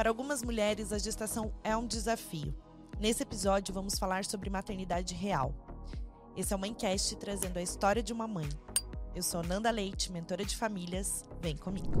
[0.00, 2.56] Para algumas mulheres, a gestação é um desafio.
[2.98, 5.54] Nesse episódio, vamos falar sobre maternidade real.
[6.34, 8.48] Esse é uma enquete trazendo a história de uma mãe.
[9.14, 11.26] Eu sou Nanda Leite, mentora de famílias.
[11.42, 11.92] Vem comigo.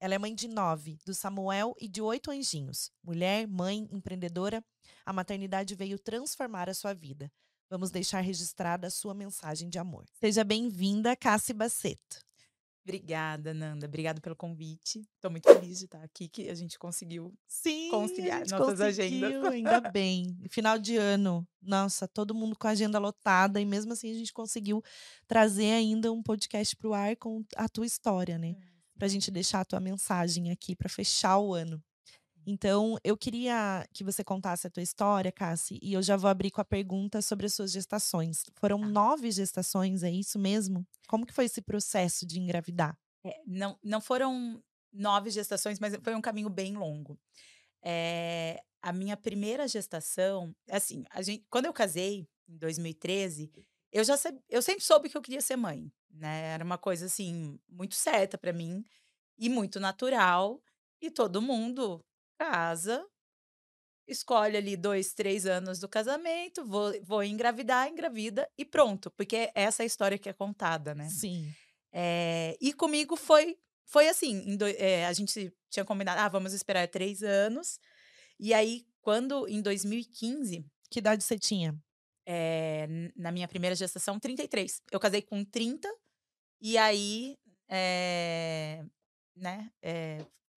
[0.00, 2.90] Ela é mãe de nove, do Samuel e de oito anjinhos.
[3.04, 4.64] Mulher, mãe, empreendedora,
[5.04, 7.30] a maternidade veio transformar a sua vida.
[7.70, 10.04] Vamos deixar registrada a sua mensagem de amor.
[10.18, 12.18] Seja bem-vinda, Cassi Baceto.
[12.82, 13.86] Obrigada, Nanda.
[13.86, 15.06] Obrigada pelo convite.
[15.14, 19.44] Estou muito feliz de estar aqui, que a gente conseguiu Sim, conciliar a nossas agendas.
[19.44, 20.36] Ainda bem.
[20.50, 24.32] Final de ano, nossa, todo mundo com a agenda lotada e mesmo assim a gente
[24.32, 24.82] conseguiu
[25.28, 28.56] trazer ainda um podcast para o ar com a tua história, né?
[28.58, 31.82] É para a gente deixar a tua mensagem aqui para fechar o ano.
[32.50, 36.50] Então, eu queria que você contasse a tua história, Cassi, e eu já vou abrir
[36.50, 38.42] com a pergunta sobre as suas gestações.
[38.56, 38.86] Foram Tá.
[38.88, 40.84] nove gestações, é isso mesmo?
[41.08, 42.98] Como que foi esse processo de engravidar?
[43.24, 47.18] É, não, não foram nove gestações, mas foi um caminho bem longo.
[47.82, 53.52] É, a minha primeira gestação, assim, a gente, quando eu casei, em 2013,
[53.92, 54.14] eu já
[54.48, 56.54] eu sempre soube que eu queria ser mãe, né?
[56.54, 58.84] Era uma coisa assim muito certa para mim
[59.38, 60.62] e muito natural.
[61.00, 62.04] E todo mundo
[62.40, 63.04] casa,
[64.06, 69.82] escolhe ali dois, três anos do casamento, vou, vou engravidar, engravida e pronto, porque essa
[69.82, 71.08] é a história que é contada, né?
[71.10, 71.56] Sim.
[71.92, 76.88] Eh, e comigo foi foi assim, doi eh, a gente tinha combinado: "Ah, vamos esperar
[76.88, 77.78] 3 anos".
[78.40, 81.74] E aí, quando em 2015, Que idade você tinha?
[82.88, 84.82] n na minha primeira gestação, 33.
[84.90, 85.88] Eu casei com 30,
[86.60, 87.36] e aí,
[89.36, 89.70] né,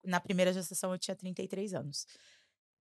[0.06, 2.06] na primeira gestação eu tinha 33 anos.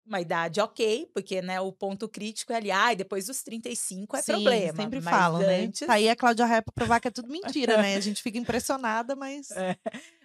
[0.06, 4.22] Uma idade ok, porque, né, o ponto crítico é ali, ai, depois dos 35 é
[4.22, 5.72] Sim, problema, sempre mas falam, né?
[5.72, 7.96] antes Tá aí a Cláudia Raia pra provar que é tudo mentira, né?
[7.96, 9.76] A gente fica impressionada, mas É,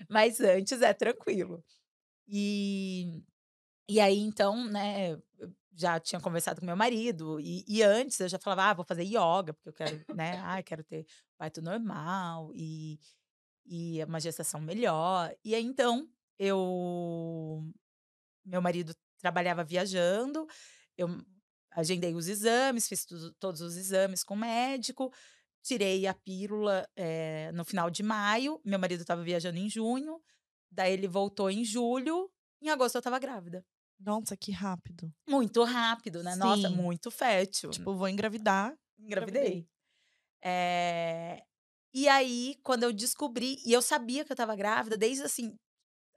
[0.09, 1.63] mas antes é tranquilo.
[2.27, 3.23] E
[3.89, 5.17] e aí então, né,
[5.73, 9.03] já tinha conversado com meu marido e e antes eu já falava: "Ah, vou fazer
[9.05, 11.05] ioga, porque eu quero, né, ai, quero ter
[11.37, 12.99] parto normal e
[13.67, 15.35] e uma gestação melhor".
[15.45, 16.09] E aí então,
[16.39, 17.63] eu
[18.45, 20.47] meu marido trabalhava viajando,
[20.97, 21.07] eu
[21.71, 25.11] agendei os exames, fiz tudo todos os exames com o médico,
[25.61, 30.21] tirei a pílula, eh, no final de maio, meu marido estava viajando em junho,
[30.71, 32.31] daí ele voltou em julho,
[32.61, 33.65] em agosto eu estava grávida.
[33.99, 35.11] nossa, que rápido.
[35.27, 36.75] Muito rápido, né, nossa, Sim.
[36.75, 37.69] muito fértil.
[37.71, 38.73] Tipo, vou engravidar.
[38.99, 39.67] Engravidei.
[40.43, 41.43] Eh,
[41.93, 45.57] e aí, quando eu descobri e eu sabia que eu estava grávida desde, assim,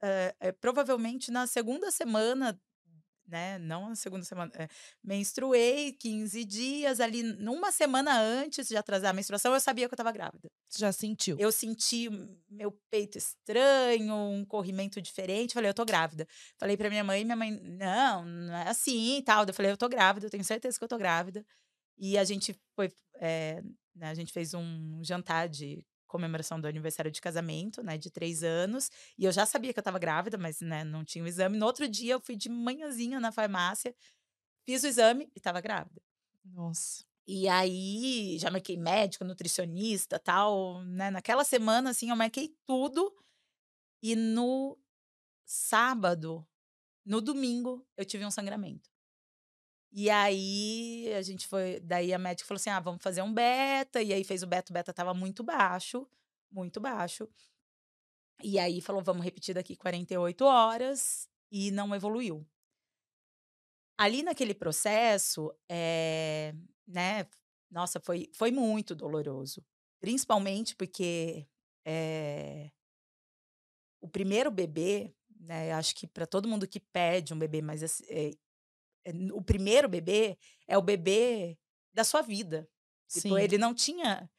[0.03, 2.59] eh eh, provavelmente na segunda semana,
[3.27, 4.67] né, não na segunda semana, eh,
[5.03, 9.95] menstruei 15 dias, ali, numa semana antes de atrasar a menstruação, eu sabia que eu
[9.95, 10.49] estava grávida.
[10.77, 11.37] Já sentiu?
[11.39, 12.09] Eu senti
[12.49, 16.27] meu peito estranho, um corrimento diferente, falei: "Eu tô grávida".
[16.59, 19.45] Falei pra minha mãe, minha mãe: "Não, não é assim e tal".
[19.47, 21.45] Eu falei: "Eu tô grávida, eu tenho certeza que eu tô grávida".
[21.97, 22.91] E a gente foi,
[23.21, 23.61] eh,
[23.95, 28.43] né, a gente fez um jantar de comemoração do aniversário de casamento, né, de 3
[28.43, 31.57] anos, e eu já sabia que eu estava grávida, mas, né, não tinha o exame.
[31.57, 33.95] No outro dia eu fui de manhãzinha na farmácia,
[34.65, 36.01] fiz o exame e estava grávida.
[36.45, 37.05] Nossa.
[37.27, 43.13] E aí, já marquei médico, nutricionista, tal, né, naquela semana, assim, eu marquei tudo,
[44.03, 44.77] e no
[45.45, 46.47] sábado,
[47.05, 48.90] no domingo, eu tive um sangramento.
[49.93, 54.01] E aí, a gente foi daí a médica falou assim: "Ah, vamos fazer um beta",
[54.01, 56.07] e aí fez o beta, o beta estava muito baixo,
[56.49, 57.27] muito baixo.
[58.43, 62.45] E aí falou: "Vamos repetir daqui 48 horas", e não evoluiu.
[63.99, 66.53] Ali naquele processo, eh,
[66.87, 67.27] né,
[67.69, 69.63] nossa, foi foi muito doloroso,
[69.99, 71.47] principalmente porque,
[71.85, 72.71] eh
[74.01, 78.31] o primeiro bebê, né, acho que para todo mundo que pede um bebê, eh eh,
[79.33, 81.57] o primeiro bebê é o bebê
[81.93, 82.69] da sua vida.
[83.11, 84.29] Tipo, ele não tinha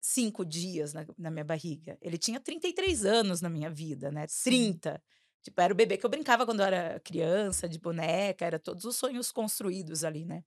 [0.00, 4.80] 5 dias na na minha barriga, ele tinha 33 anos na minha vida, né, Sim.
[4.82, 5.02] 30.
[5.42, 8.84] Tipo, era o bebê que eu brincava quando eu era criança, de boneca, era todos
[8.84, 10.44] os sonhos construídos ali, né.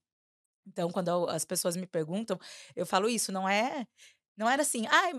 [0.66, 2.38] Então, quando eu as pessoas me perguntam,
[2.76, 3.86] eu falo isso, não é
[4.36, 5.12] não era assim: "Ai",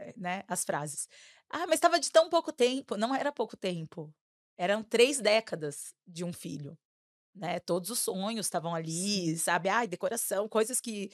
[0.00, 1.08] eh, né, as frases:
[1.50, 4.14] "Ah, mas estava de tão pouco tempo", não era pouco tempo,
[4.58, 6.78] eram 3 décadas de um filho,
[7.38, 11.10] né, todos os sonhos estavam ali, sabe, ai, decoração, coisas que,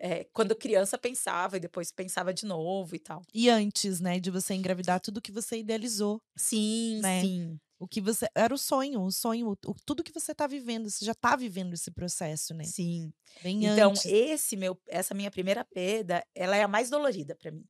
[0.00, 3.22] eh, quando criança pensava e depois pensava de novo e tal.
[3.32, 7.30] E antes, né, de você engravidar, tudo que você idealizou, Sim, né?
[7.30, 7.60] sim.
[7.78, 9.56] O que você era o sonho, o sonho, o
[9.86, 12.72] tudo que você tá vivendo, você já tá vivendo esse processo, né?
[12.72, 13.12] Sim.
[13.40, 14.04] Bem Então, antes.
[14.04, 17.66] esse meu essa minha primeira perda, ela é a mais dolorida pra mim.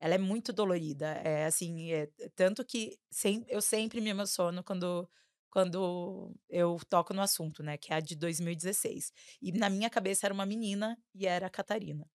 [0.00, 1.06] ela é muito dolorida.
[1.24, 5.08] É assim, é, tanto que sem, eu sempre me emociono quando
[5.52, 9.12] quando eu toco no assunto, né, que é a de 2016.
[9.42, 12.08] E na minha cabeça era uma menina e era a Catarina.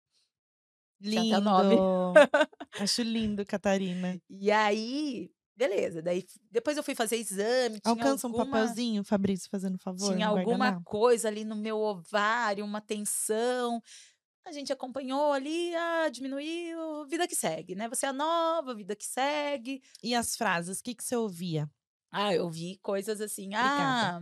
[0.99, 1.29] Lindo.
[2.79, 4.19] Acho lindo, Catarina.
[4.27, 6.01] E aí, beleza.
[6.01, 7.79] Daí depois eu fui fazer exame.
[7.83, 10.11] Alcança alguma, um papelzinho, Fabrício, fazendo favor.
[10.11, 13.79] Tinha alguma coisa ali no meu ovário, uma tensão.
[14.47, 17.87] A gente acompanhou ali, ah, diminuiu, vida que segue, né?
[17.87, 19.79] Você é nova, vida que segue.
[20.01, 21.69] E as frases, o que, que você ouvia?
[22.11, 24.21] Ah, eu vi coisas assim, ah,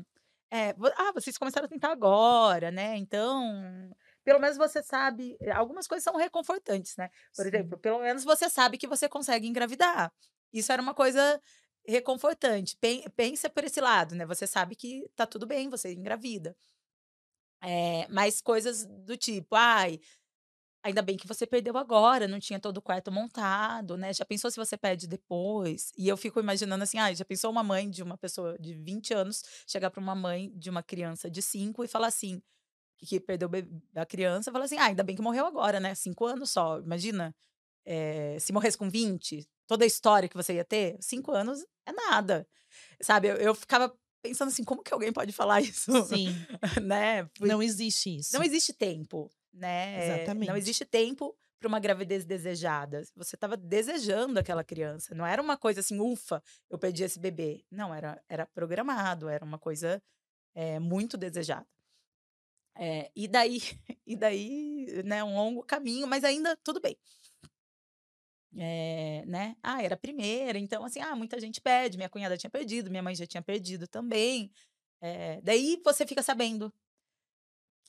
[0.51, 2.97] é, ah, vocês começaram a tentar agora, né?
[2.97, 3.91] Então,
[4.23, 7.09] pelo menos você sabe, eh, algumas coisas são reconfortantes, né?
[7.35, 7.47] Por Sim.
[7.47, 10.11] exemplo, pelo menos você sabe que você consegue engravidar.
[10.53, 11.41] Isso era uma coisa
[11.87, 12.77] reconfortante.
[13.15, 14.25] Pensa por esse lado, né?
[14.25, 16.55] Você sabe que tá tudo bem, você engravida.
[17.61, 19.99] É, mas coisas do tipo, ai,
[20.85, 24.13] Ainda bem que você perdeu agora, não tinha todo o quarto montado, né?
[24.13, 25.91] Já pensou se você perde depois?
[25.97, 29.11] E eu fico imaginando assim, ah, já pensou uma mãe de uma pessoa de 20
[29.11, 32.39] anos chegar para uma mãe de uma criança de 5 e falar assim,
[32.99, 33.49] que perdeu
[33.95, 35.95] a criança, falar assim, ah, ainda bem que morreu agora, né?
[35.95, 37.35] Cinco anos só, imagina.
[37.83, 41.91] É, se morresse com 20, toda a história que você ia ter, cinco anos é
[41.91, 42.47] nada.
[43.01, 43.91] Sabe, eu, eu ficava
[44.21, 45.91] pensando assim, como que alguém pode falar isso?
[46.05, 46.27] Sim.
[46.85, 47.27] né?
[47.39, 48.35] Não existe isso.
[48.35, 50.17] Não existe tempo né?
[50.17, 50.49] Exatamente.
[50.49, 53.03] Não existe tempo para uma gravidez desejada.
[53.15, 55.15] Você estava desejando aquela criança.
[55.15, 57.63] Não era uma coisa assim, ufa, eu perdi esse bebê.
[57.71, 60.01] Não, era, era programado, era uma coisa
[60.53, 61.65] é, muito desejada.
[62.77, 63.59] É, e daí,
[64.05, 66.97] e daí, né, um longo caminho, mas ainda tudo bem.
[68.57, 69.55] É, né?
[69.61, 73.03] Ah, era a primeira, então assim, ah, muita gente pede, minha cunhada tinha perdido, minha
[73.03, 74.51] mãe já tinha perdido também.
[75.43, 76.73] Daí você fica sabendo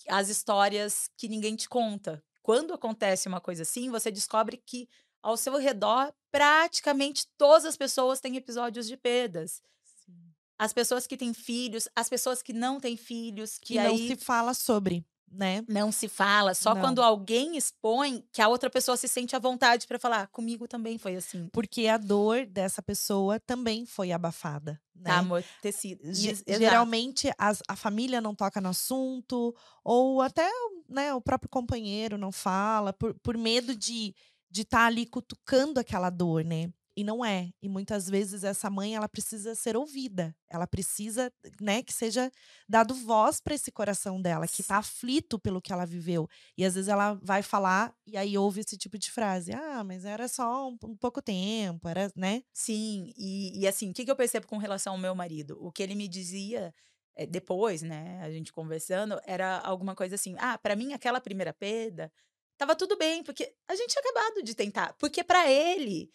[0.09, 2.23] as histórias que ninguém te conta.
[2.43, 4.89] Quando acontece uma coisa assim, você descobre que
[5.23, 9.61] ao seu redor, praticamente todas as pessoas têm episódios de perdas.
[10.05, 10.33] Sim.
[10.57, 13.89] As pessoas que têm filhos, as pessoas que não têm filhos, que, que aí...
[13.89, 15.65] não se fala sobre né?
[15.69, 16.81] Não se fala, só não.
[16.81, 20.99] quando alguém expõe que a outra pessoa se sente à vontade para falar, comigo também
[20.99, 21.49] foi assim.
[21.53, 25.11] Porque a dor dessa pessoa também foi abafada, né?
[25.11, 26.03] Tá amortecida.
[26.47, 30.49] Geralmente as, a família não toca no assunto, ou até
[30.89, 34.15] né, o próprio companheiro não fala, por, por medo de
[34.49, 36.73] de estar tá ali cutucando aquela dor, né?
[36.97, 37.51] E não é.
[37.63, 40.35] E muitas vezes essa mãe ela precisa ser ouvida.
[40.49, 42.31] Ela precisa, né, que seja
[42.69, 46.29] dado voz para esse coração dela, que está aflito pelo que ela viveu.
[46.57, 50.05] E às vezes ela vai falar e aí ouve esse tipo de frase: "Ah, mas
[50.05, 54.11] era só um, um pouco tempo, era, né?" Sim, e, e assim, o que, que
[54.11, 55.59] eu percebo com relação ao meu marido?
[55.61, 56.75] O que ele me dizia
[57.15, 61.53] é, depois, né, a gente conversando, era alguma coisa assim: "Ah, para mim aquela primeira
[61.53, 62.11] perda
[62.59, 66.11] tava tudo bem, porque a gente tinha acabado de tentar, porque para ele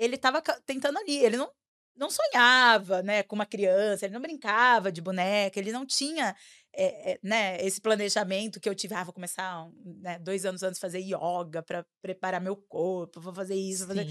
[0.00, 1.50] ele estava tentando ali, ele não,
[1.94, 6.34] não sonhava, né, com uma criança, ele não brincava de boneca, ele não tinha,
[6.72, 10.80] é, é, né, esse planejamento que eu tive, ah, vou começar, né, dois anos antes
[10.80, 14.08] fazer yoga para preparar meu corpo, vou fazer isso, vou fazer...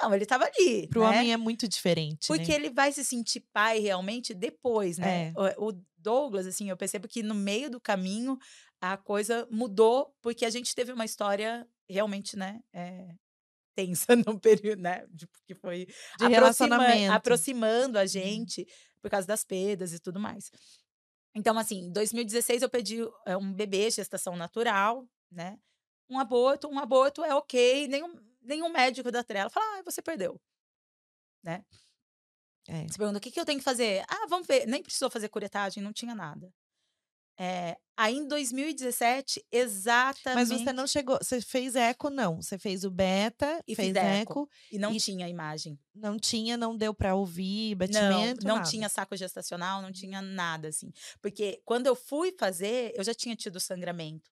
[0.00, 0.86] Não, ele estava ali.
[0.86, 1.08] Pro né?
[1.08, 2.54] homem é muito diferente, Porque né?
[2.54, 5.28] ele vai se sentir pai realmente depois, né?
[5.36, 5.56] É.
[5.58, 8.38] O, o Douglas, assim, eu percebo que no meio do caminho
[8.80, 13.14] a coisa mudou, porque a gente teve uma história realmente, né, é,
[13.74, 15.06] tensa no período, né?
[15.10, 15.86] De, que foi
[16.18, 18.06] de aproxima, aproximando a uhum.
[18.06, 18.66] gente
[19.00, 20.50] por causa das perdas e tudo mais.
[21.34, 25.58] Então, assim, em 2016 eu pedi é, um bebê, gestação natural, né?
[26.08, 30.38] Um aborto, um aborto é ok, nenhum, nenhum médico da trela fala, ah, você perdeu,
[31.42, 31.64] né?
[32.68, 32.86] É.
[32.86, 34.04] Você pergunta, o que, que eu tenho que fazer?
[34.08, 34.66] Ah, vamos ver.
[34.66, 36.52] Nem precisou fazer curetagem, não tinha nada.
[37.38, 40.34] É, aí em 2017, exatamente.
[40.34, 42.40] Mas você não chegou, você fez eco, não.
[42.40, 44.50] Você fez o beta e fez eco, eco.
[44.70, 45.78] E não e tinha imagem.
[45.94, 48.46] Não tinha, não deu para ouvir, batimento.
[48.46, 50.92] Não, não tinha saco gestacional, não tinha nada, assim.
[51.20, 54.30] Porque quando eu fui fazer, eu já tinha tido sangramento.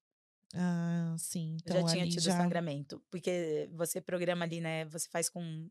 [0.54, 1.56] Ah, sim.
[1.62, 2.36] Então, eu já tinha tido já...
[2.36, 3.02] sangramento.
[3.10, 4.84] Porque você programa ali, né?
[4.86, 5.68] Você faz com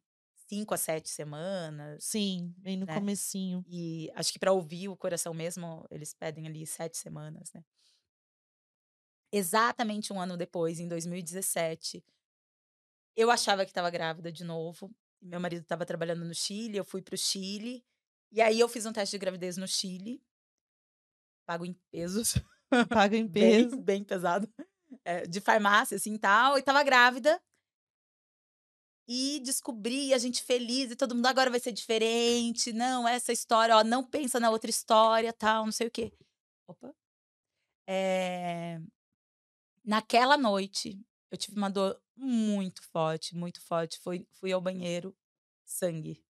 [0.50, 2.04] cinco a sete semanas.
[2.04, 2.96] Sim, bem no né?
[2.96, 3.64] comecinho.
[3.68, 7.64] E acho que para ouvir o coração mesmo, eles pedem ali sete semanas, né?
[9.32, 12.04] Exatamente um ano depois, em 2017,
[13.16, 14.90] eu achava que estava grávida de novo.
[15.22, 17.86] Meu marido estava trabalhando no Chile, eu fui para o Chile.
[18.32, 20.24] E aí eu fiz um teste de gravidez no Chile.
[21.46, 22.36] Pago em pesos.
[22.90, 23.76] Pago em peso.
[23.76, 24.52] bem, bem pesado.
[25.04, 26.58] É, de farmácia, assim, tal.
[26.58, 27.40] E tava grávida
[29.12, 32.72] e descobri, a gente feliz, e todo mundo agora vai ser diferente.
[32.72, 36.14] Não, essa história, ó, não pensa na outra história, tal, não sei o quê.
[36.68, 36.94] Opa.
[37.88, 38.80] É...
[39.84, 43.98] Naquela noite, eu tive uma dor muito forte, muito forte.
[43.98, 45.18] Fui, fui ao banheiro,
[45.66, 46.24] sangue.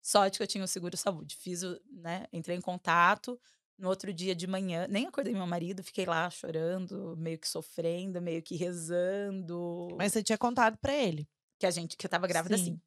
[0.00, 1.36] Sorte que eu tinha o seguro saúde.
[1.36, 2.26] Fiz o, né?
[2.32, 3.38] Entrei em contato.
[3.76, 8.22] No outro dia de manhã, nem acordei meu marido, fiquei lá chorando, meio que sofrendo,
[8.22, 9.88] meio que rezando.
[9.98, 11.28] Mas você tinha contado para ele?
[11.60, 12.62] Que a gente, que eu tava grávida Sim.
[12.62, 12.80] assim.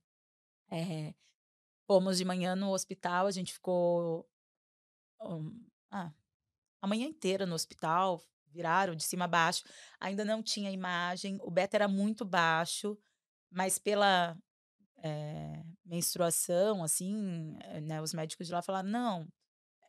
[0.71, 1.13] É,
[1.85, 4.27] fomos de manhã no hospital, a gente ficou
[5.21, 6.11] um, ah,
[6.81, 9.63] a manhã inteira no hospital, viraram de cima a baixo.
[9.99, 12.97] Ainda não tinha imagem, o beta era muito baixo,
[13.51, 14.35] mas pela
[14.97, 19.27] é, menstruação, assim, eh, né, os médicos de lá falaram, não,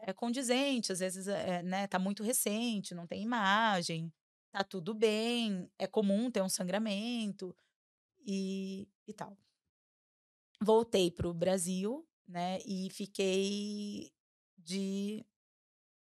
[0.00, 4.12] é condizente, às vezes, é, né, tá muito recente, não tem imagem,
[4.52, 7.56] tá tudo bem, é comum ter um sangramento
[8.24, 9.36] e, e tal.
[10.60, 14.12] Voltei para o Brasil, né, e fiquei
[14.56, 15.26] de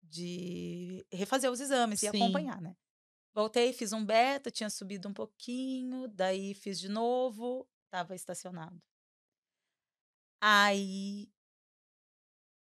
[0.04, 2.76] de refazer os exames e acompanhar, né.
[3.34, 8.82] Voltei, fiz um beta, tinha subido um pouquinho, daí fiz de novo, estava estacionado.
[10.40, 11.32] Aí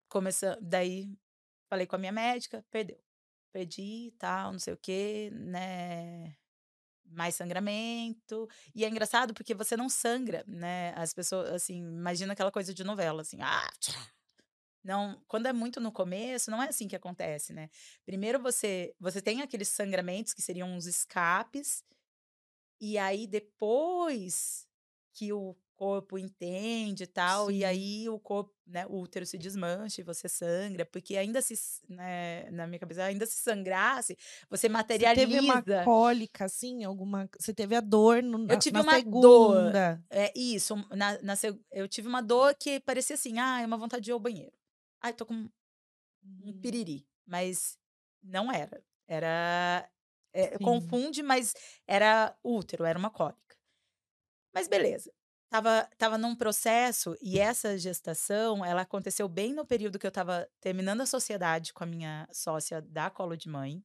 [0.08, 1.16] começa daí
[1.68, 3.00] falei com a minha médica, perdeu.
[3.52, 6.36] Perdi, tal, não sei o quê, né?
[7.10, 8.48] Mais sangramento.
[8.74, 10.92] E é engraçado porque você não sangra, né?
[10.96, 13.68] As pessoas, assim, imagina aquela coisa de novela, assim, ah,
[14.82, 17.68] não, quando é muito no começo, não é assim que acontece, né?
[18.06, 21.84] Primeiro você você tem aqueles sangramentos que seriam uns escapes,
[22.80, 24.66] e aí depois
[25.14, 27.54] que o corpo entende e tal, Sim.
[27.54, 31.54] e aí o corpo, né, o útero se desmancha e você sangra, porque ainda se,
[31.88, 34.14] né, na minha cabeça, ainda se sangrasse,
[34.50, 35.26] você materializa.
[35.26, 38.94] Você teve uma cólica, assim, alguma, você teve a dor no, na, Eu tive uma
[38.94, 39.20] segunda.
[39.20, 41.32] dor, é isso, na, na,
[41.72, 44.52] eu tive uma dor que parecia assim, ah, é uma vontade de ir ao banheiro.
[45.00, 45.48] Ai, tô com um
[46.22, 46.60] hum.
[46.60, 47.06] piriri.
[47.26, 47.78] Mas
[48.22, 48.84] não era.
[49.08, 49.88] Era.
[50.32, 51.54] É, confunde, mas
[51.86, 53.56] era útero, era uma cólica.
[54.52, 55.10] Mas beleza.
[55.50, 60.48] Tava, tava num processo e essa gestação, ela aconteceu bem no período que eu tava
[60.60, 63.82] terminando a sociedade com a minha sócia da colo de mãe.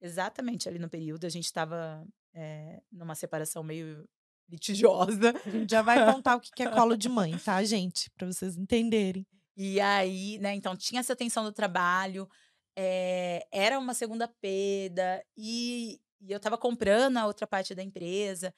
[0.00, 1.26] Exatamente ali no período.
[1.26, 4.08] A gente tava é, numa separação meio
[4.48, 5.34] litigiosa.
[5.44, 8.08] A gente já vai contar o que é colo de mãe, tá, gente?
[8.10, 9.26] Para vocês entenderem.
[9.56, 12.28] E aí, né, então tinha essa tensão do trabalho,
[12.76, 18.54] é, era uma segunda perda, e, e eu estava comprando a outra parte da empresa.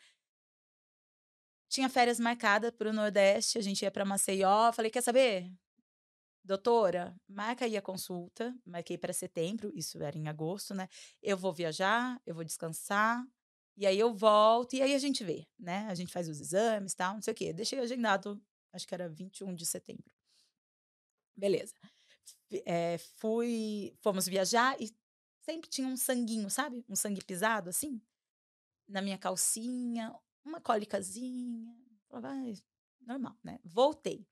[1.73, 4.71] Tinha férias marcadas para o Nordeste, a gente ia para Maceió.
[4.75, 5.50] Falei, quer saber?
[6.45, 8.55] Doutora, marca aí a consulta.
[8.62, 10.87] Marquei para setembro, isso era em agosto, né?
[11.23, 13.26] Eu vou viajar, eu vou descansar,
[13.75, 15.87] e aí eu volto, e aí a gente vê, né?
[15.88, 17.55] A gente faz os exames, tal, não sei o quê.
[17.55, 18.38] Deixei agendado,
[18.71, 20.12] acho que era 21 de setembro.
[21.35, 21.73] Beleza.
[22.67, 24.95] É, fui, fomos viajar e
[25.41, 26.85] sempre tinha um sanguinho, sabe?
[26.87, 27.99] Um sangue pisado, assim,
[28.87, 31.75] na minha calcinha, uma cólicazinha.
[32.11, 32.54] Vai,
[33.00, 33.58] normal, né?
[33.64, 34.26] Voltei.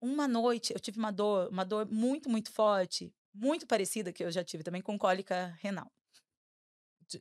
[0.00, 4.30] Uma noite eu tive uma dor, uma dor muito, muito forte, muito parecida que eu
[4.30, 5.90] já tive também com cólica renal.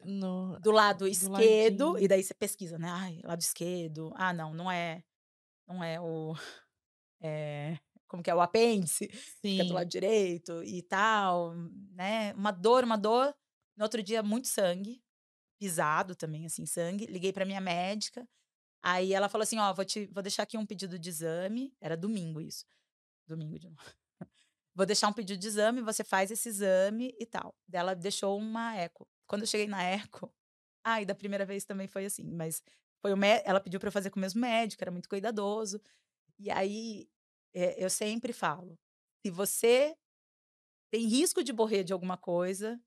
[0.03, 2.03] No, do lado esquerdo, ladinho.
[2.03, 2.89] e daí você pesquisa, né?
[2.89, 4.11] Ai, lado esquerdo.
[4.15, 5.03] Ah, não, não é.
[5.67, 6.33] Não é o.
[7.21, 9.09] É, como que é o apêndice,
[9.41, 9.57] Sim.
[9.57, 11.53] fica do lado direito e tal,
[11.91, 12.33] né?
[12.33, 13.33] Uma dor, uma dor.
[13.75, 15.03] No outro dia, muito sangue,
[15.57, 17.05] pisado também, assim, sangue.
[17.05, 18.27] Liguei para minha médica.
[18.83, 21.73] Aí ela falou assim: Ó, vou, te, vou deixar aqui um pedido de exame.
[21.81, 22.65] Era domingo isso.
[23.27, 23.81] Domingo de novo.
[24.75, 27.55] vou deixar um pedido de exame, você faz esse exame e tal.
[27.71, 29.07] Ela deixou uma eco.
[29.27, 30.31] Quando eu cheguei na eco,
[30.85, 32.61] ai, ah, da primeira vez também foi assim, mas
[33.01, 35.81] foi o ela pediu para fazer com o mesmo médico, era muito cuidadoso.
[36.39, 37.09] E aí
[37.53, 38.77] é, eu sempre falo:
[39.25, 39.97] se você
[40.91, 42.79] tem risco de morrer de alguma coisa,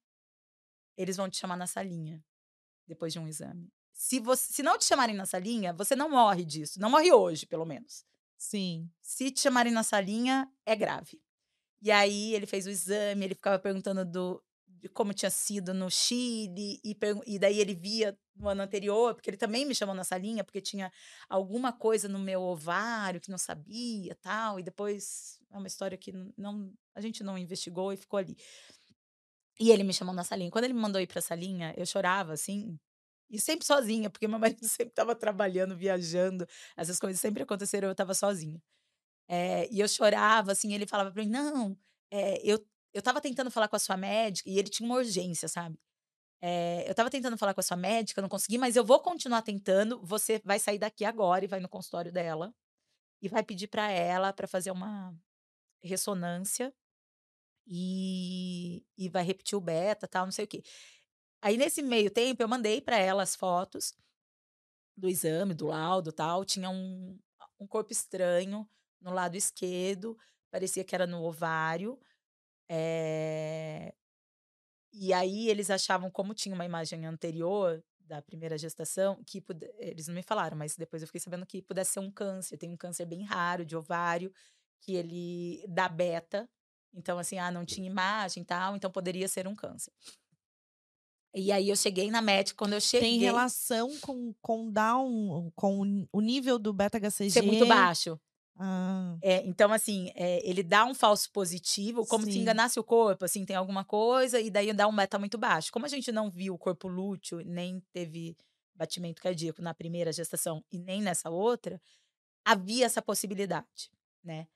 [0.97, 2.25] eles vão te chamar na salinha
[2.89, 3.71] depois de um exame.
[3.93, 6.81] Se, você, se não te chamarem na salinha, você não morre disso.
[6.81, 8.05] Não morre hoje, pelo menos.
[8.37, 8.91] Sim.
[9.03, 11.21] Se te chamarem na salinha, é grave.
[11.83, 15.91] E aí ele fez o exame, ele ficava perguntando do, de como tinha sido no
[15.91, 20.05] Chile, e, e daí ele via no ano anterior, porque ele também me chamou na
[20.05, 20.93] salinha, porque tinha
[21.29, 26.13] alguma coisa no meu ovário que não sabia, tal, e depois é uma história que
[26.37, 28.37] não a gente não investigou e ficou ali.
[29.61, 30.51] E ele me chamou na salinha.
[30.51, 32.79] Quando ele me mandou ir para a salinha, eu chorava assim,
[33.31, 36.47] e sempre sozinha, porque meu marido sempre estava trabalhando, viajando,
[36.77, 38.61] essas coisas sempre aconteceram, eu estava sozinha.
[39.29, 41.77] É, e eu chorava, assim, ele falava para mim: não,
[42.11, 45.47] é, eu eu estava tentando falar com a sua médica e ele tinha uma urgência,
[45.49, 45.79] sabe?
[46.43, 49.43] É, eu estava tentando falar com a sua médica, não consegui, mas eu vou continuar
[49.43, 50.01] tentando.
[50.05, 52.55] Você vai sair daqui agora e vai no consultório dela
[53.23, 55.15] e vai pedir para ela para fazer uma
[55.83, 56.75] ressonância
[57.69, 60.63] e, e vai repetir o beta, tal, não sei o quê.
[61.43, 63.95] Aí nesse meio tempo eu mandei para ela as fotos
[64.97, 67.19] do exame, do laudo tal, tinha um,
[67.61, 68.69] um corpo estranho
[69.01, 70.19] no lado esquerdo,
[70.51, 71.99] parecia que era no ovário.
[72.69, 73.95] É...
[74.93, 79.45] E aí eles achavam, como tinha uma imagem anterior da primeira gestação, que
[79.79, 82.57] eles não me falaram, mas depois eu fiquei sabendo que pudesse ser um câncer.
[82.57, 84.33] Tem um câncer bem raro de ovário,
[84.81, 86.49] que ele dá beta.
[86.99, 89.93] Então, assim, ah, não tinha imagem e tal, então poderia ser um câncer.
[91.35, 93.11] E aí eu cheguei na médica, quando eu cheguei...
[93.11, 97.31] Tem relação com, com Down, com o nível do beta-HCG?
[97.31, 98.19] Ser muito baixo.
[98.57, 99.17] Ah.
[99.23, 102.33] É, então, assim, é, ele dá um falso positivo, como Sim.
[102.33, 105.71] se enganasse o corpo, assim, tem alguma coisa, e daí dá um beta muito baixo.
[105.71, 108.37] Como a gente não viu o corpo lúteo, nem teve
[108.75, 111.81] batimento cardíaco na primeira gestação e nem nessa outra,
[112.45, 113.91] havia essa possibilidade,
[114.25, 114.47] né?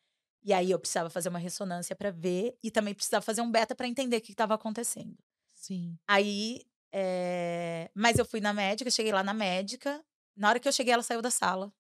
[0.45, 3.75] E aí eu precisava fazer uma ressonância para ver e também precisava fazer um beta
[3.75, 5.17] para entender o que estava acontecendo.
[5.55, 5.97] Sim.
[6.09, 7.91] Aí, é...
[7.95, 10.05] mas eu fui na médica, cheguei lá na médica.
[10.37, 11.73] Na hora que eu cheguei, ela saiu da sala.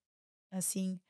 [0.50, 1.00] Assim,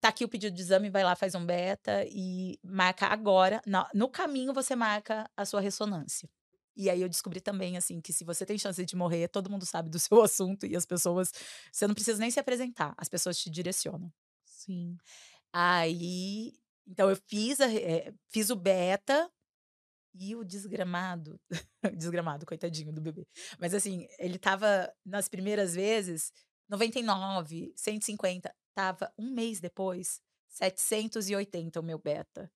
[0.00, 3.60] tá aqui o pedido de exame, vai lá, faz um beta e marca agora.
[3.66, 6.28] No, no caminho, você marca a sua ressonância.
[6.76, 9.64] E aí eu descobri também, assim, que se você tem chance de morrer, todo mundo
[9.64, 11.32] sabe do seu assunto e as pessoas.
[11.72, 14.12] Você não precisa nem se apresentar, as pessoas te direcionam.
[14.44, 14.96] Sim.
[15.52, 16.54] Aí.
[16.86, 19.30] Então eu fiz, a, é, fiz o beta
[20.14, 21.40] e o desgramado.
[21.96, 23.26] desgramado, coitadinho do bebê.
[23.58, 26.32] Mas assim, ele tava nas primeiras vezes
[26.68, 28.54] 99, 150.
[28.74, 32.50] Tava um mês depois, 780 o meu beta.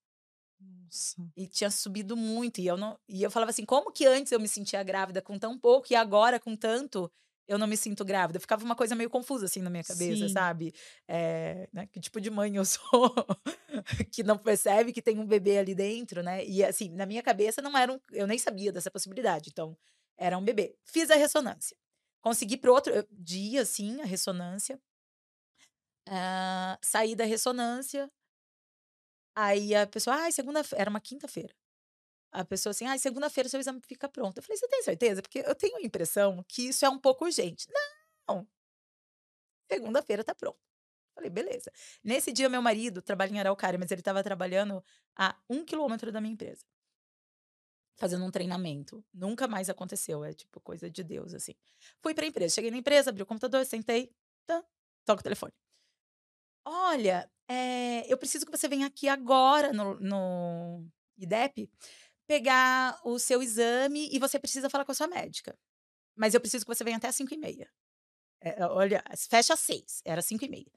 [0.61, 1.17] Nossa.
[1.37, 2.61] E tinha subido muito.
[2.61, 2.99] E eu não.
[3.09, 5.97] E eu falava assim, como que antes eu me sentia grávida com tão pouco e
[5.97, 7.11] agora com tanto
[7.51, 8.39] eu não me sinto grávida?
[8.39, 10.33] Ficava uma coisa meio confusa assim na minha cabeça, Sim.
[10.33, 10.73] sabe?
[11.09, 11.85] É, né?
[11.89, 13.13] Que tipo de mãe eu sou
[14.13, 16.45] que não percebe que tem um bebê ali dentro, né?
[16.47, 17.99] E assim, na minha cabeça não era um.
[18.13, 19.51] Eu nem sabia dessa possibilidade.
[19.51, 19.77] Então,
[20.17, 20.77] era um bebê.
[20.85, 21.77] Fiz a ressonância.
[22.21, 24.81] Consegui pro outro dia, assim, a ressonância.
[26.09, 28.09] Uh, saí da ressonância.
[29.35, 31.53] Aí a pessoa, ai, segunda era uma quinta-feira.
[32.33, 34.39] A pessoa assim, ai, segunda-feira seu exame fica pronto.
[34.39, 35.23] Eu falei, você tem certeza?
[35.23, 37.67] Porque eu tenho a impressão que isso é um pouco urgente.
[38.29, 38.47] Não!
[39.71, 40.59] Segunda-feira tá pronto.
[41.15, 41.71] Falei, beleza.
[42.03, 44.83] Nesse dia, meu marido trabalha em Araucária, mas ele estava trabalhando
[45.17, 46.65] a um quilômetro da minha empresa.
[47.97, 49.05] Fazendo um treinamento.
[49.13, 50.25] Nunca mais aconteceu.
[50.25, 51.55] É tipo coisa de Deus, assim.
[52.03, 52.55] Fui pra empresa.
[52.55, 54.13] Cheguei na empresa, abri o computador, sentei.
[54.47, 54.65] Tá,
[55.05, 55.53] toca o telefone.
[56.65, 60.87] Olha, é, eu preciso que você venha aqui agora no, no
[61.19, 61.71] IDEP
[62.31, 65.59] pegar o seu exame e você precisa falar com a sua médica.
[66.17, 67.69] Mas eu preciso que você venha até às 5 e meia.
[68.41, 70.73] É, olha, fecha às 6, era 5 e meia.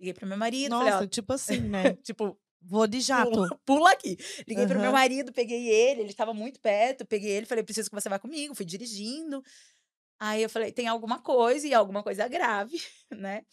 [0.00, 0.70] Liguei pro meu marido.
[0.70, 1.92] Nossa, falei, ó, tipo assim, né?
[2.02, 3.30] tipo, Vou de jato.
[3.30, 4.16] pula, pula aqui.
[4.46, 7.94] Liguei pro meu marido, peguei ele, ele estava muito perto, peguei ele, falei, preciso que
[7.94, 9.42] você vá comigo, fui dirigindo.
[10.18, 12.80] Aí eu falei, tem alguma coisa, e alguma coisa grave,
[13.12, 13.44] né?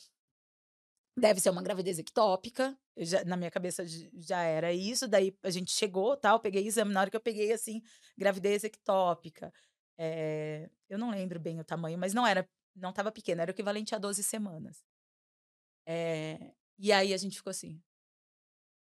[1.18, 2.78] Deve ser uma gravidez ectópica.
[2.98, 5.08] Já- na minha cabeça já era isso.
[5.08, 6.94] Daí a gente chegou, tal, peguei exame.
[6.94, 7.82] Na hora que eu peguei, assim,
[8.18, 9.54] gravidez ectópica.
[9.98, 13.54] É, eu não lembro bem o tamanho, mas não era, não estava pequeno, era o
[13.54, 14.84] equivalente a 12 semanas.
[15.88, 17.82] É, e aí a gente ficou assim: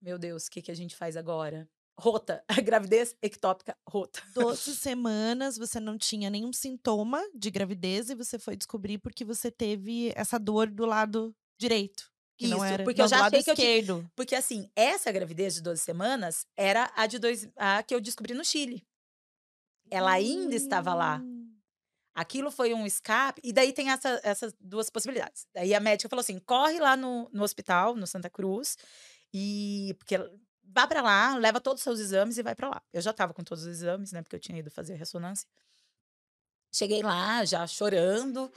[0.01, 1.69] Meu Deus, o que, que a gente faz agora?
[1.99, 4.21] Rota, gravidez ectópica, rota.
[4.34, 9.51] 12 semanas, você não tinha nenhum sintoma de gravidez e você foi descobrir porque você
[9.51, 12.10] teve essa dor do lado direito.
[12.38, 14.12] Que não Isso, era, porque eu não, já do lado achei que eu tinha- esquerdo.
[14.15, 18.34] Porque assim, essa gravidez de 12 semanas era a de dois, a que eu descobri
[18.34, 18.88] no Chile.
[19.91, 21.17] Ela ainda estava lá.
[21.17, 21.54] Hum.
[22.15, 23.41] Aquilo foi um escape.
[23.43, 25.48] E daí tem essa- essas duas possibilidades.
[25.54, 28.78] Daí a médica falou assim: corre lá no, no hospital, no Santa Cruz,
[29.34, 29.93] e.
[30.00, 30.15] Porque
[30.63, 32.82] vá pra lá, leva todos os seus exames e vai pra lá.
[32.93, 34.22] Eu já tava com todos os exames, né?
[34.22, 35.48] Porque eu tinha ido fazer a ressonância.
[36.72, 38.52] Cheguei lá, já chorando,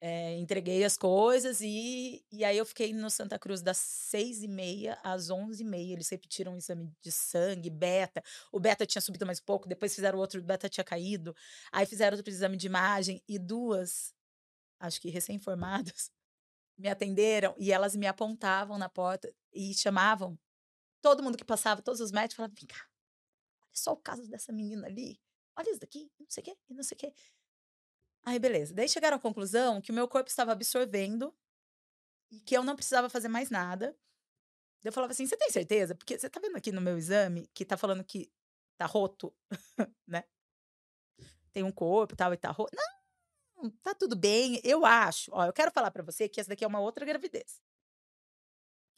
[0.00, 4.48] eh, entreguei as coisas e, e aí eu fiquei no Santa Cruz das seis e
[4.48, 5.92] meia às onze e meia.
[5.92, 8.22] Eles repetiram o exame de sangue, beta.
[8.50, 11.34] O beta tinha subido mais pouco, depois fizeram outro, o beta tinha caído.
[11.70, 14.14] Aí fizeram outro exame de imagem e duas,
[14.80, 16.10] acho que recém-formadas,
[16.78, 20.38] me atenderam e elas me apontavam na porta e chamavam
[21.02, 22.86] todo mundo que passava, todos os médicos, falavam: vem cá,
[23.62, 25.20] olha só o caso dessa menina ali,
[25.56, 27.14] olha isso daqui, não sei o quê, não sei o quê.
[28.24, 28.74] Aí, beleza.
[28.74, 31.34] Daí chegaram à conclusão que o meu corpo estava absorvendo
[32.30, 33.96] e que eu não precisava fazer mais nada.
[34.84, 35.94] Eu falava assim: você tem certeza?
[35.94, 38.30] Porque você tá vendo aqui no meu exame que tá falando que
[38.78, 39.34] tá roto,
[40.06, 40.24] né?
[41.52, 42.76] Tem um corpo e tal e tá roto.
[43.56, 45.30] Não, tá tudo bem, eu acho.
[45.34, 47.60] Ó, eu quero falar pra você que essa daqui é uma outra gravidez.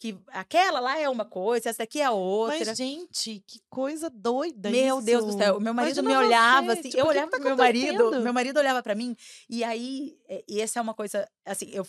[0.02, 2.58] Que aquela lá é uma coisa, essa aqui é outra.
[2.66, 5.06] Mas, gente, que coisa doida Meu isso.
[5.06, 7.46] Deus do céu, meu marido Imagina me olhava você, assim, tipo, eu olhava tá pro
[7.46, 9.14] meu marido, meu marido olhava pra mim,
[9.48, 11.86] e aí, é, e essa é uma coisa, assim, eu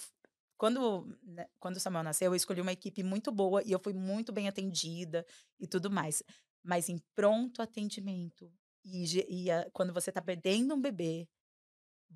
[0.55, 3.93] quando, né, quando o Samuel nasceu, eu escolhi uma equipe muito boa e eu fui
[3.93, 5.25] muito bem atendida
[5.59, 6.21] e tudo mais.
[6.63, 8.53] Mas em pronto atendimento,
[8.85, 11.27] e, e a- quando você tá perdendo um bebê,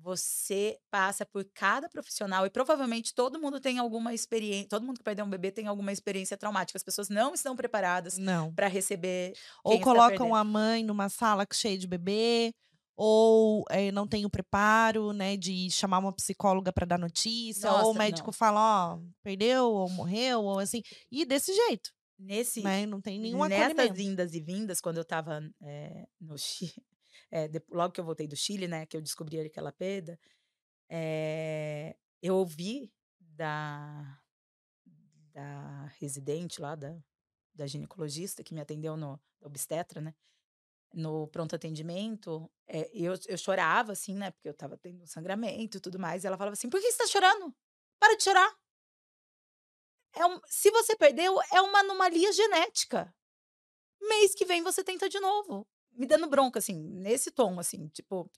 [0.02, 5.04] você passa por cada profissional e provavelmente todo mundo tem alguma experiência, todo mundo que
[5.04, 6.76] perdeu um bebê tem alguma experiência traumática.
[6.76, 8.52] As pessoas não estão preparadas Não.
[8.54, 9.32] para receber
[9.64, 12.52] Ou colocam a mãe numa sala cheia de bebê,
[12.96, 17.76] ou eh, não tem o preparo, né, de chamar uma psicóloga para dar notícia, ou
[17.76, 18.32] o Nossa, médico não.
[18.32, 20.82] fala, ó, perdeu, ou morreu, ou assim.
[21.10, 22.84] E desse jeito, Nesse, né?
[22.84, 24.00] Não tem nenhum Nessas acolhimento.
[24.00, 25.40] indas e vindas, quando eu estava
[26.20, 26.72] no Chile,
[27.70, 30.18] logo que eu voltei do Chile, né, que eu descobri aquela perda,
[30.90, 34.20] eh, eu ouvi da,
[35.32, 36.96] da residente lá, da,
[37.54, 40.14] da ginecologista que me atendeu no obstetra, né,
[40.94, 45.78] no pronto atendimento, eh, eu, eu chorava, assim, né, porque eu estava tendo um sangramento
[45.78, 47.54] e tudo mais, e ela falava assim, por que você está chorando?
[48.00, 48.50] Para de chorar.
[50.14, 53.14] É um- se você perdeu, é uma anomalia genética.
[54.02, 55.66] Mês que vem você tenta de novo.
[55.98, 58.30] Me dando bronca, assim, nesse tom, assim, tipo,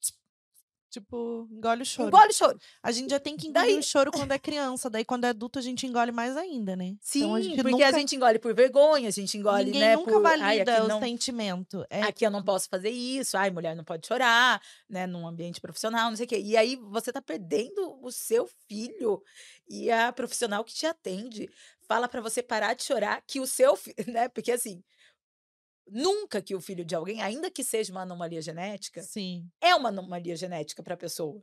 [0.90, 2.08] Tipo, engole o choro.
[2.08, 2.58] engole o choro.
[2.82, 5.28] A gente já tem que engolir Daí- o choro quando é criança, daí quando é
[5.28, 6.96] adulto a gente engole mais ainda, né?
[7.00, 9.80] Sim, então, a gente porque nunca, a gente engole por vergonha, a gente engole, ninguém
[9.80, 11.86] né, nunca por, ai, valida aqui o não, sentimento.
[11.88, 15.60] É, aqui eu não posso fazer isso, ai, mulher não pode chorar, né, num ambiente
[15.60, 16.40] profissional, não sei o quê.
[16.40, 19.22] E aí você tá perdendo o seu filho
[19.68, 21.48] e a profissional que te atende
[21.86, 24.82] fala pra você parar de chorar que o seu filho, né, porque assim,
[25.90, 29.88] nunca que o filho de alguém, ainda que seja uma anomalia genética, sim, é uma
[29.88, 31.42] anomalia genética para a pessoa,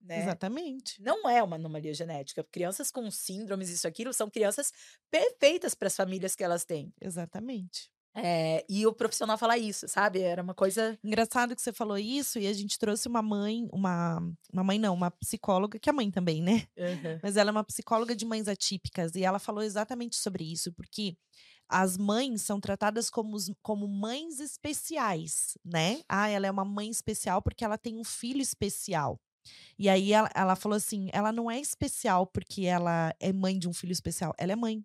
[0.00, 0.20] né?
[0.20, 1.00] exatamente.
[1.00, 2.44] Não é uma anomalia genética.
[2.44, 4.72] Crianças com síndromes, isso, aquilo, são crianças
[5.10, 6.92] perfeitas para as famílias que elas têm.
[7.00, 7.90] Exatamente.
[8.16, 10.20] É, e o profissional fala isso, sabe?
[10.20, 10.96] Era uma coisa.
[11.02, 14.20] Engraçado que você falou isso e a gente trouxe uma mãe, uma,
[14.52, 16.64] uma mãe não, uma psicóloga, que é mãe também, né?
[17.20, 21.16] Mas ela é uma psicóloga de mães atípicas e ela falou exatamente sobre isso, porque
[21.68, 26.02] as mães são tratadas como, como mães especiais, né?
[26.08, 29.18] Ah, ela é uma mãe especial porque ela tem um filho especial.
[29.78, 33.68] E aí ela, ela falou assim: ela não é especial porque ela é mãe de
[33.68, 34.84] um filho especial, ela é mãe.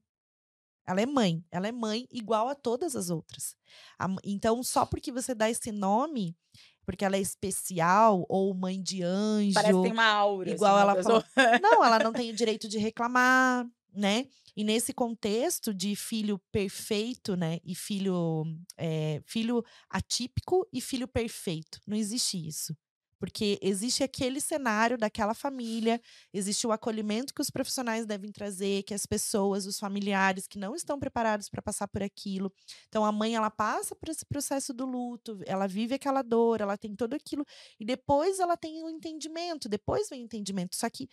[0.88, 3.56] Ela é mãe, ela é mãe igual a todas as outras.
[4.00, 6.36] A então, só porque você dá esse nome,
[6.84, 10.50] porque ela é especial, ou mãe de anjo, Parece que tem uma aura.
[10.50, 11.26] igual assim, ela pessoa.
[11.62, 14.28] não, ela não tem o direito de reclamar, né?
[14.56, 17.60] E nesse contexto de filho perfeito, né?
[17.64, 18.46] E filho,
[18.78, 21.80] é, filho atípico e filho perfeito.
[21.88, 22.76] Não existe isso.
[23.20, 26.02] Porque existe aquele cenário daquela família,
[26.34, 30.74] existe o acolhimento que os profissionais devem trazer, que as pessoas, os familiares que não
[30.74, 32.52] estão preparados para passar por aquilo.
[32.88, 36.78] Então a mãe ela passa por esse processo do luto, ela vive aquela dor, ela
[36.78, 37.46] tem tudo aquilo
[37.78, 40.78] e depois ela tem o entendimento, depois vem o entendimento.
[40.78, 41.10] Só que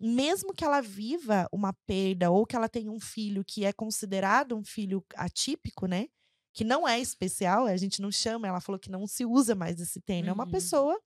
[0.00, 4.56] mesmo que ela viva uma perda ou que ela tenha um filho que é considerado
[4.56, 6.06] um filho atípico, né?
[6.54, 9.80] Que não é especial, a gente não chama, ela falou que não se usa mais
[9.80, 10.46] esse termo, é uma Uhum.
[10.46, 10.98] pessoa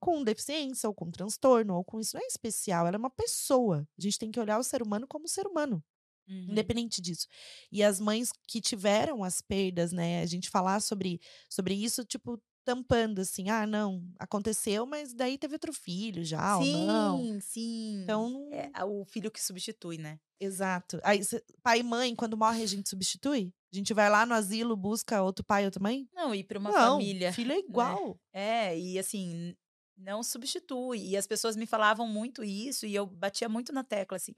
[0.00, 3.88] com deficiência ou com transtorno ou com isso não é especial, ela é uma pessoa.
[3.98, 5.82] A gente tem que olhar o ser humano como ser humano
[6.28, 6.72] Uhum.
[6.72, 7.26] independente disso.
[7.70, 10.22] E as mães que tiveram as perdas, né?
[10.22, 15.54] A gente falar sobre, sobre isso, tipo, tampando assim, ah, não, aconteceu, mas daí teve
[15.54, 17.18] outro filho já, ou não.
[17.18, 18.02] Sim, sim.
[18.02, 20.18] Então, É o filho que substitui, né?
[20.42, 20.98] exato.
[21.02, 21.20] Aí,
[21.62, 23.52] pai e mãe, quando morre, a gente substitui?
[23.72, 26.08] A gente vai lá no asilo, busca outro pai, outra mãe?
[26.14, 27.32] Não, e para uma não, família.
[27.32, 28.18] filho é igual.
[28.32, 29.54] É, e assim,
[29.96, 30.98] não substitui.
[31.10, 34.32] E as pessoas me falavam muito isso, e eu batia muito na tecla, assim.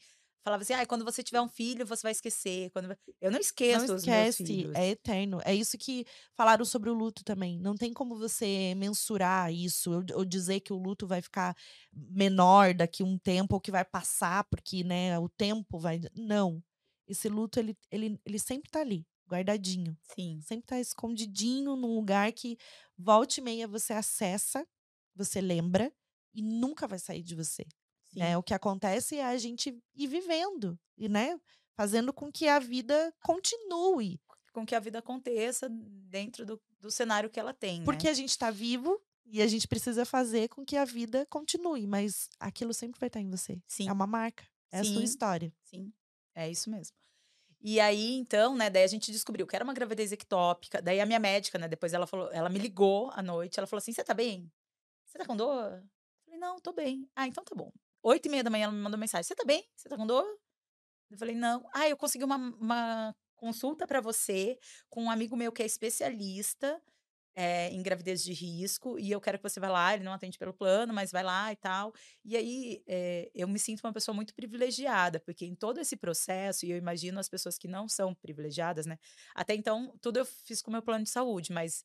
[0.45, 2.71] Falava assim, ah, quando você tiver um filho, você vai esquecer.
[2.71, 2.89] Quando...
[2.89, 5.41] vai-" Eu não esqueço Não esquece, é eterno.
[5.45, 7.59] É isso que falaram sobre o luto também.
[7.61, 11.57] Não tem como você mensurar isso, ou, dizer que o luto vai ficar
[11.93, 16.01] menor daqui a um tempo, ou que vai passar, porque né, o tempo vai.
[16.17, 16.63] Não.
[17.07, 19.97] Esse luto, ele, ele, ele sempre tá ali, guardadinho.
[20.15, 20.41] Sim.
[20.43, 22.59] Sempre tá escondidinho num lugar que
[22.99, 24.67] volta e meia você acessa,
[25.15, 25.93] você lembra,
[26.35, 27.65] e nunca vai sair de você.
[28.19, 28.37] Né?
[28.37, 31.39] O que acontece é a gente ir vivendo e, né,
[31.77, 34.21] fazendo com que a vida continue,
[34.53, 38.09] Com que a vida aconteça dentro do, do cenário que ela tem, porque né?
[38.09, 42.29] a gente está vivo e a gente precisa fazer com que a vida continue, mas
[42.39, 43.61] aquilo sempre vai estar em você.
[43.67, 43.87] Sim.
[43.87, 45.05] É uma marca, é a sua Sim.
[45.05, 45.53] história.
[45.65, 45.93] Sim,
[46.35, 46.97] é isso mesmo.
[47.61, 50.83] E aí, então, né, daí a gente descobriu que era uma gravidez ectópica.
[50.83, 53.79] Daí a minha médica, né, depois ela falou, ela me ligou à noite, ela falou
[53.79, 54.51] assim: "Você tá bem?
[55.07, 55.91] Você tá com dor?" Eu
[56.27, 57.73] falei: "Não, tô bem." Ah, então tá bom.
[58.03, 59.65] Oito e meia da manhã ela me mandou mensagem: "Você tá bem?
[59.77, 60.27] Você tá com dor?"
[61.13, 61.69] Eu falei, não.
[61.75, 66.81] Ah, eu consegui uma, uma consulta para você com um amigo meu que é especialista
[67.35, 69.95] é, em gravidez de risco e eu quero que você vá lá.
[69.95, 71.93] Ele não atende pelo plano, mas vai lá e tal.
[72.25, 76.65] E aí é, eu me sinto uma pessoa muito privilegiada, porque em todo esse processo,
[76.65, 78.99] e eu imagino as pessoas que não são privilegiadas, né?
[79.35, 81.85] Até então, tudo eu fiz com o meu plano de saúde, mas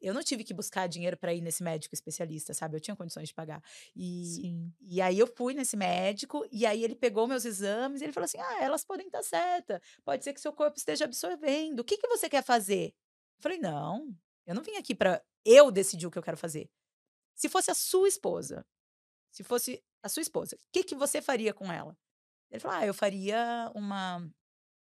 [0.00, 2.76] eu não tive que buscar dinheiro para ir nesse médico especialista, sabe?
[2.76, 3.62] Eu tinha condições de pagar.
[3.96, 8.12] E, e aí eu fui nesse médico, e aí ele pegou meus exames e ele
[8.12, 11.80] falou assim: ah, elas podem estar certas, pode ser que seu corpo esteja absorvendo.
[11.80, 12.88] O que, que você quer fazer?
[12.88, 14.14] Eu falei: não,
[14.46, 16.70] eu não vim aqui para eu decidir o que eu quero fazer.
[17.34, 18.66] Se fosse a sua esposa,
[19.30, 21.96] se fosse a sua esposa, o que, que você faria com ela?
[22.50, 24.30] Ele falou: ah, eu faria uma.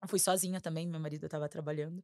[0.01, 2.03] Eu fui sozinha também, meu marido estava trabalhando.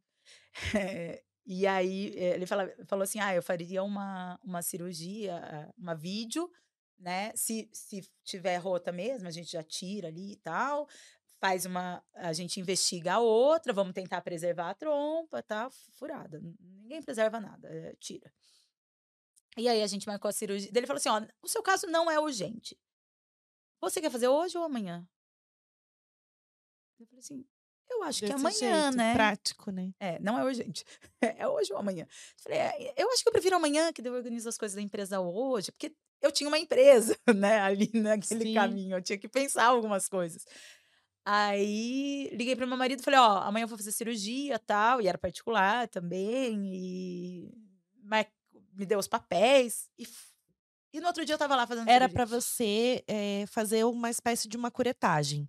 [0.75, 5.93] É, e aí eh, ele fala, falou assim: ah, eu faria uma, uma cirurgia, uma
[5.93, 6.51] vídeo,
[6.97, 7.31] né?
[7.35, 10.87] Se, se tiver rota mesmo, a gente já tira ali e tal.
[11.39, 12.03] Faz uma.
[12.15, 15.69] A gente investiga a outra, vamos tentar preservar a trompa, tá?
[15.93, 16.41] Furada.
[16.59, 18.31] Ninguém preserva nada, é, tira.
[19.57, 20.71] E aí a gente marcou a cirurgia.
[20.73, 22.77] Ele falou assim: ó, o seu caso não é urgente.
[23.81, 25.07] Você quer fazer hoje ou amanhã?
[26.99, 27.45] Eu falei assim,
[27.89, 29.13] eu acho Desse que amanhã, jeito, né?
[29.13, 29.91] Prático, né?
[29.99, 30.83] É, não é urgente.
[31.39, 32.05] É hoje ou amanhã.
[32.37, 35.19] Falei, é, eu acho que eu prefiro amanhã, que eu organizo as coisas da empresa
[35.19, 38.53] hoje, porque eu tinha uma empresa, né, ali naquele Sim.
[38.53, 38.97] caminho.
[38.97, 40.45] Eu tinha que pensar algumas coisas.
[41.25, 45.07] Aí liguei para meu marido e falei, ó, amanhã eu vou fazer cirurgia tal, e
[45.07, 47.51] era particular também, e
[48.03, 48.27] Mas
[48.73, 50.05] me deu os papéis e
[50.95, 54.47] e no outro dia eu tava lá fazendo Era para você é, fazer uma espécie
[54.47, 55.45] de uma curetagem.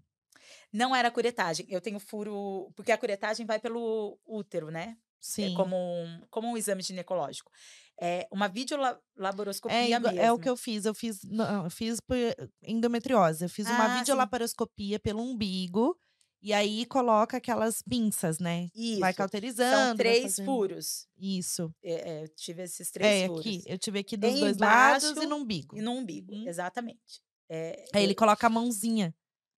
[0.77, 1.67] Não era curetagem.
[1.71, 2.71] Eu tenho furo.
[2.77, 4.95] Porque a curetagem vai pelo útero, né?
[4.95, 5.53] É Sim.
[5.53, 7.51] É como, um, como um exame ginecológico.
[7.99, 10.21] É uma videolaparoscopia é, mesmo.
[10.21, 10.85] É o que eu fiz.
[10.85, 12.17] Eu fiz, não, eu fiz por
[12.63, 13.45] endometriose.
[13.45, 15.97] Eu fiz ah, uma videolaparoscopia pelo umbigo.
[16.43, 18.69] E aí coloca aquelas pinças, né?
[18.75, 19.01] Isso.
[19.01, 19.75] Vai cauterizando.
[19.75, 21.09] São três furos.
[21.19, 21.75] Isso.
[21.83, 23.41] É, é, tive esses três é, furos.
[23.41, 23.63] Aqui.
[23.65, 25.79] Eu tive aqui dos dois lados e no umbigo.
[25.79, 26.45] E no umbigo, hum.
[26.47, 27.25] exatamente.
[27.49, 29.15] É, aí ele coloca a mãozinha.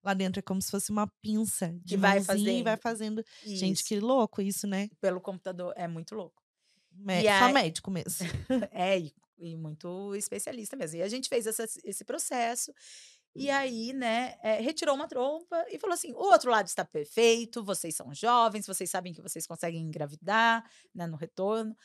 [0.09, 2.49] Lá dentro é como se fosse uma pinça de que vai fazendo.
[2.49, 3.23] e vai fazendo.
[3.44, 3.57] Isso.
[3.57, 4.88] Gente, que louco isso, né?
[5.03, 6.42] Pelo computador, é muito louco.
[6.90, 8.27] Mé e só médico mesmo.
[8.73, 10.97] é, e, e, muito especialista mesmo.
[10.97, 12.73] E a gente fez essa, esse processo.
[13.37, 17.62] E aí, né, é, retirou uma trompa e falou assim: o outro lado está perfeito,
[17.62, 21.77] vocês são jovens, vocês sabem que vocês conseguem engravidar, né, no retorno.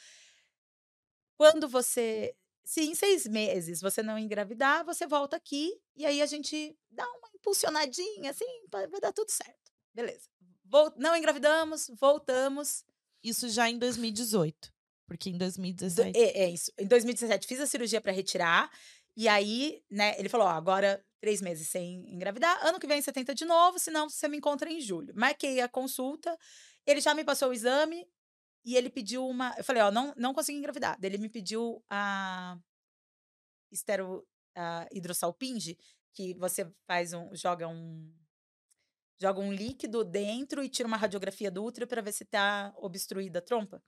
[1.36, 2.34] Quando você
[2.64, 7.06] se em seis meses você não engravidar, você volta aqui e aí a gente dá
[7.06, 9.72] uma impulsionadinha, assim, vai dar tudo certo.
[9.94, 10.30] Beleza.
[10.64, 12.84] Vol não engravidamos, voltamos.
[13.24, 14.74] Isso já em 2018.
[15.06, 16.18] Porque em 2017.
[16.18, 16.72] É, é isso.
[16.78, 18.72] Em 2017 fiz a cirurgia para retirar.
[19.16, 22.66] E aí, né, ele falou: ó, agora três meses sem engravidar.
[22.66, 25.14] Ano que vem você tenta de novo, senão você me encontra em julho.
[25.16, 26.38] Marquei a consulta.
[26.86, 28.08] Ele já me passou o exame.
[28.66, 29.54] E ele pediu uma.
[29.58, 30.98] Eu falei, ó, não, não consegui engravidar.
[31.00, 32.58] Daí ele me pediu a
[33.72, 35.78] estero a hidrossalpinge,
[36.14, 37.36] que você faz um.
[37.36, 38.14] joga um.
[39.20, 43.40] Joga um líquido dentro e tira uma radiografia do útero para ver se tá obstruída
[43.40, 43.82] a trompa.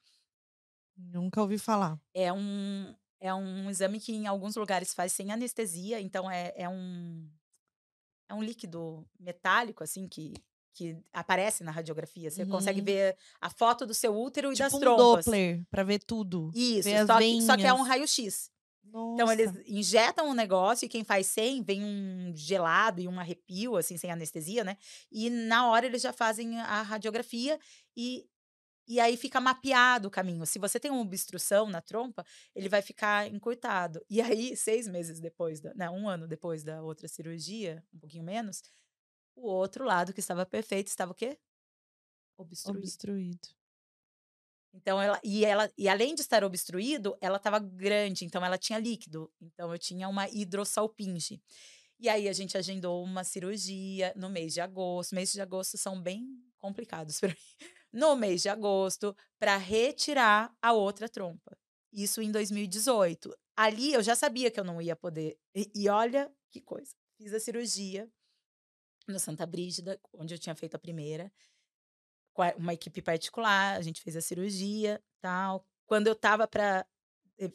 [0.95, 1.99] Nunca ouvi falar.
[2.13, 6.69] É um, é um exame que em alguns lugares faz sem anestesia, então é, é
[6.69, 7.29] um.
[8.27, 10.33] É um líquido metálico, assim, que
[10.75, 12.29] que aparece na radiografia.
[12.29, 12.49] Você uhum.
[12.49, 15.25] consegue ver a foto do seu útero e tipo das um trompas.
[15.25, 16.51] Doppler, para ver tudo.
[16.53, 18.51] Isso, só que, só, que, é um raio-x.
[18.87, 23.77] Então, eles injetam um negócio e quem faz sem, vem um gelado e um arrepio,
[23.77, 24.77] assim, sem anestesia, né?
[25.11, 27.59] E na hora eles já fazem a radiografia
[27.95, 28.25] e,
[28.87, 30.45] e aí fica mapeado o caminho.
[30.45, 34.05] Se você tem uma obstrução na trompa, ele vai ficar encurtado.
[34.09, 38.23] E aí, seis meses depois, da, né, um ano depois da outra cirurgia, um pouquinho
[38.23, 38.61] menos,
[39.35, 41.37] o outro lado que estava perfeito estava o quê?
[42.37, 42.79] Obstruído.
[42.79, 43.47] Obstruído.
[44.73, 48.77] Então ela e ela e além de estar obstruído, ela estava grande, então ela tinha
[48.77, 49.31] líquido.
[49.39, 51.41] Então eu tinha uma hidrossalpinge.
[51.97, 55.15] E aí a gente agendou uma cirurgia no mês de agosto.
[55.15, 57.69] Meses de agosto são bem complicados para mim.
[57.91, 61.57] No mês de agosto, para retirar a outra trompa.
[61.93, 63.33] Isso em 2018.
[63.55, 65.39] Ali eu já sabia que eu não ia poder.
[65.55, 66.93] E, e olha que coisa.
[67.17, 68.11] Fiz a cirurgia
[69.07, 71.31] no Santa Brígida, onde eu tinha feito a primeira,
[72.33, 75.65] com uma equipe particular, a gente fez a cirurgia, tal.
[75.85, 76.85] Quando eu tava para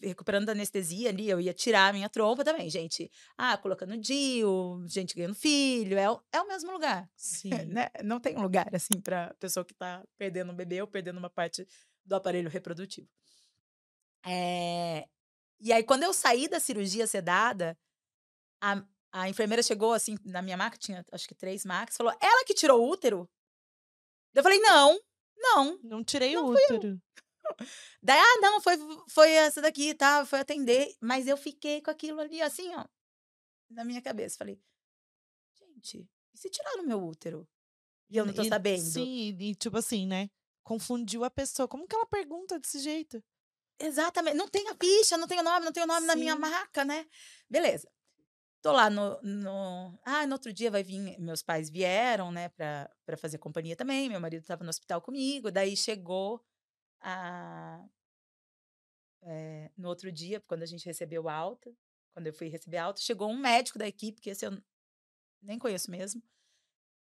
[0.03, 3.11] recuperando da anestesia ali, eu ia tirar a minha trompa também, gente.
[3.37, 7.09] Ah, colocando DIU, gente ganhando filho, é, o, é o mesmo lugar.
[7.17, 7.51] Sim.
[7.67, 7.89] né?
[8.05, 11.31] Não tem um lugar assim para pessoa que tá perdendo um bebê ou perdendo uma
[11.31, 11.67] parte
[12.05, 13.09] do aparelho reprodutivo.
[14.27, 15.09] É...
[15.61, 17.77] E aí, quando eu saí da cirurgia sedada,
[18.63, 22.45] a, a enfermeira chegou assim na minha maca, tinha acho que três macas, falou: ela
[22.45, 23.29] que tirou o útero?
[24.35, 24.99] Eu falei: não,
[25.37, 25.79] não.
[25.83, 27.01] Não tirei o útero.
[28.03, 28.77] Daí, ah, não, foi,
[29.09, 30.25] foi essa daqui, tá?
[30.25, 30.95] Foi atender.
[31.01, 32.85] Mas eu fiquei com aquilo ali, assim, ó,
[33.69, 34.39] na minha cabeça.
[34.39, 34.61] Falei,
[35.59, 37.49] gente, e se tiraram meu útero?
[38.09, 38.83] E eu não tô E- sabendo.
[38.85, 40.31] Sim, e tipo assim, né?
[40.63, 41.67] Confundiu a pessoa.
[41.67, 43.23] Como que ela pergunta desse jeito?
[43.79, 44.37] Exatamente.
[44.37, 46.41] Não tem a ficha, não tem o nome, não tem o nome na minha Sim.
[46.41, 47.07] maca, né?
[47.49, 47.91] Beleza.
[48.63, 49.99] Tô lá no, no.
[50.05, 51.19] Ah, no outro dia vai vir.
[51.19, 54.09] Meus pais vieram, né, pra, pra fazer companhia também.
[54.09, 55.51] Meu marido tava no hospital comigo.
[55.51, 56.45] Daí chegou
[57.01, 57.83] a.
[59.23, 61.71] é, no outro dia, quando a gente recebeu alta,
[62.13, 64.53] quando eu fui receber alta, chegou um médico da equipe, que esse eu
[65.43, 66.23] nem conheço mesmo.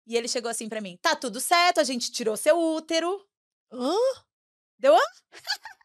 [0.06, 3.26] E ele chegou assim pra mim: tá tudo certo, a gente tirou seu útero.
[3.72, 3.94] Hã?
[4.78, 4.94] Deu?
[4.94, 5.00] Ah,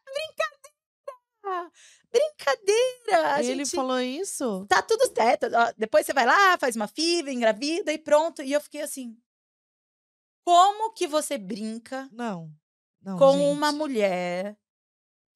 [0.04, 1.72] brincadeira!
[2.10, 2.97] Brincadeira!
[3.14, 4.66] A Ele gente falou isso?
[4.68, 5.46] tá tudo certo.
[5.76, 8.42] Depois você vai lá, faz uma FIV, engravida e pronto.
[8.42, 9.16] E eu fiquei assim.
[10.44, 12.50] Como que você brinca Não.
[13.02, 13.42] Não, com gente.
[13.52, 14.56] uma mulher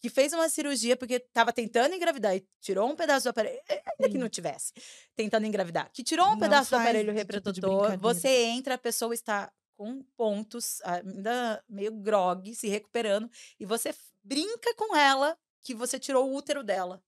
[0.00, 4.08] que fez uma cirurgia porque estava tentando engravidar e tirou um pedaço do aparelho, ainda
[4.08, 4.18] que Sim.
[4.18, 4.72] não tivesse
[5.14, 7.96] tentando engravidar, que tirou um Não pedaço do aparelho tipo reprodutor, brincadeira.
[7.98, 13.30] você entra, a pessoa está com pontos, ainda meio grog, se recuperando,
[13.60, 17.00] e você brinca com ela que você tirou o útero dela.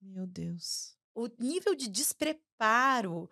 [0.00, 0.96] Meu Deus.
[1.14, 3.30] O nível de despreparo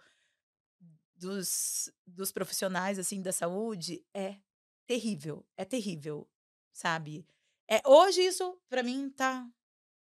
[1.17, 4.37] dos, dos profissionais assim da saúde é
[4.87, 6.29] terrível, é terrível,
[6.73, 7.27] sabe?
[7.69, 9.49] É, hoje isso para mim tá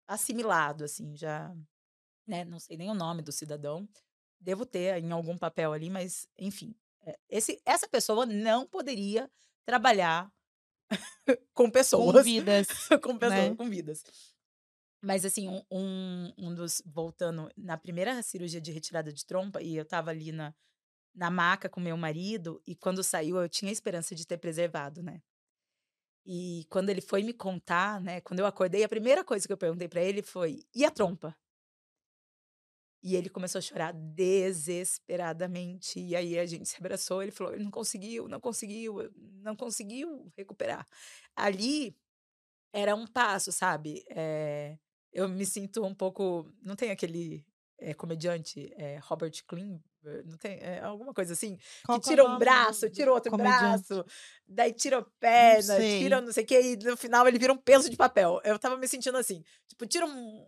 [0.07, 1.55] assimilado assim, já,
[2.27, 3.89] né, não sei nem o nome do cidadão.
[4.41, 9.31] Devo ter em algum papel ali, mas enfim, é, esse essa pessoa não poderia
[9.65, 10.33] trabalhar
[11.55, 12.67] com Com pessoas, vidas.
[13.03, 13.55] com pessoas, né?
[13.57, 14.03] com vidas.
[15.05, 19.77] Mas assim, um, um, um dos voltando na primeira cirurgia de retirada de trompa e
[19.77, 20.55] eu tava ali na
[21.15, 25.21] na maca com meu marido e quando saiu eu tinha esperança de ter preservado, né?
[26.25, 29.57] E quando ele foi me contar, né, quando eu acordei, a primeira coisa que eu
[29.59, 31.37] perguntei pra ele foi: "E a trompa?"
[33.05, 35.99] E ele começou a chorar desesperadamente.
[36.01, 37.21] E aí a gente se abraçou.
[37.23, 39.11] Ele falou: "Ele não conseguiu, não conseguiu,
[39.43, 40.87] não conseguiu recuperar."
[41.37, 41.97] Ali
[42.73, 44.05] era um passo, sabe?
[44.11, 44.77] Eh,
[45.13, 46.53] eu me sinto um pouco.
[46.63, 47.45] Não tem aquele
[47.79, 49.81] eh, comediante eh, Robert Klimber?
[50.27, 51.57] Não tem é, alguma coisa assim?
[51.85, 53.85] Qual que é tira um braço, tira outro comediante?
[53.89, 54.05] braço,
[54.47, 56.21] daí tira a Não perna, tira sei.
[56.21, 58.41] não sei o que, e no final ele vira um peso de papel.
[58.45, 60.45] Eu tava me sentindo assim, tipo, tira um.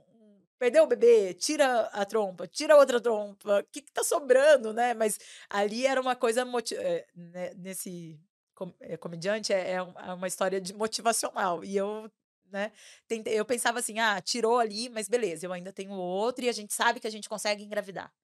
[0.58, 4.94] Perdeu o bebê, tira a trompa, tira outra trompa, o que, que tá sobrando, né?
[4.94, 5.18] Mas
[5.50, 8.18] ali era uma coisa moti- eh, né, nesse
[8.54, 11.64] com- comediante é, é é uma história de motivacional.
[11.64, 12.10] E eu,
[12.54, 12.72] né,
[13.08, 16.52] tentei, eu pensava assim, ah, tirou ali, mas beleza, eu ainda tenho outro e a
[16.52, 18.14] gente sabe que a gente consegue engravidar.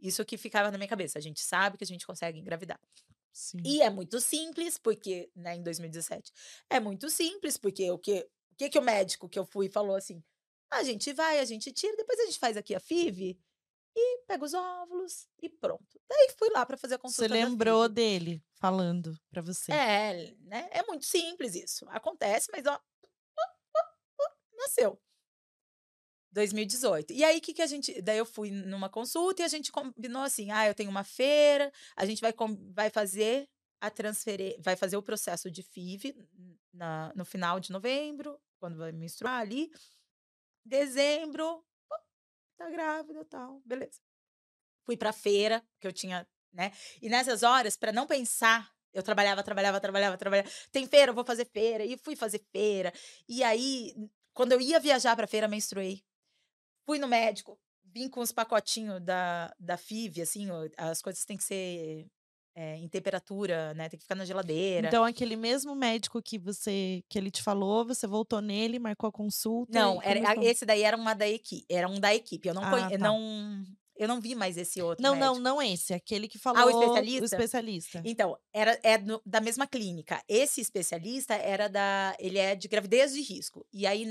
[0.00, 2.80] Isso que ficava na minha cabeça, a gente sabe que a gente consegue engravidar.
[3.32, 3.58] Sim.
[3.64, 6.32] E é muito simples, porque, né, em 2017,
[6.70, 9.96] é muito simples, porque o que, o que, que o médico que eu fui falou
[9.96, 10.22] assim:
[10.70, 13.38] a gente vai, a gente tira, depois a gente faz aqui a FIV
[13.96, 16.00] e pega os óvulos e pronto.
[16.08, 19.72] Daí fui lá para fazer a Você consulta da lembrou dele falando pra você.
[19.72, 20.68] É, né?
[20.70, 21.86] É muito simples isso.
[21.88, 22.78] Acontece, mas ó,
[24.62, 25.00] nasceu.
[26.32, 27.12] 2018.
[27.12, 28.00] E aí, que, que a gente.
[28.00, 31.70] Daí eu fui numa consulta e a gente combinou assim: ah, eu tenho uma feira,
[31.94, 32.32] a gente vai,
[32.70, 33.48] vai fazer
[33.80, 36.14] a transferência, vai fazer o processo de FIV
[36.72, 39.70] na, no final de novembro, quando vai menstruar ali.
[40.64, 41.64] Dezembro,
[42.56, 44.00] tá grávida tal, beleza.
[44.84, 46.72] Fui pra feira, que eu tinha, né?
[47.00, 50.48] E nessas horas, para não pensar, eu trabalhava, trabalhava, trabalhava, trabalhava.
[50.70, 51.84] Tem feira, eu vou fazer feira.
[51.84, 52.92] E fui fazer feira.
[53.28, 53.94] E aí,
[54.34, 56.02] quando eu ia viajar pra feira, menstruei.
[56.86, 61.44] Fui no médico, vim com os pacotinhos da, da FIV, assim, as coisas têm que
[61.44, 62.06] ser
[62.54, 63.88] é, em temperatura, né?
[63.88, 64.88] Tem que ficar na geladeira.
[64.88, 69.12] Então, aquele mesmo médico que você que ele te falou, você voltou nele, marcou a
[69.12, 70.42] consulta Não, era, começou.
[70.44, 71.64] esse daí era uma da equipe.
[71.68, 72.48] Era um da equipe.
[72.48, 73.04] Eu não, conhe- Ah, eu tá.
[73.04, 73.64] não,
[73.96, 75.40] eu não vi mais esse outro Não, não, médico.
[75.40, 75.92] não esse.
[75.94, 76.64] Aquele que Ah, falou.
[76.66, 77.22] o especialista?
[77.22, 78.02] O especialista.
[78.04, 80.22] Então, era é no- da mesma clínica.
[80.28, 82.14] Esse especialista era da.
[82.18, 83.66] Ele é de gravidez de risco.
[83.72, 84.06] E aí,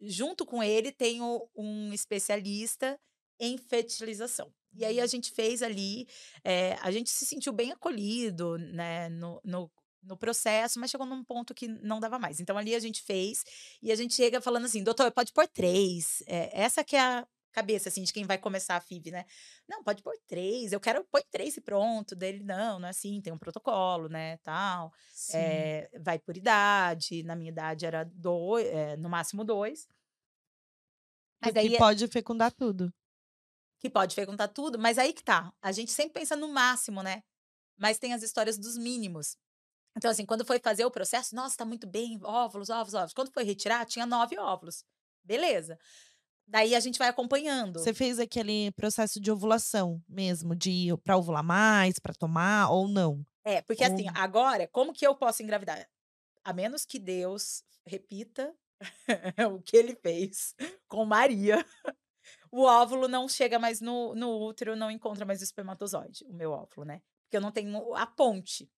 [0.00, 2.98] junto com ele, tem o- um especialista
[3.40, 4.52] em fertilização.
[4.76, 6.06] E aí a gente fez ali,
[6.44, 9.70] eh, a gente se sentiu bem acolhido, né, no, no,
[10.02, 12.40] no processo, mas chegou num ponto que não dava mais.
[12.40, 13.42] Então ali a gente fez
[13.82, 16.22] e a gente chega falando assim, doutor, pode pôr três.
[16.26, 19.24] Eh, essa que é a cabeça, assim, de quem vai começar a FIV, né?
[19.68, 22.16] Não, pode pôr três, eu quero pôr três e pronto.
[22.16, 24.92] Dele, não, não é assim, tem um protocolo, né, tal.
[25.32, 29.88] Eh, vai por idade, na minha idade era dois, eh, no máximo dois.
[31.40, 32.92] Mas aí, pode fecundar tudo.
[33.80, 35.52] que pode fecundar tudo, mas aí que tá.
[35.60, 37.22] A gente sempre pensa no máximo, né?
[37.78, 39.36] Mas tem as histórias dos mínimos.
[39.96, 43.14] Então, assim, quando foi fazer o processo, nossa, tá muito bem, óvulos, óvulos, óvulos.
[43.14, 44.84] Quando foi retirar, tinha nove óvulos.
[45.24, 45.78] Beleza.
[46.46, 47.80] Daí a gente vai acompanhando.
[47.80, 53.24] Você fez aquele processo de ovulação mesmo, de para ovular mais, para tomar ou não?
[53.44, 55.86] É, porque assim, agora, como que eu posso engravidar?
[56.42, 58.54] A menos que Deus repita
[59.52, 60.54] o que ele fez
[60.88, 61.64] com Maria,
[62.50, 66.52] o óvulo não chega mais no, no útero, não encontra mais o espermatozoide, o meu
[66.52, 67.02] óvulo, né?
[67.24, 68.70] Porque eu não tenho a ponte.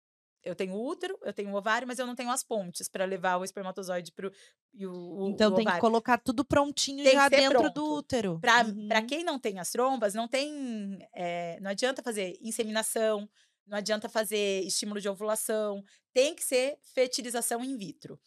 [0.46, 3.04] Eu tenho o útero, eu tenho o ovário, mas eu não tenho as pontes para
[3.04, 4.30] levar o espermatozoide pro
[4.74, 7.74] e o, o Então o tem que colocar tudo prontinho Tem já dentro pronto.
[7.74, 8.40] do útero.
[8.40, 8.86] Pra, Uhum.
[8.88, 10.98] pra quem não tem as trombas, não tem.
[11.14, 13.28] eh, não adianta fazer inseminação,
[13.66, 15.82] não adianta fazer estímulo de ovulação.
[16.12, 18.18] Tem que ser fertilização in vitro.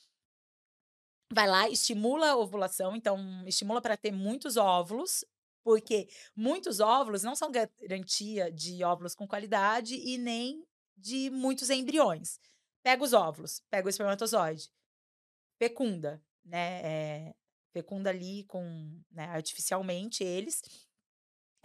[1.32, 3.18] Vai lá, estimula a ovulação, então
[3.48, 5.24] estimula para ter muitos óvulos,
[5.64, 10.66] porque muitos óvulos não são garantia de óvulos com qualidade e nem
[11.00, 12.39] de muitos embriões.
[12.84, 14.70] Pega os óvulos, pega o espermatozoide,
[15.58, 16.82] fecunda, né?
[16.84, 17.36] eh,
[17.72, 18.64] fecunda ali com,
[19.12, 20.62] né, artificialmente eles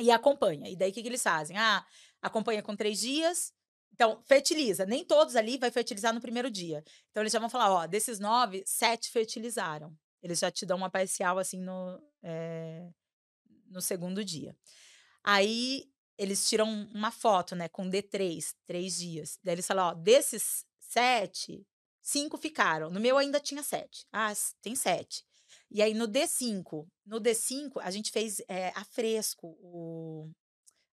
[0.01, 0.69] e acompanha.
[0.69, 1.57] E daí o que, que eles fazem?
[1.57, 1.85] Ah,
[2.21, 3.53] acompanha com três dias.
[3.93, 4.85] Então, fertiliza.
[4.85, 6.83] Nem todos ali vai fertilizar no primeiro dia.
[7.11, 9.97] Então, eles já vão falar, ó, desses nove, sete fertilizaram.
[10.21, 12.91] Eles já te dão uma parcial, assim, no, eh,
[13.69, 14.57] no segundo dia.
[15.23, 15.85] Aí,
[16.19, 19.39] eles tiram uma foto, né, com D3, três dias.
[19.43, 21.67] Daí eles falam, ó, desses sete,
[22.03, 22.91] cinco ficaram.
[22.91, 24.07] No meu ainda tinha sete.
[24.13, 25.25] Ah, tem sete.
[25.71, 30.31] E aí, no D5, no D5, a gente fez eh, a fresco o,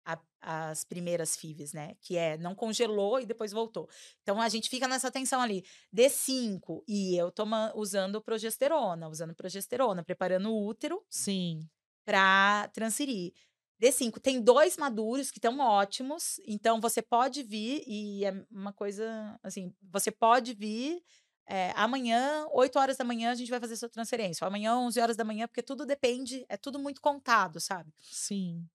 [0.05, 1.95] a- as primeiras FIVs, né?
[2.01, 3.89] Que é não congelou e depois voltou.
[4.21, 5.63] Então a gente fica nessa tensão ali.
[5.91, 11.67] D5 e eu toma, usando progesterona, usando progesterona, preparando o útero Sim.
[12.05, 13.33] para transferir.
[13.79, 19.39] D5 tem dois maduros que estão ótimos, então você pode vir e é uma coisa
[19.43, 21.01] assim, você pode vir
[21.47, 24.45] é, amanhã, 8 horas da manhã, a gente vai fazer sua transferência.
[24.45, 27.91] Amanhã, 11 horas da manhã, porque tudo depende, é tudo muito contado, sabe?
[28.11, 28.69] Sim.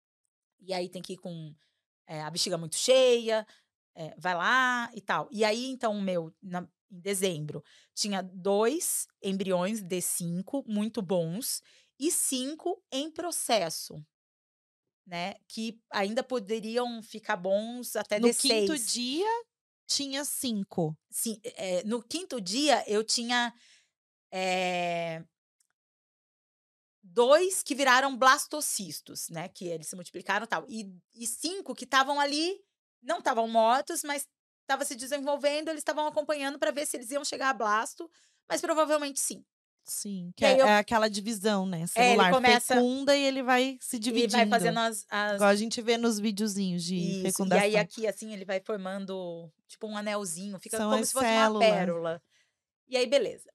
[0.61, 1.55] E aí tem que ir com
[2.07, 3.47] eh, a bexiga muito cheia,
[3.97, 5.29] eh, vai lá e tal.
[5.31, 7.63] E aí, então, o meu, na- em dezembro,
[7.95, 11.63] tinha dois embriões D5 muito bons
[11.99, 14.05] e cinco em processo,
[15.07, 15.35] né?
[15.49, 18.71] Que ainda poderiam ficar bons até No D6.
[18.71, 19.45] quinto dia,
[19.87, 20.97] tinha cinco.
[21.11, 23.53] Sim, eh, no quinto dia eu tinha
[24.33, 25.25] eh,
[27.03, 29.49] dois que viraram blastocistos, né?
[29.49, 30.65] Que eles se multiplicaram e tal.
[30.69, 32.59] E, e cinco que estavam ali,
[33.03, 34.27] não estavam mortos, mas
[34.63, 38.11] estava se desenvolvendo, eles estavam acompanhando para ver se eles iam chegar a blasto,
[38.49, 39.45] mas provavelmente sim.
[39.85, 40.33] Sim.
[40.37, 41.81] Que E é, eu- é aquela divisão, né?
[41.81, 44.33] ele Celular começa- fecunda e ele vai se dividindo.
[44.35, 45.07] E vai fazendo as.
[45.11, 47.65] as- Igual a gente vê nos videozinhos de Isso, E fecundação.
[47.65, 51.69] aí aqui, assim, ele vai formando tipo um anelzinho, fica São como se fosse células.
[51.69, 52.23] uma pérola.
[52.89, 53.53] E aí, beleza.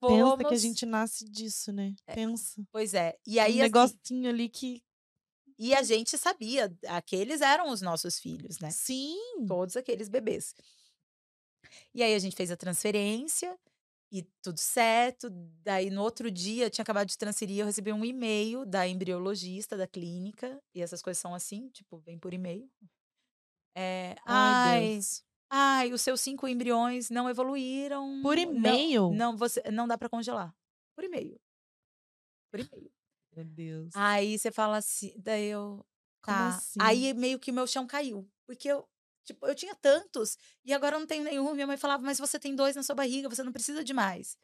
[0.00, 1.94] Pensa que a Fomos- gente nasce disso, né?
[2.14, 2.62] Pensa.
[2.70, 3.16] Pois é.
[3.26, 4.82] E aí, um assim, negocinho ali que.
[5.58, 8.70] E a gente sabia, aqueles eram os nossos filhos, né?
[8.70, 9.16] Sim.
[9.46, 10.54] Todos aqueles bebês.
[11.94, 13.58] E aí a gente fez a transferência
[14.10, 15.28] e tudo certo.
[15.62, 19.86] Daí no outro dia, tinha acabado de transferir, eu recebi um e-mail da embriologista da
[19.86, 20.60] clínica.
[20.74, 22.70] E essas coisas são assim, tipo, vem por e-mail.
[23.76, 24.52] É, Ai,
[24.90, 25.00] ai,
[25.50, 28.20] ai, os seus cinco embriões não evoluíram.
[28.22, 29.10] Por não- e-mail?
[29.12, 30.54] Não, você, não dá para congelar.
[30.96, 31.38] Por e-mail.
[32.50, 32.90] Por e-mail.
[33.36, 33.90] Meu Deus.
[33.94, 35.84] Aí você fala assim, daí eu.
[36.22, 36.48] Como Tá.
[36.48, 36.78] assim?
[36.82, 38.28] Aí meio que meu chão caiu.
[38.46, 38.88] Porque eu,
[39.28, 41.54] tipo, eu tinha tantos e agora eu não tenho nenhum.
[41.54, 44.36] Minha mãe falava, mas você tem dois na sua barriga, você não precisa de mais.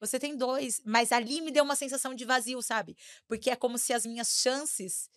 [0.00, 0.82] Você tem dois.
[0.84, 2.96] Mas ali me deu uma sensação de vazio, sabe?
[3.26, 5.08] Porque é como se as minhas chances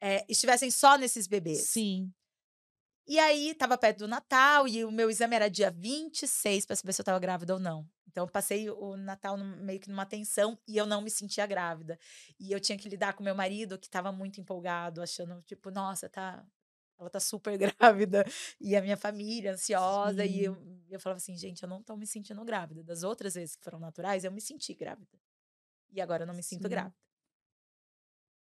[0.00, 1.68] eh, estivessem só nesses bebês.
[1.68, 2.12] Sim.
[3.06, 6.92] E aí, tava perto do Natal e o meu exame era dia 26 para saber
[6.92, 7.84] se eu tava grávida ou não.
[8.06, 11.98] Então, eu passei o Natal meio que numa tensão e eu não me sentia grávida.
[12.38, 16.08] E eu tinha que lidar com meu marido, que tava muito empolgado, achando, tipo, nossa,
[16.08, 16.44] tá.
[17.00, 18.24] Ela tá super grávida.
[18.60, 20.24] E a minha família ansiosa.
[20.24, 20.56] E eu,
[20.90, 22.84] eu falava assim, gente, eu não tô me sentindo grávida.
[22.84, 25.18] Das outras vezes que foram naturais, eu me senti grávida.
[25.92, 26.68] E agora eu não me sinto Sim.
[26.68, 26.94] grávida.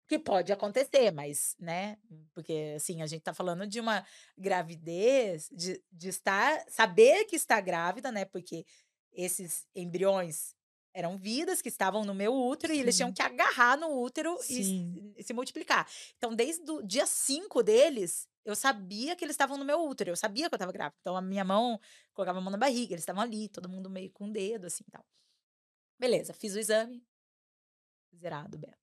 [0.07, 1.97] Que pode acontecer, mas, né?
[2.33, 4.05] Porque, assim, a gente tá falando de uma
[4.37, 8.25] gravidez, de, de estar, saber que está grávida, né?
[8.25, 8.65] Porque
[9.13, 10.53] esses embriões
[10.93, 13.13] eram vidas que estavam no meu útero e eles tinham Sim.
[13.13, 15.13] que agarrar no útero e Sim.
[15.15, 15.87] se, se multiplicar.
[16.17, 20.15] Então, desde o dia 5 deles, eu sabia que eles estavam no meu útero, eu
[20.15, 20.97] sabia que eu estava grávida.
[21.01, 21.79] Então, a minha mão,
[22.13, 24.83] colocava a mão na barriga, eles estavam ali, todo mundo meio com o dedo, assim,
[24.91, 25.05] tal.
[25.99, 27.05] Beleza, fiz o exame,
[28.15, 28.77] zerado, beta.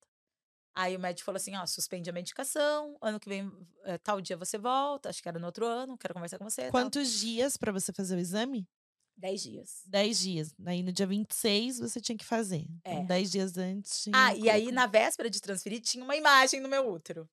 [0.74, 3.50] Aí o médico falou assim: ó, suspende a medicação, ano que vem,
[3.82, 6.70] é, tal dia você volta, acho que era no outro ano, quero conversar com você.
[6.70, 7.20] Quantos tal.
[7.20, 8.68] dias para você fazer o exame?
[9.16, 9.82] Dez dias.
[9.84, 10.54] Dez dias.
[10.64, 12.64] Aí no dia 26 você tinha que fazer.
[12.70, 12.94] Então, é.
[12.94, 14.04] Então, dez dias antes.
[14.04, 17.28] Tinha ah, e aí na véspera de transferir tinha uma imagem no meu útero.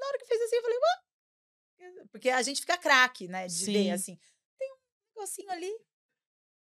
[0.00, 1.05] Na hora que fez assim, eu falei, Ué?
[2.10, 3.46] Porque a gente fica craque, né?
[3.46, 3.72] De Sim.
[3.72, 4.18] ver assim.
[4.58, 4.76] Tem um
[5.14, 5.72] negocinho ali.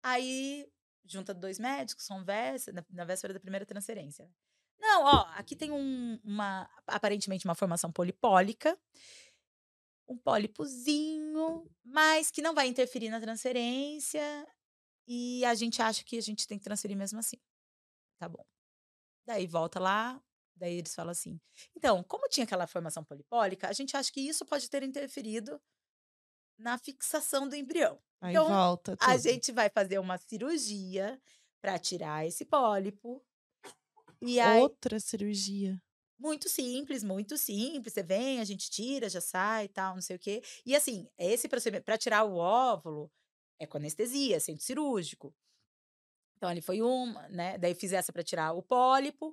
[0.03, 0.71] Aí
[1.05, 4.31] junta dois médicos, conversa, na, na véspera da primeira transferência.
[4.79, 8.79] Não, ó, aqui tem um, uma, aparentemente uma formação polipólica,
[10.09, 14.47] um pólipozinho, mas que não vai interferir na transferência
[15.07, 17.37] e a gente acha que a gente tem que transferir mesmo assim.
[18.19, 18.45] Tá bom.
[19.27, 20.21] Daí volta lá,
[20.61, 21.41] daí eles falam assim:
[21.77, 25.61] então, como tinha aquela formação polipólica, a gente acha que isso pode ter interferido
[26.59, 27.99] na fixação do embrião.
[28.21, 28.97] Aí então, volta.
[28.97, 29.09] Tudo.
[29.09, 31.21] A gente vai fazer uma cirurgia
[31.61, 33.25] para tirar esse pólipo
[34.21, 35.81] e aí, Outra cirurgia.
[36.19, 37.95] Muito simples, muito simples.
[37.95, 40.43] Você vem, a gente tira, já sai e tal, não sei o quê.
[40.67, 43.11] E assim, esse procedimento, para tirar o óvulo,
[43.59, 45.35] é com anestesia, centro cirúrgico.
[46.37, 47.57] Então, ali foi uma, né?
[47.59, 49.33] Daí fiz essa para tirar o pólipo.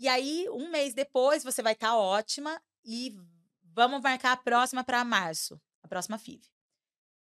[0.00, 3.14] E aí, um mês depois, você vai estar tá ótima e
[3.62, 6.42] vamos marcar a próxima para março, a próxima FIV.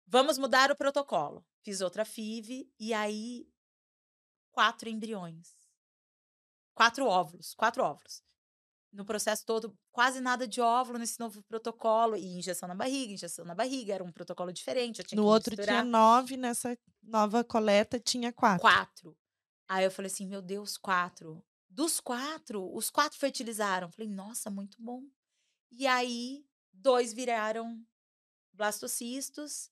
[0.06, 1.44] Vamos mudar o protocolo.
[1.62, 3.48] Fiz outra FIV e aí
[4.52, 5.60] quatro embriões
[6.80, 8.22] quatro óvulos, quatro óvulos.
[8.90, 12.16] No processo todo, quase nada de óvulo nesse novo protocolo.
[12.16, 15.02] E injeção na barriga, injeção na barriga, era um protocolo diferente.
[15.14, 18.62] no outro tinha nove, nessa nova coleta tinha quatro.
[18.62, 19.16] Quatro.
[19.68, 21.44] Aí eu falei assim, meu Deus, quatro.
[21.70, 23.90] Dos quatro, os quatro fertilizaram.
[23.90, 25.04] Falei, nossa, muito bom.
[25.70, 27.80] E aí, dois viraram
[28.52, 29.70] blastocistos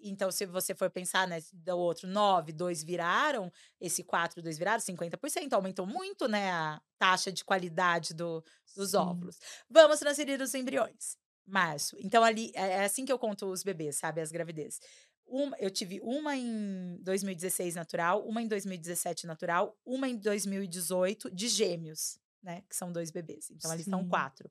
[0.00, 4.80] então, se você for pensar, né, do outro nove, dois viraram, esse quatro, dois viraram,
[4.80, 5.52] 50%.
[5.52, 8.44] Aumentou muito, né, a taxa de qualidade do,
[8.76, 8.98] dos Sim.
[8.98, 9.38] óvulos.
[9.68, 11.16] Vamos transferir os embriões.
[11.46, 11.96] Março.
[12.00, 14.80] Então, ali, é, é assim que eu conto os bebês, sabe, as gravidezes.
[15.26, 21.48] Uma, eu tive uma em 2016 natural, uma em 2017 natural, uma em 2018 de
[21.48, 22.62] gêmeos, né?
[22.68, 23.50] Que são dois bebês.
[23.50, 24.48] Então, ali são quatro.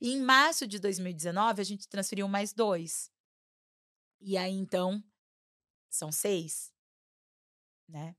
[0.00, 3.10] E em março de 2019, a gente transferiu mais dois.
[4.20, 5.02] E aí, então,
[5.88, 6.72] são seis,
[7.88, 8.14] né?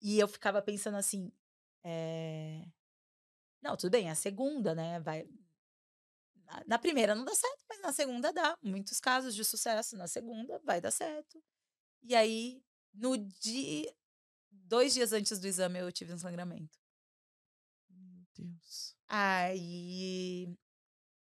[0.00, 1.30] E eu ficava pensando assim,
[1.84, 2.66] é...
[3.62, 4.98] não, tudo bem, a segunda, né?
[4.98, 5.28] Vai.
[6.66, 8.56] Na primeira não dá certo, mas na segunda dá.
[8.62, 9.96] Muitos casos de sucesso.
[9.96, 11.42] Na segunda vai dar certo.
[12.02, 12.62] E aí,
[12.94, 13.92] no dia.
[14.50, 16.78] Dois dias antes do exame, eu tive um sangramento.
[17.90, 18.94] Meu Deus.
[19.08, 20.48] Aí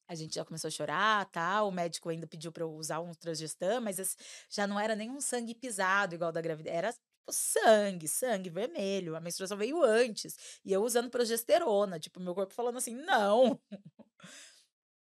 [0.08, 1.62] a gente já começou a chorar, tá?
[1.64, 4.16] O médico ainda pediu para eu usar um transgestam, mas
[4.50, 9.16] já não era nenhum sangue pisado igual da gravidez, era tipo sangue, sangue vermelho.
[9.16, 13.60] A menstruação veio antes e eu usando progesterona, tipo meu corpo falando assim: "Não".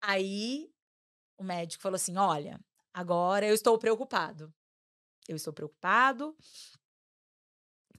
[0.06, 0.70] Aí
[1.38, 2.60] o médico falou assim: "Olha,
[2.94, 4.52] agora eu estou preocupado.
[5.28, 6.36] Eu estou preocupado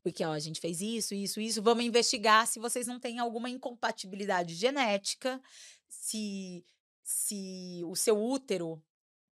[0.04, 1.62] porque ó, a gente fez isso, isso, isso.
[1.64, 5.42] Vamos investigar se vocês não têm alguma incompatibilidade genética,
[5.88, 6.64] se
[7.04, 8.84] se o seu útero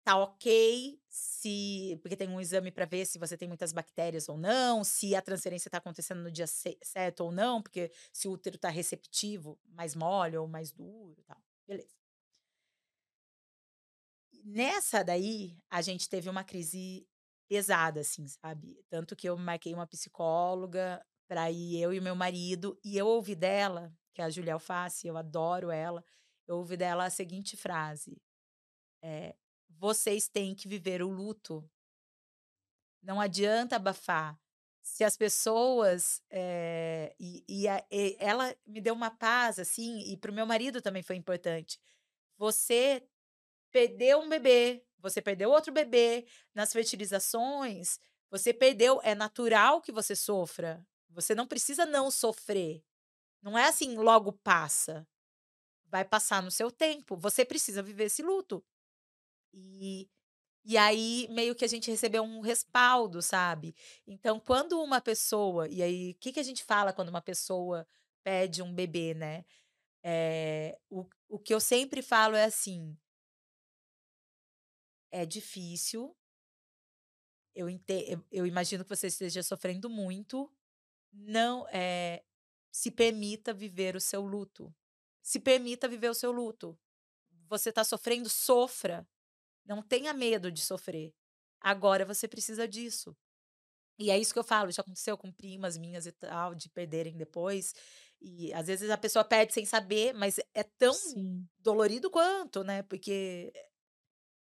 [0.04, 4.38] tá ok, se porque tem um exame para ver se você tem muitas bactérias ou
[4.38, 8.58] não, se a transferência está acontecendo no dia certo ou não, porque se o útero
[8.58, 11.42] está receptivo, mais mole ou mais duro, tal.
[11.68, 12.03] Beleza.
[14.44, 17.08] Nessa daí, a gente teve uma crise
[17.48, 18.84] pesada, assim, sabe?
[18.90, 23.36] Tanto que eu marquei uma psicóloga para ir eu e meu marido, e eu ouvi
[23.36, 26.04] dela, que é a Julia Alface, eu adoro ela,
[26.46, 28.22] eu ouvi dela a seguinte frase:
[29.02, 29.36] é,
[29.70, 31.64] Vocês têm que viver o luto.
[33.02, 34.38] Não adianta abafar.
[34.82, 36.22] Se as pessoas.
[36.30, 40.46] É, e, e, a, e ela me deu uma paz, assim, e para o meu
[40.46, 41.80] marido também foi importante.
[42.38, 43.08] Você
[43.74, 48.00] perdeu um bebê, você perdeu outro bebê nas fertilizações,
[48.32, 50.86] você perdeu, é natural que você sofra.
[51.10, 52.82] Você não precisa não sofrer.
[53.42, 55.06] Não é assim, logo passa
[55.94, 57.16] vai passar no seu tempo.
[57.16, 58.66] Você precisa viver esse luto.
[59.54, 60.10] E,
[60.66, 63.76] e aí, meio que a gente recebeu um respaldo, sabe?
[64.08, 65.68] Então, quando uma pessoa.
[65.70, 67.88] E aí, o que, que a gente fala quando uma pessoa
[68.24, 69.46] pede um bebê, né?
[70.04, 72.98] É, o, o que eu sempre falo é assim.
[75.14, 76.16] É difícil.
[77.56, 80.52] Eu, ente, eu imagino que você esteja sofrendo muito.
[81.12, 82.24] Não é,
[82.72, 84.74] se permita viver o seu luto
[85.24, 86.78] se permita viver o seu luto.
[87.48, 89.08] Você está sofrendo, sofra.
[89.66, 91.14] Não tenha medo de sofrer.
[91.62, 93.16] Agora você precisa disso.
[93.98, 97.16] E é isso que eu falo, já aconteceu com primas minhas e tal, de perderem
[97.16, 97.74] depois.
[98.20, 101.48] E às vezes a pessoa perde sem saber, mas é tão Sim.
[101.60, 102.84] dolorido quanto, né?
[102.84, 103.54] Porque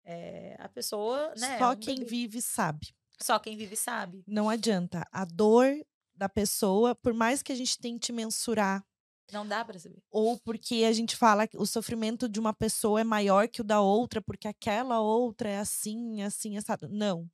[0.05, 1.59] é, a pessoa, né?
[1.59, 2.94] Só quem vive sabe.
[3.20, 4.24] Só quem vive sabe.
[4.26, 5.07] Não adianta.
[5.12, 5.68] A dor
[6.14, 8.84] da pessoa, por mais que a gente tente mensurar,
[9.32, 10.03] Não dá pra saber.
[10.11, 13.64] ou porque a gente fala que o sofrimento de uma pessoa é maior que o
[13.64, 16.88] da outra, porque aquela outra é assim, assim, assado.
[16.88, 17.30] Não.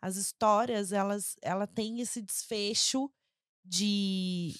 [0.00, 3.10] As histórias, elas, ela tem esse desfecho
[3.64, 4.54] de,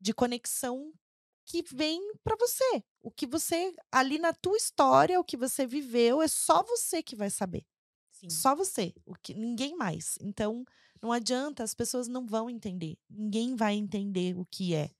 [0.00, 0.92] de conexão
[1.48, 2.84] que vem para você.
[3.00, 7.16] O que você, ali na tua história, o que você viveu, é só você que
[7.16, 7.64] vai saber.
[8.12, 8.28] Sim.
[8.28, 10.18] Só você, o que ninguém mais.
[10.20, 10.62] Então,
[11.00, 12.98] não adianta, as pessoas não vão entender.
[13.08, 14.90] Ninguém vai entender o que é.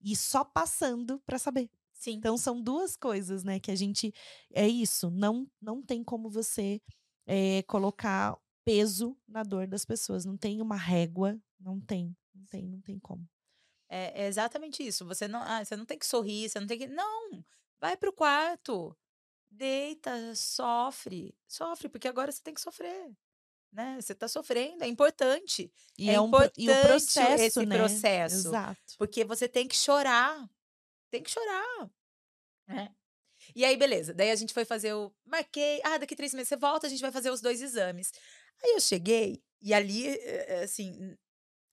[0.00, 1.68] E só passando para saber.
[1.92, 2.12] Sim.
[2.12, 4.14] Então são duas coisas, né, que a gente
[4.52, 6.80] é isso, não não tem como você
[7.26, 12.68] eh, colocar peso na dor das pessoas, não tem uma régua, não tem, não tem,
[12.68, 13.28] não tem como.
[13.88, 15.04] É, é exatamente isso.
[15.06, 16.86] Você não, ah, você não tem que sorrir, você não tem que.
[16.86, 17.44] Não!
[17.80, 18.96] Vai pro quarto.
[19.50, 21.34] Deita, sofre.
[21.46, 23.10] Sofre, porque agora você tem que sofrer.
[23.72, 23.98] Né?
[24.00, 25.72] Você tá sofrendo, é importante.
[25.96, 27.76] E É é, um pro- e o importante processo, esse né?
[27.76, 28.48] processo.
[28.48, 28.94] Exato.
[28.98, 30.48] Porque você tem que chorar.
[31.10, 31.90] Tem que chorar.
[32.66, 32.94] né?
[33.54, 34.12] E aí, beleza.
[34.12, 35.12] Daí a gente foi fazer o.
[35.24, 35.80] Marquei.
[35.84, 38.12] Ah, daqui três meses você volta, a gente vai fazer os dois exames.
[38.62, 41.16] Aí eu cheguei, e ali, eh, eh, assim,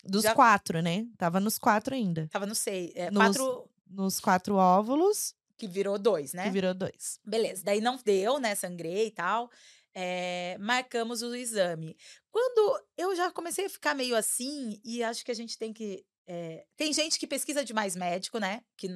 [0.05, 1.05] Dos Já- quatro, né?
[1.17, 2.27] Tava nos quatro ainda.
[2.31, 2.91] tava no seis.
[2.95, 6.43] É, Nos- quatro Nos quatro óvulos, que virou dois, né?
[6.45, 7.19] que virou dois.
[7.25, 8.53] Beleza, daí não deu, né?
[8.55, 9.49] Sangrei e tal.
[9.97, 11.95] eh, marcamos o exame.
[12.29, 16.05] Quando eu já comecei a ficar meio assim, e acho que a gente tem que.
[16.27, 18.61] eh, tem gente que pesquisa demais médico, né?
[18.75, 18.89] Que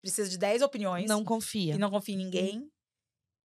[0.00, 1.74] precisa de 10 opiniões Não confia.
[1.74, 2.72] e não confia em ninguém.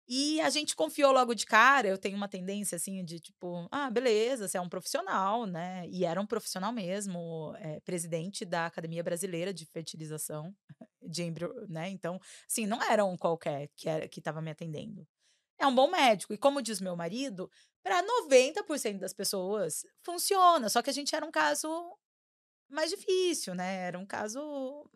[0.08, 1.86] E a gente confiou logo de cara.
[1.88, 5.86] Eu tenho uma tendência assim de tipo, ah, beleza, você é um profissional, né?
[5.88, 10.54] E era um profissional mesmo, eh, presidente da Academia Brasileira de Fertilização
[11.02, 11.88] de Embrio, né?
[11.88, 15.06] Então, assim, não era um qualquer que era que estava me atendendo.
[15.58, 16.32] É um bom médico.
[16.32, 17.50] E como diz meu marido,
[17.82, 20.68] para 90% das pessoas funciona.
[20.68, 21.68] Só que a gente era um caso
[22.70, 23.86] mais difícil, né?
[23.88, 24.40] Era um caso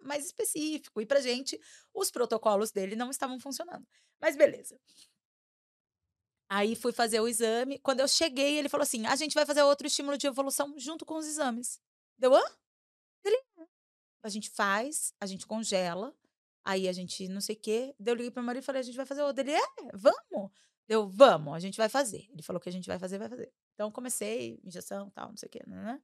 [0.03, 1.01] mais específico.
[1.01, 1.61] E pra gente,
[1.93, 3.87] os protocolos dele não estavam funcionando.
[4.21, 4.79] Mas beleza.
[6.49, 7.79] Aí fui fazer o exame.
[7.81, 11.05] Quando eu cheguei, ele falou assim: a gente vai fazer outro estímulo de evolução junto
[11.05, 11.81] com os exames.
[12.19, 12.33] Deu?
[13.25, 13.67] Ele, "É."
[14.23, 16.15] a gente faz, a gente congela,
[16.65, 17.95] aí a gente não sei o quê.
[17.99, 19.43] Daí eu liguei pro marido e falei: a gente vai fazer outro.
[19.43, 19.61] Ele, é,
[19.95, 20.51] vamos.
[20.89, 22.29] Deu, vamos, a gente vai fazer.
[22.31, 23.53] Ele falou que a gente vai fazer, vai fazer.
[23.75, 26.01] Então comecei, injeção, tal, não sei o quê, né?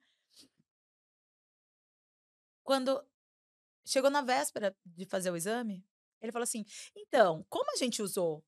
[2.71, 3.05] Quando
[3.85, 5.85] chegou na véspera de fazer o exame,
[6.23, 6.65] ele falou assim:
[6.95, 8.45] então, como a gente usou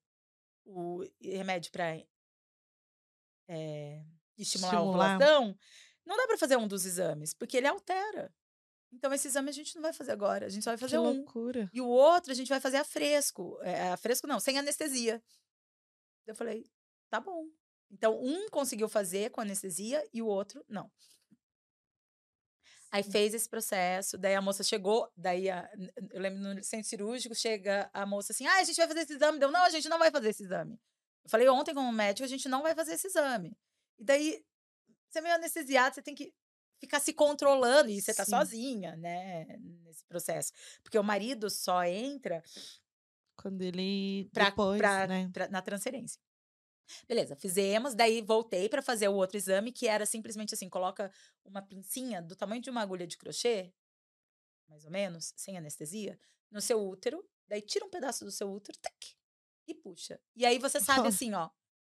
[0.65, 2.07] o remédio para estimular,
[3.49, 4.81] a Estimular.
[4.81, 5.59] ovulação,
[6.07, 8.33] não dá para fazer um dos exames, porque ele altera.
[8.93, 10.99] Então, esse exame a gente não vai fazer agora, a gente só vai Que fazer
[11.01, 11.17] um.
[11.17, 11.69] loucura.
[11.73, 13.59] E o outro a gente vai fazer a fresco.
[13.63, 15.21] É, a fresco não, sem anestesia.
[16.29, 16.65] Eu falei,
[17.11, 17.49] tá bom.
[17.91, 20.89] Então, um conseguiu fazer com anestesia e o outro não.
[22.93, 25.67] Aí fez esse processo, daí a moça chegou, daí a-
[26.13, 29.15] eu lembro no centro cirúrgico, chega a moça assim, ah, a gente vai fazer esse
[29.15, 29.39] exame.
[29.39, 30.79] Deu, não, a gente não vai fazer esse exame.
[31.25, 33.57] Eu falei ontem como médico, a gente não vai fazer esse exame.
[33.99, 34.45] E daí,
[35.09, 36.35] você é meio anestesiado, você tem que
[36.79, 38.33] ficar se controlando, e você tá Sim.
[38.33, 39.47] sozinha, né,
[39.85, 40.53] nesse processo.
[40.83, 42.43] Porque o marido só entra
[43.37, 45.31] Quando ele pra, depois, pra- né?
[45.33, 46.21] pra- na transferência.
[47.07, 51.13] Beleza, fizemos, daí voltei para fazer o outro exame, que era simplesmente assim: coloca
[51.45, 53.73] uma pincinha do tamanho de uma agulha de crochê,
[54.69, 56.19] mais ou menos, sem anestesia,
[56.51, 59.15] no seu útero, daí tira um pedaço do seu útero, tac,
[59.67, 60.21] e puxa.
[60.35, 61.51] E aí você sabe assim, ó,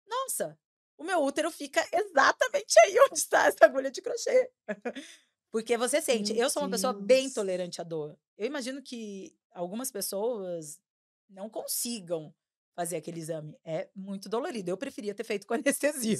[0.05, 0.57] nossa,
[0.97, 4.51] o meu útero fica exatamente aí onde está essa agulha de crochê.
[5.51, 7.33] Porque você sente, Meu eu sou uma pessoa bem Deus.
[7.35, 8.17] tolerante à dor.
[8.37, 10.81] Eu imagino que algumas pessoas
[11.29, 12.33] não consigam
[12.75, 13.55] fazer aquele exame.
[13.63, 14.69] É muito dolorido.
[14.69, 16.17] Eu preferia ter feito com anestesia.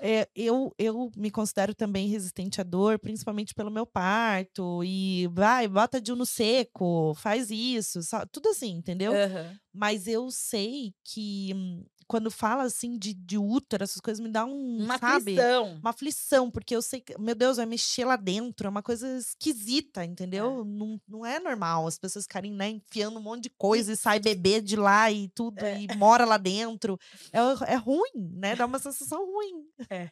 [0.00, 4.82] É, eu, eu me considero também resistente à dor, principalmente pelo meu parto.
[4.84, 9.12] E vai, bota de um no seco, faz isso, só- tudo assim, entendeu?
[9.12, 9.58] Aham.
[9.72, 14.44] Mas eu sei que hum, quando fala assim de, de útero, essas coisas me dá
[14.44, 15.38] um, Uma sabe?
[15.38, 15.74] aflição.
[15.80, 19.06] Uma aflição, porque eu sei que, meu Deus, vai mexer lá dentro, é uma coisa
[19.18, 20.64] esquisita, entendeu?
[20.64, 24.18] Não, não é normal as pessoas ficarem, né, enfiando um monte de coisa e sai
[24.20, 25.80] bebê de lá e tudo, É.
[25.80, 26.98] e mora lá dentro.
[27.32, 28.54] É, é ruim, né?
[28.56, 29.64] Dá uma sensação ruim.
[29.90, 30.10] É.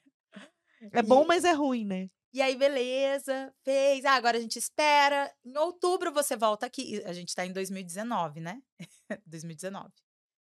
[0.92, 2.08] É bom, mas é ruim, né?
[2.32, 4.04] E aí, beleza, fez.
[4.04, 5.32] Ah, agora a gente espera.
[5.44, 7.00] Em outubro você volta aqui.
[7.06, 8.60] A gente tá em 2019, né?
[9.24, 9.88] 2019.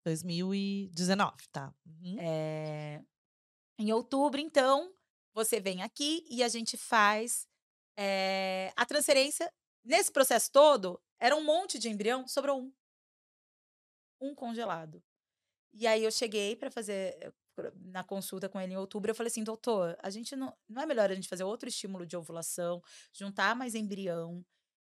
[0.05, 1.74] 2019, tá?
[1.86, 2.16] Uhum.
[2.20, 3.03] É,
[3.78, 4.94] Em outubro, então,
[5.34, 7.46] você vem aqui e a gente faz
[7.96, 9.53] é, a transferência.
[9.84, 12.72] Nesse processo todo, Era um monte de embrião, sobrou um.
[14.20, 15.03] Um congelado.
[15.72, 17.16] E aí eu cheguei para fazer
[17.59, 20.82] eh, na consulta com ele em outubro, eu falei assim, doutor, a gente não, não
[20.82, 22.82] é melhor a gente fazer outro estímulo de ovulação,
[23.12, 24.44] juntar mais embrião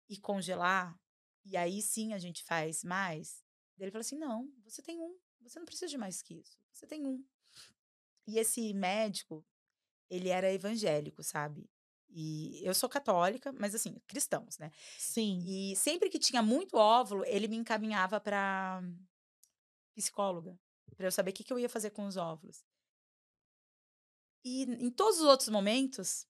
[0.09, 0.97] e congelar?
[1.45, 3.43] E aí sim a gente faz mais?
[3.79, 6.87] Ele falou assim, não, você tem um, você não precisa de mais que isso, você
[6.87, 7.23] tem um.
[8.27, 9.45] E esse médico,
[10.09, 11.69] ele era evangélico, sabe?
[12.09, 14.71] E eu sou católica, mas assim, cristãos, né?
[14.97, 15.39] Sim.
[15.45, 18.83] E sempre que tinha muito óvulo, ele me encaminhava para
[19.95, 20.57] psicóloga,
[20.95, 22.63] para eu saber o que, que eu ia fazer com os óvulos.
[24.45, 26.27] E em todos os outros momentos,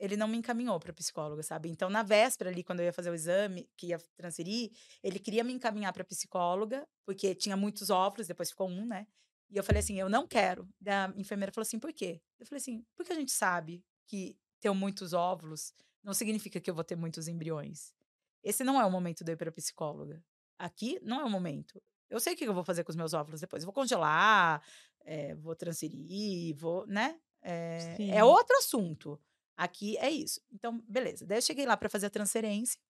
[0.00, 1.68] ele não me encaminhou para psicóloga, sabe?
[1.68, 4.72] Então, na véspera ali, quando eu ia fazer o exame, que ia transferir,
[5.02, 9.06] ele queria me encaminhar para psicóloga, porque tinha muitos óvulos, depois ficou um, né?
[9.50, 10.66] E eu falei assim, eu não quero.
[10.86, 12.22] A enfermeira falou assim, por quê?
[12.38, 16.74] Eu falei assim, porque a gente sabe que ter muitos óvulos não significa que eu
[16.74, 17.92] vou ter muitos embriões.
[18.42, 20.24] Esse não é o momento de eu ir para psicóloga.
[20.58, 21.82] Aqui não é o momento.
[22.08, 23.62] Eu sei o que eu vou fazer com os meus óvulos depois.
[23.62, 24.62] Eu vou congelar,
[25.04, 27.20] é, vou transferir, vou, né?
[27.42, 29.20] É, é, outro assunto.
[29.60, 30.40] Aqui é isso.
[30.50, 31.26] Então, beleza.
[31.26, 32.80] Daí eu cheguei lá para fazer a transferência.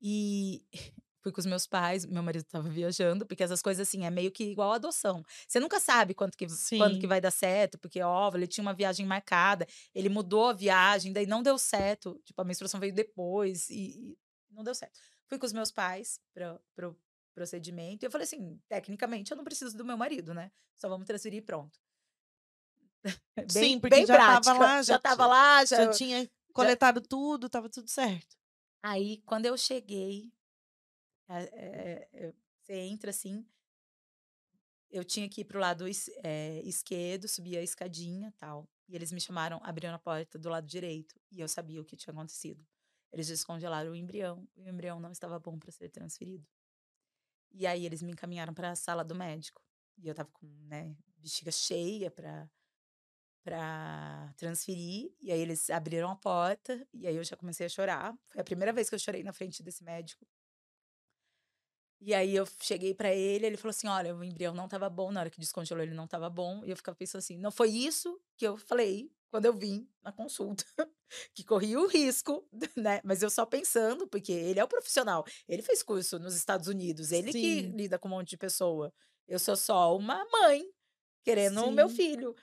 [0.00, 0.64] E
[1.22, 4.32] fui com os meus pais, meu marido estava viajando, porque essas coisas assim é meio
[4.32, 5.24] que igual adoção.
[5.46, 6.44] Você nunca sabe quanto que,
[6.76, 9.64] quando que vai dar certo, porque óbvio, ele tinha uma viagem marcada,
[9.94, 14.18] ele mudou a viagem, daí não deu certo, tipo a menstruação veio depois e, e
[14.50, 14.98] não deu certo.
[15.28, 16.98] Fui com os meus pais para pro
[17.32, 20.50] procedimento e eu falei assim, tecnicamente eu não preciso do meu marido, né?
[20.76, 21.78] Só vamos transferir e pronto.
[23.36, 24.42] Bem, Sim, porque bem já prática.
[24.42, 27.06] tava lá, já, já tava lá, já, já tinha coletado já...
[27.08, 28.36] tudo, tava tudo certo.
[28.82, 30.32] Aí, quando eu cheguei,
[31.28, 33.46] é, é, você entra assim.
[34.90, 35.86] Eu tinha que ir pro lado
[36.22, 38.68] é, esquerdo, subir a escadinha tal.
[38.88, 41.18] E eles me chamaram, abriram a porta do lado direito.
[41.30, 42.62] E eu sabia o que tinha acontecido.
[43.10, 44.46] Eles descongelaram o embrião.
[44.54, 46.46] E o embrião não estava bom para ser transferido.
[47.52, 49.62] E aí eles me encaminharam para a sala do médico.
[49.96, 52.50] E eu tava com, né, bexiga cheia para
[53.44, 55.12] para transferir.
[55.20, 58.14] E aí eles abriram a porta e aí eu já comecei a chorar.
[58.28, 60.26] Foi a primeira vez que eu chorei na frente desse médico.
[62.00, 65.12] E aí eu cheguei para ele, ele falou assim: "Olha, o embrião não estava bom,
[65.12, 66.64] na hora que descongelou ele não estava bom".
[66.64, 70.12] E eu ficava pensando assim: "Não foi isso que eu falei quando eu vim na
[70.12, 70.64] consulta,
[71.34, 73.00] que corria o risco, né?
[73.04, 77.12] Mas eu só pensando, porque ele é o profissional, ele fez curso nos Estados Unidos,
[77.12, 77.40] ele Sim.
[77.40, 78.92] que lida com um monte de pessoa.
[79.28, 80.64] Eu sou só uma mãe
[81.24, 82.34] querendo o meu filho.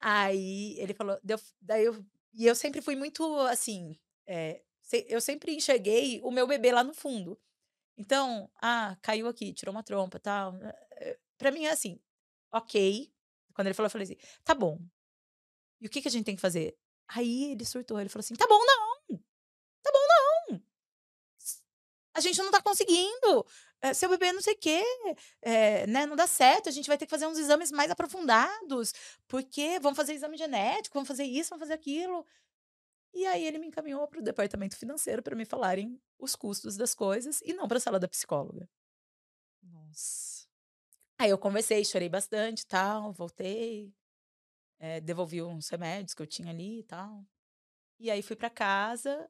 [0.00, 4.62] Aí ele falou, deu, daí eu, e eu sempre fui muito assim, é,
[5.08, 7.38] eu sempre enxerguei o meu bebê lá no fundo.
[7.96, 10.54] Então, ah, caiu aqui, tirou uma trompa, tal.
[10.92, 12.00] Eh, pra mim é assim,
[12.52, 13.12] ok.
[13.52, 14.78] Quando ele falou, eu falei assim, tá bom.
[15.80, 16.76] E o que, que a gente tem que fazer?
[17.08, 19.18] Aí ele surtou, ele falou assim, tá bom não,
[19.82, 20.06] tá bom
[20.50, 20.62] não.
[22.14, 23.46] A gente não tá conseguindo.
[23.80, 24.82] É, seu bebê não sei o quê,
[25.40, 28.92] é, né, não dá certo, a gente vai ter que fazer uns exames mais aprofundados,
[29.28, 32.26] porque vamos fazer exame genético, vamos fazer isso, vamos fazer aquilo.
[33.14, 36.94] E aí ele me encaminhou para o departamento financeiro para me falarem os custos das
[36.94, 38.68] coisas e não para a sala da psicóloga.
[39.62, 40.46] Nossa.
[41.18, 43.92] Aí eu conversei, chorei bastante, tal, voltei,
[44.78, 47.24] é, devolvi uns remédios que eu tinha ali e tal.
[47.98, 49.28] E aí fui para casa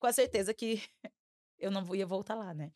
[0.00, 0.82] com a certeza que
[1.58, 2.72] eu não ia voltar lá, né?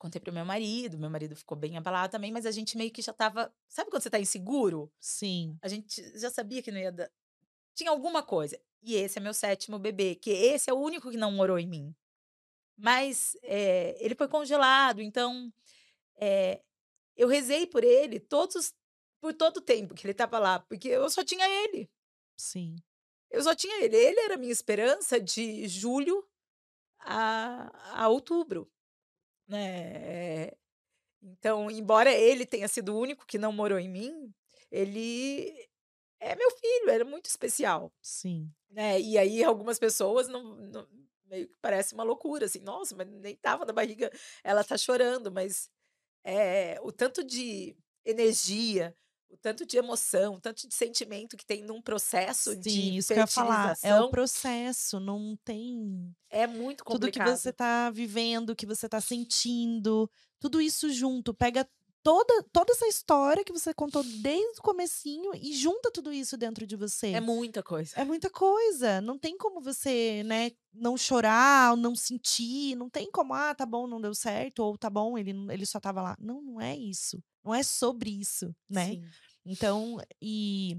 [0.00, 3.02] Contei pro meu marido, meu marido ficou bem abalado também, mas a gente meio que
[3.02, 3.54] já tava.
[3.68, 4.90] Sabe quando você tá inseguro?
[4.98, 5.58] Sim.
[5.60, 7.10] A gente já sabia que não ia dar,
[7.74, 8.58] tinha alguma coisa.
[8.82, 11.66] E esse é meu sétimo bebê, que esse é o único que não morou em
[11.66, 11.94] mim.
[12.78, 15.52] Mas é, ele foi congelado, então
[16.16, 16.62] é,
[17.14, 18.72] eu rezei por ele todos,
[19.20, 21.90] por todo o tempo que ele estava lá, porque eu só tinha ele.
[22.38, 22.74] Sim.
[23.30, 23.94] Eu só tinha ele.
[23.94, 26.26] Ele era a minha esperança de julho
[27.00, 28.66] a, a outubro.
[29.50, 30.46] Né?
[30.46, 30.56] É,
[31.20, 34.32] então, embora ele tenha sido o único que não morou em mim,
[34.70, 35.52] ele
[36.20, 37.92] é meu filho, era muito especial.
[38.00, 38.48] Sim.
[38.70, 39.00] Né?
[39.00, 40.86] E aí algumas pessoas não, não,
[41.26, 44.08] meio que parece uma loucura, assim, nossa, mas nem tava na barriga,
[44.44, 45.68] ela tá chorando, mas
[46.22, 48.96] é, o tanto de energia,
[49.30, 53.08] o tanto de emoção, o tanto de sentimento que tem num processo Sim, de isso
[53.08, 53.78] que eu ia falar.
[53.82, 56.12] É o processo, não tem.
[56.28, 57.12] É muito complicado.
[57.12, 60.10] Tudo que você tá vivendo, que você tá sentindo,
[60.40, 61.68] tudo isso junto, pega
[62.02, 66.66] toda, toda essa história que você contou desde o comecinho e junta tudo isso dentro
[66.66, 67.08] de você.
[67.08, 67.94] É muita coisa.
[67.96, 69.00] É muita coisa.
[69.00, 73.86] Não tem como você, né, não chorar, não sentir, não tem como, ah, tá bom,
[73.86, 76.16] não deu certo, ou tá bom, ele, ele só tava lá.
[76.18, 77.22] Não, não é isso.
[77.44, 78.94] Não é sobre isso, né?
[78.94, 79.02] Sim.
[79.44, 80.78] Então, e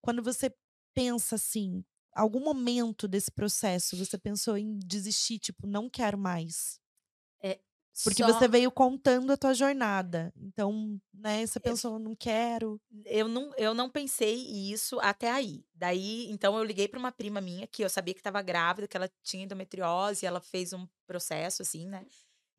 [0.00, 0.52] quando você
[0.94, 1.84] pensa assim,
[2.14, 6.79] algum momento desse processo você pensou em desistir, tipo, não quero mais?
[8.04, 10.32] Porque só- você veio contando a tua jornada.
[10.36, 12.80] Então, né, você pensou, não quero.
[13.04, 15.64] eu não, eu não pensei isso até aí.
[15.74, 18.96] Daí, então, eu liguei para uma prima minha que eu sabia que estava grávida, que
[18.96, 22.04] ela tinha endometriose, ela fez um processo, assim, né?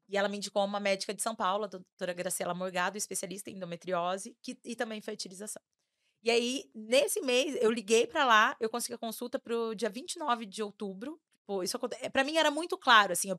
[0.10, 3.56] E ela me indicou uma médica de São Paulo, a doutora Graciela Morgado, especialista em
[3.56, 5.62] endometriose que, e também fertilização.
[6.24, 10.46] E aí, nesse mês, eu liguei para lá, eu consegui a consulta pro dia 29
[10.46, 11.20] de outubro.
[11.48, 13.38] Pô, isso aconte- para mim era muito claro, assim, eu,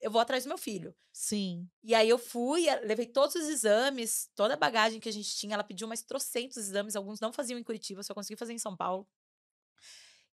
[0.00, 0.94] eu vou atrás do meu filho.
[1.12, 1.68] Sim.
[1.82, 5.36] E aí eu fui, eh, levei todos os exames, toda a bagagem que a gente
[5.36, 5.54] tinha.
[5.54, 8.76] Ela pediu mais trocentos exames, alguns não faziam em Curitiba, só consegui fazer em São
[8.76, 9.06] Paulo.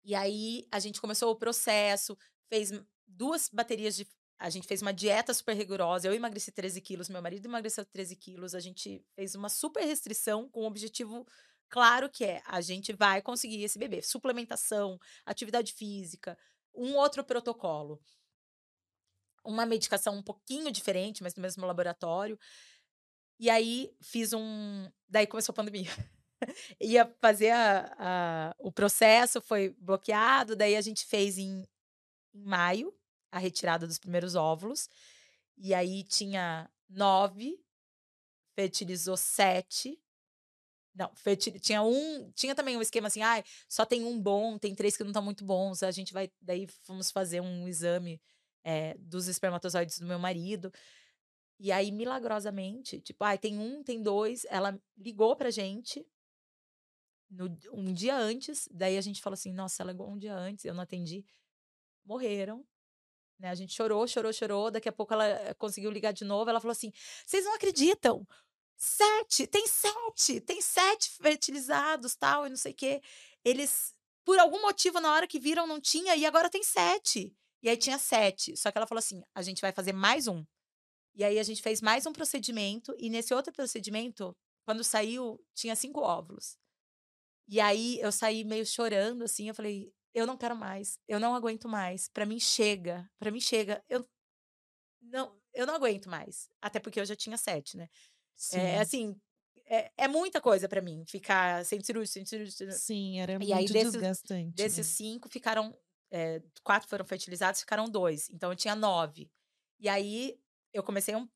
[0.03, 2.17] E aí a gente começou o processo,
[2.49, 2.71] fez
[3.05, 4.07] duas baterias de.
[4.39, 6.07] A gente fez uma dieta super rigorosa.
[6.07, 8.55] Eu emagreci 13 quilos, meu marido emagreceu 13 quilos.
[8.55, 11.25] A gente fez uma super restrição com o objetivo
[11.67, 14.01] claro que é: a gente vai conseguir esse bebê.
[14.01, 16.37] Suplementação, atividade física,
[16.73, 17.99] um outro protocolo
[19.47, 22.37] uma medicação um pouquinho diferente, mas no mesmo laboratório.
[23.39, 24.89] E aí fiz um.
[25.07, 25.89] Daí começou a pandemia.
[26.81, 30.55] Ia fazer a- a- o processo, foi bloqueado.
[30.55, 31.67] Daí a gente fez em,
[32.33, 32.93] em maio
[33.31, 34.89] a retirada dos primeiros óvulos.
[35.57, 37.59] E aí tinha nove,
[38.55, 39.99] fertilizou sete.
[40.95, 42.31] Não, fertil- tinha um.
[42.33, 45.23] Tinha também um esquema assim, ai, só tem um bom, tem três que não estão
[45.23, 45.83] muito bons.
[45.83, 46.31] A gente vai.
[46.41, 48.21] Daí fomos fazer um exame
[48.63, 50.71] é, dos espermatozoides do meu marido.
[51.59, 54.45] E aí, milagrosamente, tipo, ai, tem um, tem dois.
[54.49, 56.05] Ela ligou pra gente
[57.29, 58.67] no, um dia antes.
[58.71, 61.25] Daí a gente falou assim: nossa, ela ligou um dia antes, eu não atendi.
[62.05, 62.65] Morreram.
[63.39, 63.49] Né?
[63.49, 64.71] A gente chorou, chorou, chorou.
[64.71, 66.49] Daqui a pouco ela conseguiu ligar de novo.
[66.49, 66.91] Ela falou assim:
[67.25, 68.27] vocês não acreditam?
[68.75, 73.01] Sete, tem sete, tem sete fertilizados, tal, e não sei o quê.
[73.43, 77.35] Eles, por algum motivo, na hora que viram, não tinha, e agora tem sete.
[77.63, 78.55] E aí tinha sete.
[78.57, 80.43] Só que ela falou assim: a gente vai fazer mais um.
[81.15, 84.35] E aí a gente fez mais um procedimento, e nesse outro procedimento,
[84.65, 86.57] quando saiu, tinha cinco óvulos.
[87.47, 91.33] E aí eu saí meio chorando, assim, eu falei, eu não quero mais, eu não
[91.33, 92.07] aguento mais.
[92.09, 93.83] Pra mim chega, pra mim chega.
[93.89, 94.05] Eu
[95.01, 96.49] não, eu não aguento mais.
[96.61, 97.87] Até porque eu já tinha sete, né?
[98.35, 98.57] Sim.
[98.59, 99.15] É assim,
[99.65, 102.51] é, é muita coisa pra mim ficar sem cirurgia, sem cirurgia.
[102.55, 102.77] cirurgia.
[102.79, 104.55] Sim, era E aí, muito desses- desgastante.
[104.55, 104.93] Desses né?
[104.93, 105.75] cinco ficaram.
[106.11, 108.29] É, quatro foram fertilizados, ficaram dois.
[108.29, 109.29] Então eu tinha nove.
[109.79, 110.39] E aí
[110.73, 111.27] eu comecei um.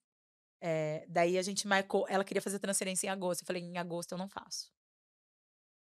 [0.62, 2.06] é, daí a gente marcou.
[2.10, 3.42] Ela queria fazer transferência em agosto.
[3.42, 4.72] Eu falei, em agosto eu não faço.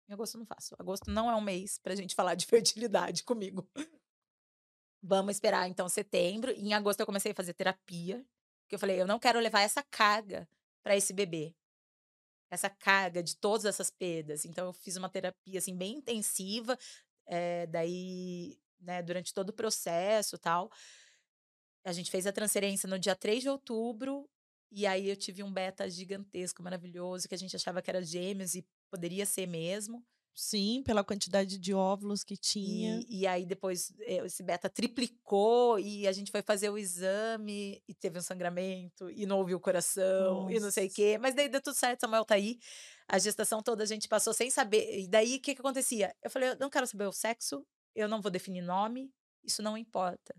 [0.09, 0.75] Em agosto eu não faço.
[0.79, 3.69] Agosto não é um mês pra gente falar de fertilidade comigo.
[5.03, 6.51] Vamos esperar então setembro.
[6.53, 8.25] E em agosto eu comecei a fazer terapia.
[8.63, 10.49] Porque eu falei, eu não quero levar essa carga
[10.83, 11.55] para esse bebê.
[12.51, 14.45] Essa carga de todas essas perdas.
[14.45, 16.79] Então eu fiz uma terapia assim bem intensiva.
[17.27, 20.71] eh, daí, né, durante todo o processo, tal.
[21.85, 24.29] A gente fez a transferência no dia 3 de outubro.
[24.73, 28.55] E aí eu tive um beta gigantesco, maravilhoso, que a gente achava que era gêmeos
[28.55, 30.05] e poderia ser mesmo.
[30.33, 33.01] Sim, pela quantidade de óvulos que tinha.
[33.09, 37.83] E, e aí depois eh, esse beta triplicou e a gente foi fazer o exame
[37.87, 40.97] e teve um sangramento e não ouviu o coração e não sei o Nossa.
[40.97, 41.19] quê.
[41.19, 42.59] Mas daí deu tudo certo, Samuel tá aí.
[43.09, 45.01] A gestação toda a gente passou sem saber.
[45.01, 46.15] E daí o que que acontecia?
[46.23, 49.13] Eu falei, eu não quero saber o sexo, eu não vou definir nome,
[49.43, 50.35] isso não importa.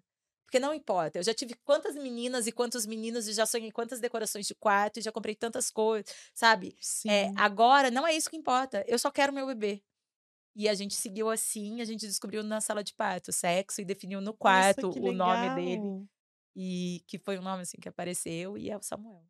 [0.45, 1.17] Porque não importa.
[1.17, 4.97] Eu já tive quantas meninas e quantos meninos e já sonhei quantas decorações de quarto
[4.97, 6.75] e já comprei tantas coisas, sabe?
[6.79, 7.09] Sim.
[7.09, 8.83] É, agora não é isso que importa.
[8.85, 9.81] Eu só quero meu bebê.
[10.53, 13.85] E a gente seguiu assim, a gente descobriu na sala de parto o sexo e
[13.85, 16.05] definiu no Nossa, quarto que o nome dele.
[16.53, 19.23] E que foi o nome assim que apareceu e é o Samuel.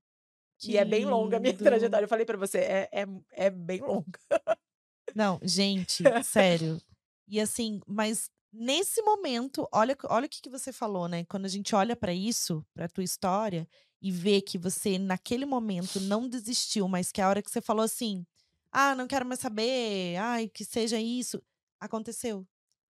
[0.58, 2.06] Que e é bem longa a minha trajetória.
[2.06, 4.20] Eu falei pra você, é, é, é bem longa.
[5.16, 6.82] Não, gente, sério.
[7.28, 11.24] E assim, mas nesse momento, olha, olha o que, que você falou, né?
[11.26, 13.68] Quando a gente olha pra isso, pra tua história,
[14.02, 17.84] e vê que você, naquele momento, não desistiu, mas que a hora que você falou
[17.86, 18.26] assim:
[18.72, 21.42] ah, não quero mais saber, ai, que seja isso,
[21.80, 22.46] aconteceu.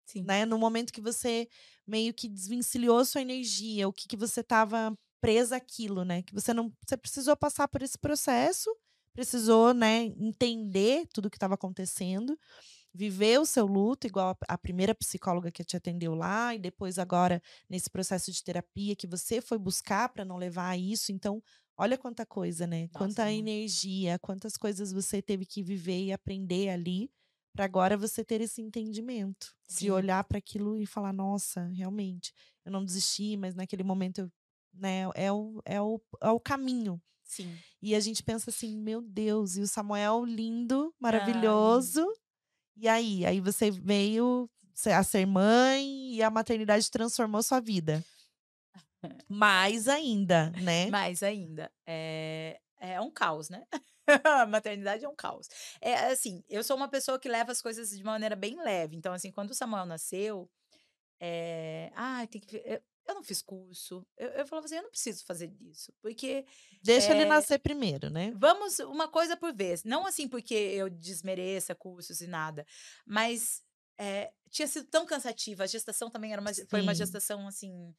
[0.06, 0.24] Sim.
[0.24, 0.46] Né?
[0.46, 1.48] No momento que você
[1.88, 6.22] meio que desvencilhou sua energia, o que, que você tava presa àquilo, né?
[6.24, 6.72] Que você não.
[6.86, 8.70] Você precisou passar por esse processo,
[9.14, 12.38] precisou, né, entender tudo o que estava acontecendo
[12.94, 17.00] viver o seu luto, igual a, a primeira psicóloga que te atendeu lá, e depois
[17.00, 21.12] agora nesse processo de terapia que você foi buscar para não levar a isso.
[21.12, 21.42] Então,
[21.78, 22.90] olha quanta coisa, né?
[22.94, 23.38] Nossa, Quanta muito.
[23.40, 27.10] energia, quantas coisas você teve que viver e aprender ali
[27.54, 29.92] para agora você ter esse entendimento de Sim.
[29.92, 32.34] olhar para aquilo e falar, nossa, realmente,
[32.66, 34.32] eu não desisti, mas naquele momento eu,
[34.74, 37.02] né, é o, é o, é o caminho.
[37.24, 37.64] Sim.
[37.82, 42.06] E a gente pensa assim, meu Deus, e o Samuel lindo, maravilhoso.
[42.76, 44.50] E aí, aí você veio,
[44.86, 48.04] a ser mãe e a maternidade transformou sua vida.
[49.30, 50.90] Mais ainda, né?
[50.90, 51.72] Mais ainda.
[51.86, 53.64] É, é um caos, né?
[54.24, 55.48] a maternidade é um caos.
[55.80, 58.96] É assim, eu sou uma pessoa que leva as coisas de maneira bem leve.
[58.96, 60.50] Então, assim, quando o Samuel nasceu,
[61.20, 62.82] é, ah, tem que.
[63.08, 64.06] Eu, não fiz curso.
[64.18, 65.94] Eu, eu falava assim, eu não preciso fazer isso.
[66.02, 66.46] Porque.
[66.82, 68.34] Deixa é, ele nascer primeiro, né?
[68.38, 69.84] Vamos uma coisa por vez.
[69.84, 72.66] Não assim porque eu desmereça cursos e nada.
[73.06, 73.64] Mas
[74.00, 75.64] é, tinha sido tão cansativa.
[75.64, 77.94] A gestação também era uma, foi uma gestação, assim,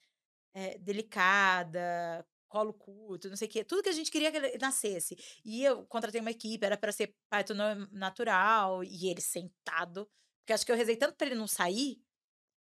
[0.55, 3.65] é, delicada, colo curto, não sei o quê.
[3.65, 5.17] Tudo que a gente queria que ele nascesse.
[5.45, 10.09] E eu contratei uma equipe, era para ser parto natural, e ele sentado.
[10.41, 12.03] Porque acho que eu rezei tanto para ele não sair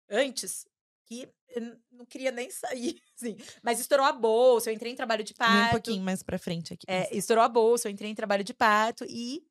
[0.09, 0.67] antes,
[1.09, 3.35] que eu não queria nem sair, assim.
[3.63, 5.67] Mas estourou a bolsa, eu entrei em trabalho de parto.
[5.67, 6.85] um pouquinho mais pra frente aqui.
[6.87, 9.43] É, estourou a bolsa, eu entrei em trabalho de parto e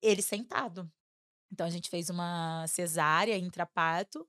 [0.00, 0.90] ele sentado.
[1.52, 4.26] Então a gente fez uma cesárea intraparto.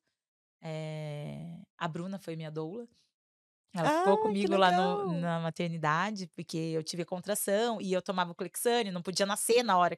[0.61, 2.85] É, a Bruna foi minha doula.
[3.73, 8.31] Ela ah, ficou comigo lá no, na maternidade, porque eu tive contração e eu tomava
[8.31, 9.97] o Clexane, não podia nascer na hora.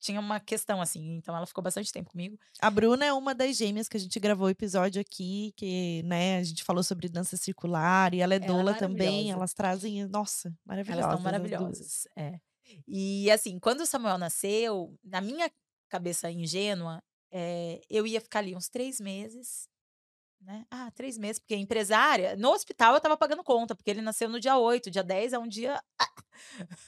[0.00, 2.38] Tinha uma questão assim, então ela ficou bastante tempo comigo.
[2.60, 6.38] A Bruna é uma das gêmeas que a gente gravou o episódio aqui, que, né,
[6.38, 9.30] a gente falou sobre dança circular e ela é ela é doula é também.
[9.30, 11.04] Elas trazem, nossa, maravilhosas.
[11.04, 12.38] Elas estão maravilhosas, é.
[12.86, 15.50] E assim, quando o Samuel nasceu, na minha
[15.88, 19.68] cabeça ingênua, é, eu ia ficar ali uns três meses
[20.44, 20.66] né?
[20.70, 22.36] Ah, três meses, porque empresária.
[22.36, 25.38] No hospital eu tava pagando conta, porque ele nasceu no dia 8, dia 10 é
[25.38, 25.82] um dia.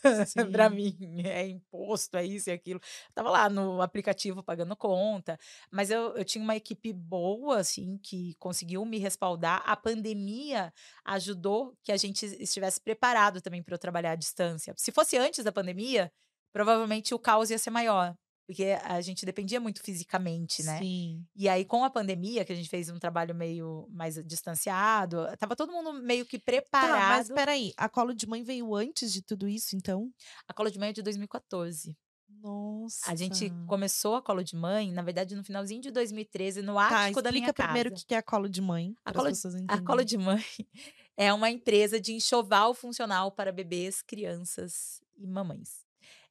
[0.53, 2.81] para mim, é imposto, é isso e aquilo.
[2.81, 5.39] Eu tava lá no aplicativo pagando conta,
[5.71, 9.63] mas eu, eu tinha uma equipe boa, assim, que conseguiu me respaldar.
[9.67, 10.73] A pandemia
[11.05, 14.75] ajudou que a gente estivesse preparado também para eu trabalhar à distância.
[14.77, 16.13] Se fosse antes da pandemia,
[16.53, 18.17] provavelmente o caos ia ser maior.
[18.47, 20.79] Porque a gente dependia muito fisicamente, né?
[20.79, 21.27] Sim.
[21.35, 25.57] E aí, com a pandemia, que a gente fez um trabalho meio mais distanciado, tava
[25.57, 26.93] todo mundo meio que preparado.
[26.93, 30.13] Tá, mas peraí, a colo de mãe veio antes de tudo isso, então?
[30.47, 31.97] A colo de mãe é de 2014.
[32.29, 33.11] Nossa.
[33.11, 37.21] A gente começou a colo de mãe, na verdade, no finalzinho de 2013, no ático
[37.21, 37.69] tá, da minha casa.
[37.69, 38.95] primeiro o que é a colo de mãe.
[39.05, 39.29] A colo,
[39.69, 40.45] a colo de mãe
[41.17, 45.86] é uma empresa de enxoval funcional para bebês, crianças e mamães.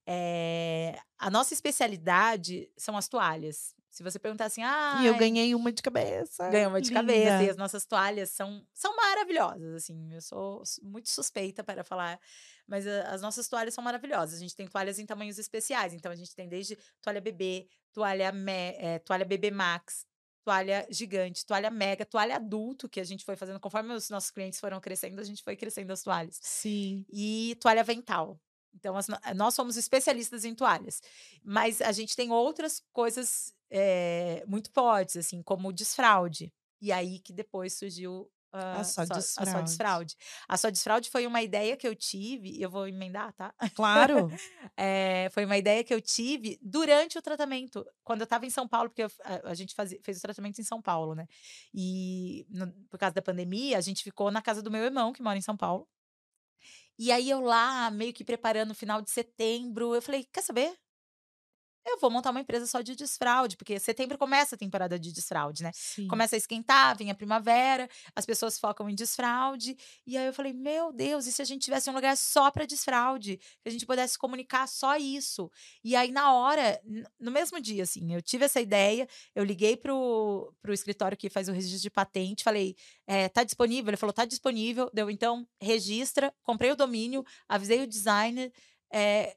[0.08, 3.74] É, a nossa especialidade são as toalhas.
[3.95, 4.99] Se você perguntar assim, ah.
[5.01, 6.49] E eu ganhei uma de cabeça.
[6.49, 6.99] Ganhei uma de linda.
[6.99, 7.43] cabeça.
[7.43, 10.14] E as nossas toalhas são, são maravilhosas, assim.
[10.14, 12.20] Eu sou muito suspeita para falar.
[12.68, 14.36] Mas a, as nossas toalhas são maravilhosas.
[14.36, 15.93] A gente tem toalhas em tamanhos especiais.
[15.93, 20.06] Então, a gente tem desde toalha bebê, toalha, me, é, toalha bebê max,
[20.43, 24.60] toalha gigante, toalha mega, toalha adulto, que a gente foi fazendo conforme os nossos clientes
[24.60, 26.38] foram crescendo, a gente foi crescendo as toalhas.
[26.41, 27.06] Sim.
[27.10, 28.39] E toalha vental.
[28.76, 31.01] Então, as, nós somos especialistas em toalhas.
[31.43, 36.53] Mas a gente tem outras coisas é, muito fortes, assim, como o desfraude.
[36.82, 39.49] E aí que depois surgiu Uh, a, só desfraude.
[39.49, 40.15] a só desfraude.
[40.47, 43.53] A só desfraude foi uma ideia que eu tive, e eu vou emendar, tá?
[43.76, 44.32] Claro.
[44.78, 48.65] é, foi uma ideia que eu tive durante o tratamento, quando eu estava em São
[48.65, 51.28] Paulo, porque eu, a, a, gente faz, fez o tratamento em São Paulo, né?
[51.73, 55.21] E no, por causa da pandemia, a gente ficou na casa do meu irmão, que
[55.21, 55.86] mora em São Paulo.
[56.98, 60.74] E aí eu lá, meio que preparando o final de setembro, eu falei: quer saber?
[61.86, 65.63] Eu vou montar uma empresa só de desfraude, porque setembro começa a temporada de desfraude,
[65.63, 65.71] né?
[65.73, 66.07] Sim.
[66.07, 69.77] Começa a esquentar, vem a primavera, as pessoas focam em desfraude.
[70.05, 72.65] E aí eu falei: meu Deus, e se a gente tivesse um lugar só para
[72.65, 73.38] desfraude?
[73.38, 75.51] Que a gente pudesse comunicar só isso.
[75.83, 76.81] E aí, na hora,
[77.19, 81.47] no mesmo dia, assim, eu tive essa ideia, eu liguei pro, pro escritório que faz
[81.47, 82.75] o registro de patente, falei:
[83.05, 83.89] é, tá disponível?
[83.89, 84.89] Ele falou: tá disponível.
[84.93, 88.51] Deu então, registra, comprei o domínio, avisei o designer.
[88.91, 89.36] É,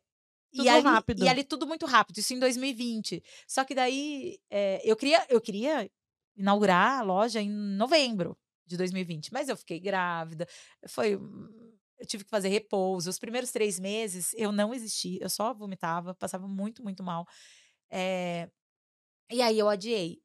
[0.53, 1.25] tudo e ali, rápido.
[1.25, 3.23] E ali tudo muito rápido, isso em 2020.
[3.47, 5.91] Só que daí é, eu, queria, eu queria
[6.37, 8.37] inaugurar a loja em novembro
[8.67, 10.47] de 2020, mas eu fiquei grávida.
[10.89, 11.19] Foi.
[11.99, 13.11] Eu tive que fazer repouso.
[13.11, 17.27] Os primeiros três meses eu não existi, eu só vomitava, passava muito, muito mal.
[17.91, 18.49] É,
[19.31, 20.21] e aí eu adiei.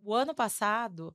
[0.00, 1.14] O ano passado,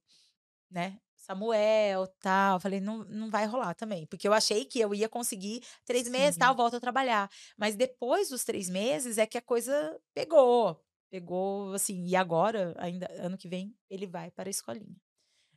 [0.69, 0.99] né?
[1.23, 2.59] Samuel, tal.
[2.59, 4.05] Falei, não, não vai rolar também.
[4.05, 6.11] Porque eu achei que eu ia conseguir três Sim.
[6.11, 7.29] meses, tal, volto a trabalhar.
[7.57, 10.77] Mas depois dos três meses é que a coisa pegou.
[11.09, 14.95] Pegou, assim, e agora, ainda ano que vem, ele vai para a escolinha.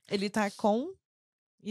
[0.09, 0.95] Ele tá com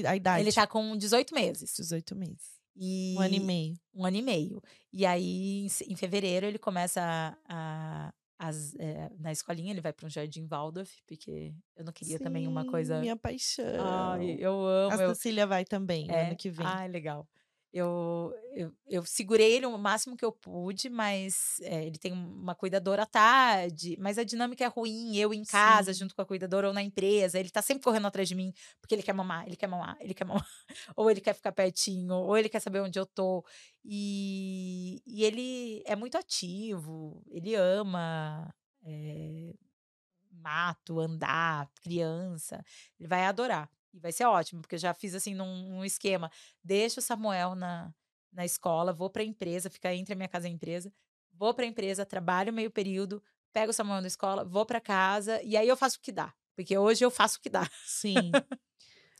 [0.05, 0.43] a idade?
[0.43, 1.73] Ele tá com 18 meses.
[1.75, 2.55] 18 meses.
[2.75, 3.79] E um ano e meio.
[3.93, 4.61] Um ano e meio.
[4.91, 10.05] E aí, em fevereiro, ele começa a, a as, é, na escolinha ele vai para
[10.05, 12.99] um jardim Waldorf, porque eu não queria Sim, também uma coisa.
[12.99, 13.65] Minha paixão.
[13.79, 14.93] Ai, eu amo.
[14.93, 15.15] A eu...
[15.15, 16.27] Cecília vai também, é?
[16.27, 16.65] ano que vem.
[16.65, 17.27] Ai, legal.
[17.75, 22.55] Eu, eu, eu, segurei ele o máximo que eu pude, mas é, ele tem uma
[22.55, 25.99] cuidadora à tarde, mas a dinâmica é ruim, eu em casa, Sim.
[25.99, 28.95] junto com a cuidadora ou na empresa, ele tá sempre correndo atrás de mim, porque
[28.95, 30.47] ele quer mamar, ele quer mamar, ele quer mamar,
[30.95, 33.43] ou ele quer ficar pertinho, ou ele quer saber onde eu tô.
[33.83, 38.55] E, e ele é muito ativo, ele ama
[38.85, 39.53] é,
[40.31, 42.63] mato, andar, criança,
[42.97, 43.69] ele vai adorar.
[43.95, 46.29] E vai ser ótimo, porque eu já fiz assim num, num esquema.
[46.61, 47.93] Deixa o Samuel na,
[48.31, 50.91] na escola, vou para a empresa, fica entre a minha casa e a empresa.
[51.31, 53.23] Vou para a empresa, trabalho meio período,
[53.53, 56.33] pego o Samuel na escola, vou para casa e aí eu faço o que dá.
[56.55, 57.69] Porque hoje eu faço o que dá.
[57.85, 58.31] Sim.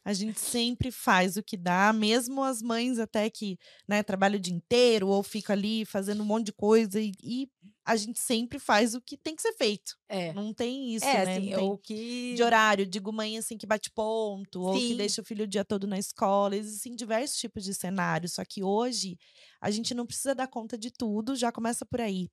[0.06, 4.42] A gente sempre faz o que dá, mesmo as mães até que, né, trabalham o
[4.42, 7.50] dia inteiro ou fica ali fazendo um monte de coisa e, e
[7.84, 9.96] a gente sempre faz o que tem que ser feito.
[10.08, 10.32] É.
[10.32, 11.38] Não tem isso, é, né?
[11.38, 12.36] Assim, o que...
[12.36, 14.66] De horário, digo mãe assim que bate ponto, Sim.
[14.66, 16.56] ou que deixa o filho o dia todo na escola.
[16.56, 18.34] Existem diversos tipos de cenários.
[18.34, 19.18] Só que hoje
[19.60, 22.30] a gente não precisa dar conta de tudo, já começa por aí.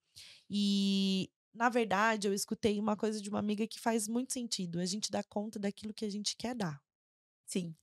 [0.48, 4.80] E na verdade, eu escutei uma coisa de uma amiga que faz muito sentido.
[4.80, 6.80] A gente dá conta daquilo que a gente quer dar.
[7.52, 7.74] Sim.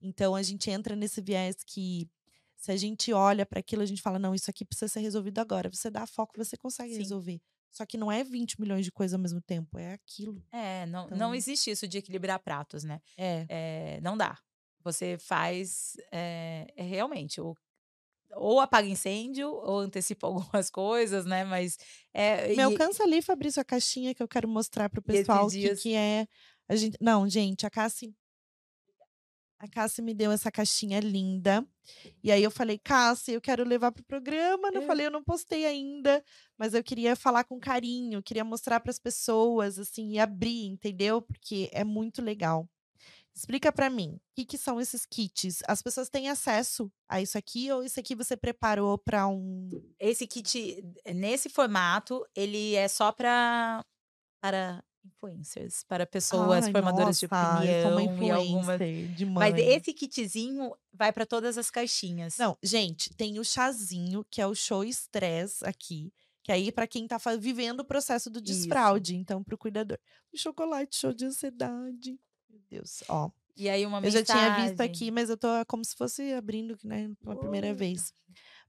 [0.00, 2.08] Então a gente entra nesse viés que
[2.56, 5.38] se a gente olha para aquilo, a gente fala, não, isso aqui precisa ser resolvido
[5.38, 5.68] agora.
[5.72, 6.98] Você dá foco, você consegue Sim.
[6.98, 7.40] resolver.
[7.70, 10.44] Só que não é 20 milhões de coisas ao mesmo tempo, é aquilo.
[10.52, 11.18] É, não, então...
[11.18, 13.00] não existe isso de equilibrar pratos, né?
[13.16, 13.46] É.
[13.48, 14.38] é não dá.
[14.84, 17.54] Você faz é, é realmente o
[18.32, 21.44] ou apaga incêndio, ou antecipa algumas coisas, né?
[21.44, 21.78] Mas.
[22.14, 22.60] É, Me e...
[22.60, 25.82] alcança ali, Fabrício, a caixinha que eu quero mostrar pro pessoal o dias...
[25.82, 26.28] que, que é.
[26.68, 26.96] A gente...
[27.00, 28.14] Não, gente, a Cassi
[29.60, 31.64] a Cássia me deu essa caixinha linda.
[32.24, 34.70] E aí eu falei, Cássia, eu quero levar pro programa.
[34.70, 34.86] Não é.
[34.86, 36.24] falei, eu não postei ainda,
[36.56, 41.20] mas eu queria falar com carinho, queria mostrar para as pessoas, assim, e abrir, entendeu?
[41.20, 42.66] Porque é muito legal.
[43.34, 45.62] Explica para mim, o que, que, são esses kits?
[45.68, 49.68] As pessoas têm acesso a isso aqui ou isso aqui você preparou para um?
[49.98, 50.82] Esse kit
[51.14, 53.84] nesse formato, ele é só para
[54.42, 58.78] para influencers, para pessoas Ai, formadoras nossa, de opinião e algumas.
[58.78, 59.52] De mãe.
[59.52, 62.36] Mas esse kitzinho vai para todas as caixinhas.
[62.38, 66.12] Não, gente, tem o chazinho, que é o show estresse aqui.
[66.42, 69.20] Que aí, para quem tá vivendo o processo do desfraude, Isso.
[69.20, 69.98] então, pro cuidador.
[70.32, 72.18] O chocolate, show de ansiedade.
[72.48, 73.30] Meu Deus, ó.
[73.56, 74.20] E aí, uma mensagem.
[74.20, 77.74] Eu já tinha visto aqui, mas eu tô como se fosse abrindo, né, pela primeira
[77.74, 78.14] vez.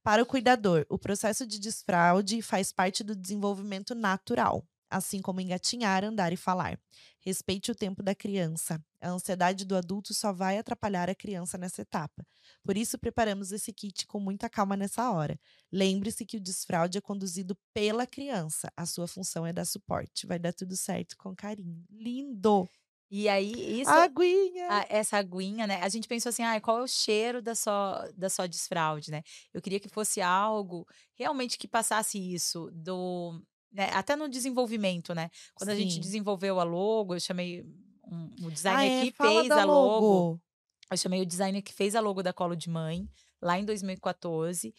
[0.04, 6.04] Para o cuidador, o processo de desfraude faz parte do desenvolvimento natural assim como engatinhar,
[6.04, 6.80] andar e falar.
[7.22, 8.84] Respeite o tempo da criança.
[9.00, 12.26] A ansiedade do adulto só vai atrapalhar a criança nessa etapa.
[12.64, 15.40] Por isso, preparamos esse kit com muita calma nessa hora.
[15.72, 18.72] Lembre-se que o desfraude é conduzido pela criança.
[18.76, 20.28] A sua função é dar suporte.
[20.28, 21.84] Vai dar tudo certo com carinho.
[21.90, 22.68] Lindo!
[23.14, 23.92] E aí, isso.
[23.92, 24.68] Aguinha!
[24.70, 25.82] A, essa aguinha, né?
[25.84, 29.22] A gente pensou assim, ah, qual é o cheiro da só, da só desfraude, né?
[29.54, 33.42] Eu queria que fosse algo realmente que passasse isso do
[33.72, 33.90] né?
[33.94, 35.30] Até no desenvolvimento, né?
[35.56, 35.76] Quando Sim.
[35.76, 37.66] a gente desenvolveu a logo, eu chamei
[38.06, 39.06] um, o designer ah, é?
[39.06, 40.06] que fez a logo.
[40.06, 40.42] logo.
[40.90, 43.08] Eu chamei o designer que fez a logo da Colo de Mãe,
[43.42, 44.74] lá em 2014.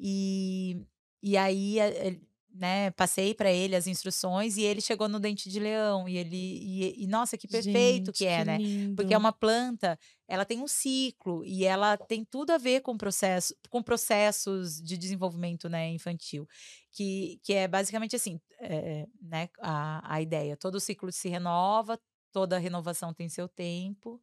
[0.00, 0.86] E,
[1.22, 2.18] e aí eh,
[2.54, 6.36] né, passei para ele as instruções e ele chegou no dente de leão e ele
[6.36, 8.58] e, e nossa que perfeito Gente, que é, que né?
[8.58, 8.96] Lindo.
[8.96, 12.96] Porque é uma planta, ela tem um ciclo e ela tem tudo a ver com
[12.96, 16.48] processo, com processos de desenvolvimento, né, infantil,
[16.90, 21.98] que, que é basicamente assim, é, né, a, a ideia, todo ciclo se renova,
[22.32, 24.20] toda renovação tem seu tempo.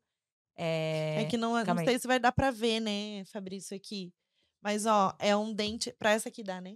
[0.57, 4.13] É, é que não, não sei se vai dar para ver, né, Fabrício aqui.
[4.61, 6.75] Mas ó, é um dente para essa aqui dá, né?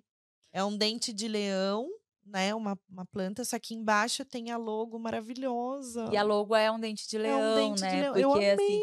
[0.51, 1.89] É um dente de leão,
[2.25, 2.53] né?
[2.55, 6.09] Uma, uma planta, só que embaixo tem a logo maravilhosa.
[6.11, 7.89] E a logo é um dente de leão, é um dente né?
[7.89, 8.13] De leão.
[8.13, 8.53] Porque, Eu amei.
[8.53, 8.81] Assim,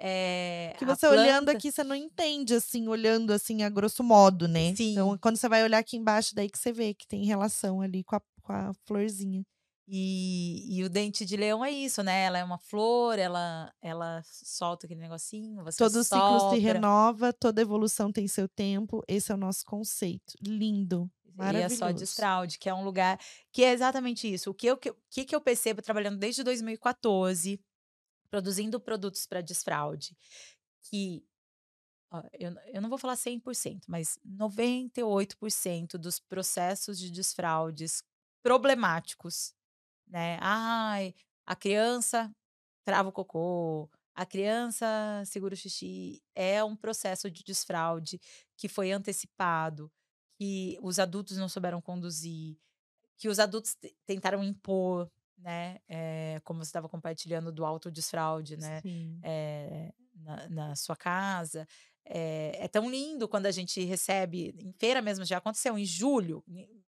[0.00, 1.20] é, que você planta...
[1.22, 4.74] olhando aqui, você não entende, assim, olhando assim, a grosso modo, né?
[4.76, 4.92] Sim.
[4.92, 8.04] Então, quando você vai olhar aqui embaixo, daí que você vê que tem relação ali
[8.04, 9.44] com a, com a florzinha.
[9.90, 12.24] E, e, o dente de leão é isso, né?
[12.24, 15.64] Ela é uma flor, ela, ela solta aquele negocinho.
[15.64, 19.02] Você Todo ciclo se renova, toda evolução tem seu tempo.
[19.08, 20.34] Esse é o nosso conceito.
[20.42, 21.10] Lindo.
[21.38, 23.18] E é só de fraude, que é um lugar
[23.52, 24.50] que é exatamente isso.
[24.50, 27.60] O que eu, que, que eu percebo trabalhando desde 2014,
[28.30, 30.16] produzindo produtos para desfraude,
[30.82, 31.24] que
[32.10, 38.02] ó, eu, eu não vou falar 100%, mas 98% dos processos de desfraudes
[38.42, 39.54] problemáticos
[40.08, 40.38] né?
[40.40, 41.14] Ai,
[41.46, 42.30] a criança
[42.84, 44.86] trava o cocô, a criança
[45.26, 46.22] segura o xixi.
[46.34, 48.20] É um processo de desfraude
[48.56, 49.90] que foi antecipado,
[50.38, 52.56] que os adultos não souberam conduzir,
[53.16, 55.80] que os adultos tentaram impor, né?
[55.88, 58.80] É, como você estava compartilhando do autodesfraude, né?
[59.22, 61.66] É, na, na sua casa.
[62.04, 66.42] é, é, tão lindo quando a gente recebe, em feira mesmo, já aconteceu, em julho.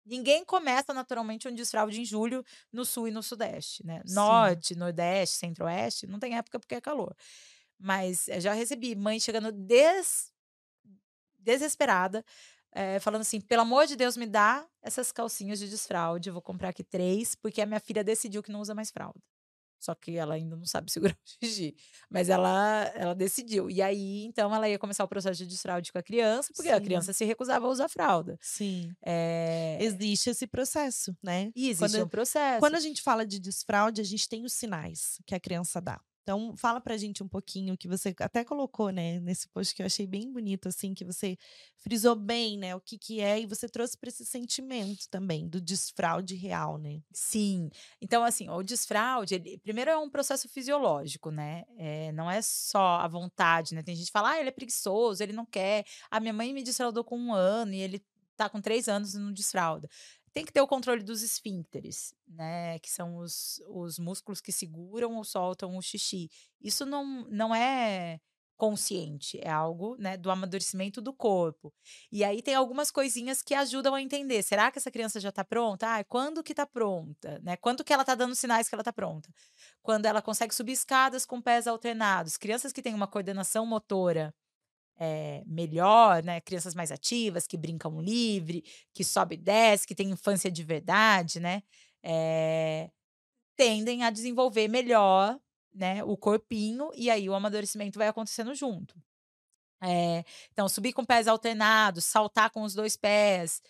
[0.05, 4.01] Ninguém começa naturalmente um desfraude em julho no sul e no sudeste, né?
[4.05, 4.15] Sim.
[4.15, 7.15] Norte, nordeste, centro-oeste, não tem época porque é calor.
[7.77, 10.31] Mas já recebi mãe chegando des...
[11.39, 12.23] desesperada,
[12.73, 16.31] é, falando assim: pelo amor de Deus, me dá essas calcinhas de desfraude.
[16.31, 19.19] Vou comprar aqui três, porque a minha filha decidiu que não usa mais fralda.
[19.79, 21.75] Só que ela ainda não sabe segurar o xixi.
[22.09, 23.69] Mas ela, ela decidiu.
[23.69, 26.75] E aí, então, ela ia começar o processo de desfraude com a criança, porque Sim.
[26.75, 28.37] a criança se recusava a usar fralda.
[28.41, 28.93] Sim.
[29.05, 29.77] É...
[29.81, 31.51] Existe esse processo, né?
[31.53, 32.59] E existe quando, um processo.
[32.59, 35.99] Quando a gente fala de desfraude, a gente tem os sinais que a criança dá.
[36.23, 39.85] Então, fala pra gente um pouquinho que você até colocou, né, nesse post que eu
[39.85, 41.37] achei bem bonito, assim, que você
[41.79, 45.59] frisou bem, né, o que que é e você trouxe para esse sentimento também do
[45.59, 47.01] desfraude real, né?
[47.13, 47.69] Sim.
[48.01, 51.63] Então, assim, o desfraude, ele, primeiro é um processo fisiológico, né?
[51.77, 53.83] É, não é só a vontade, né?
[53.83, 55.83] Tem gente que fala, ah, ele é preguiçoso, ele não quer.
[56.09, 58.01] A minha mãe me desfraudou com um ano e ele
[58.37, 59.87] tá com três anos e não desfralda
[60.33, 62.79] tem que ter o controle dos esfíncteres, né?
[62.79, 66.29] Que são os, os músculos que seguram ou soltam o xixi.
[66.59, 68.19] Isso não, não é
[68.55, 71.73] consciente, é algo né, do amadurecimento do corpo.
[72.11, 74.41] E aí tem algumas coisinhas que ajudam a entender.
[74.41, 75.97] Será que essa criança já está pronta?
[75.97, 77.39] Ah, quando que está pronta?
[77.43, 77.57] Né?
[77.57, 79.29] Quando que ela está dando sinais que ela está pronta?
[79.81, 82.37] Quando ela consegue subir escadas com pés alternados.
[82.37, 84.33] Crianças que têm uma coordenação motora
[84.97, 86.41] é, melhor, né?
[86.41, 88.63] Crianças mais ativas, que brincam livre,
[88.93, 91.63] que sobe e desce, que têm infância de verdade, né?
[92.03, 92.89] É,
[93.55, 95.39] tendem a desenvolver melhor
[95.73, 98.95] né, o corpinho e aí o amadurecimento vai acontecendo junto.
[99.81, 103.61] É, então, subir com pés alternados, saltar com os dois pés,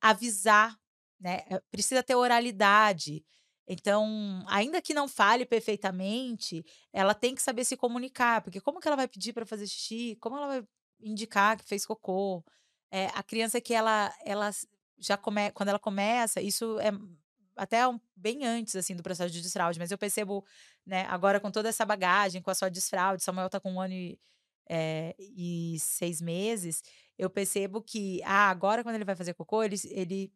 [0.00, 0.78] avisar,
[1.20, 1.42] né?
[1.70, 3.24] Precisa ter oralidade.
[3.72, 8.86] Então, ainda que não fale perfeitamente, ela tem que saber se comunicar, porque como que
[8.86, 10.16] ela vai pedir para fazer xixi?
[10.20, 10.64] Como ela vai
[11.00, 12.44] indicar que fez cocô?
[12.90, 14.50] É, a criança que ela, ela
[14.98, 16.90] já come, quando ela começa, isso é
[17.56, 20.44] até um, bem antes assim do processo de desfraude, mas eu percebo,
[20.86, 23.94] né, agora com toda essa bagagem, com a sua desfraude, Samuel está com um ano
[23.94, 24.18] e,
[24.68, 26.82] é, e seis meses,
[27.18, 30.32] eu percebo que ah, agora quando ele vai fazer cocô, ele, ele,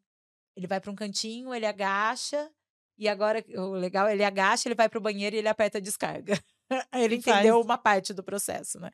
[0.55, 2.51] ele vai para um cantinho, ele agacha
[2.97, 5.81] e agora, o legal, ele agacha, ele vai para o banheiro e ele aperta a
[5.81, 6.41] descarga.
[6.93, 7.65] ele entendeu faz.
[7.65, 8.91] uma parte do processo, né?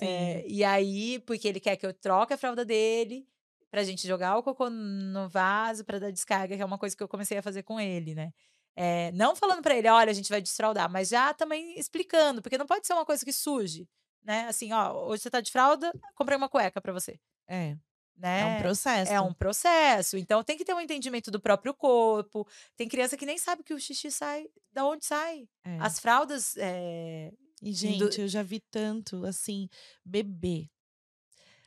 [0.00, 3.26] É, e aí, porque ele quer que eu troque a fralda dele
[3.70, 7.02] pra gente jogar o cocô no vaso para dar descarga, que é uma coisa que
[7.02, 8.32] eu comecei a fazer com ele, né?
[8.76, 12.56] É, não falando para ele, olha, a gente vai desfraudar, mas já também explicando, porque
[12.56, 13.88] não pode ser uma coisa que surge,
[14.22, 14.46] né?
[14.46, 17.18] Assim, ó, hoje você tá de fralda, comprei uma cueca para você.
[17.48, 17.76] É.
[18.18, 18.40] Né?
[18.40, 19.12] É um processo.
[19.12, 20.16] É um processo.
[20.16, 22.46] Então tem que ter um entendimento do próprio corpo.
[22.76, 25.48] Tem criança que nem sabe que o xixi sai da onde sai.
[25.64, 25.78] É.
[25.80, 26.56] As fraldas.
[26.56, 27.32] É...
[27.62, 29.68] E, gente, eu já vi tanto, assim,
[30.04, 30.68] bebê.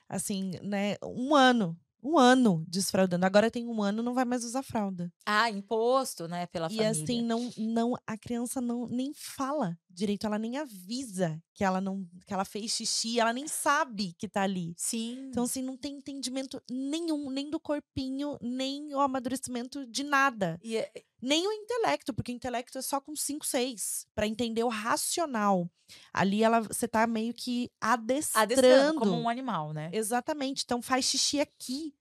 [0.07, 0.95] Assim, né?
[1.03, 3.25] Um ano um ano desfraudando.
[3.25, 5.11] Agora tem um ano, não vai mais usar fralda.
[5.25, 6.87] Ah, imposto, né, pela e família.
[6.87, 11.81] E assim, não, não, a criança não nem fala direito, ela nem avisa que ela
[11.81, 14.73] não, que ela fez xixi, ela nem sabe que tá ali.
[14.77, 15.27] Sim.
[15.29, 20.59] Então assim, não tem entendimento nenhum, nem do corpinho, nem o amadurecimento de nada.
[20.63, 20.91] E é...
[21.21, 25.69] Nem o intelecto, porque o intelecto é só com 5, 6, para entender o racional.
[26.11, 28.43] Ali ela você tá meio que adestrando.
[28.43, 29.89] adestrando como um animal, né?
[29.93, 30.63] Exatamente.
[30.63, 31.93] Então faz xixi aqui.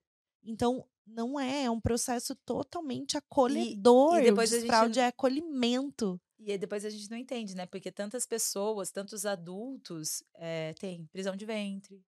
[0.43, 4.19] Então não é, é um processo totalmente acolhedor.
[4.19, 5.05] E, e depois o fraude gente...
[5.05, 6.21] é acolhimento.
[6.39, 7.67] E depois a gente não entende, né?
[7.67, 12.03] Porque tantas pessoas, tantos adultos é, têm prisão de ventre,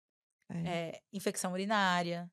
[0.49, 0.67] é.
[0.67, 2.31] É, infecção urinária,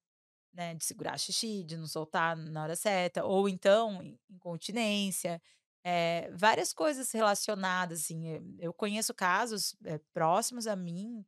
[0.52, 0.74] né?
[0.74, 5.40] De segurar xixi, de não soltar na hora certa, ou então incontinência.
[5.84, 8.56] É, várias coisas relacionadas, assim.
[8.58, 9.76] Eu conheço casos
[10.12, 11.24] próximos a mim,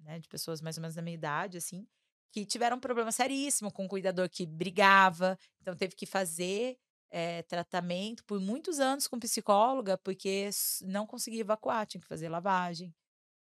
[0.00, 1.86] né, de pessoas mais ou menos da minha idade, assim,
[2.32, 6.76] que tiveram um problema seríssimo com um cuidador que brigava, então teve que fazer
[7.10, 10.50] é, tratamento por muitos anos com psicóloga, porque
[10.82, 12.94] não conseguia evacuar, tinha que fazer lavagem.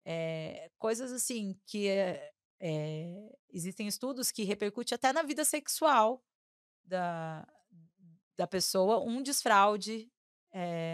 [0.04, 1.88] É, coisas assim que
[2.60, 6.22] é, existem estudos que repercutem até na vida sexual
[6.84, 7.46] da,
[8.36, 10.10] da pessoa um desfraude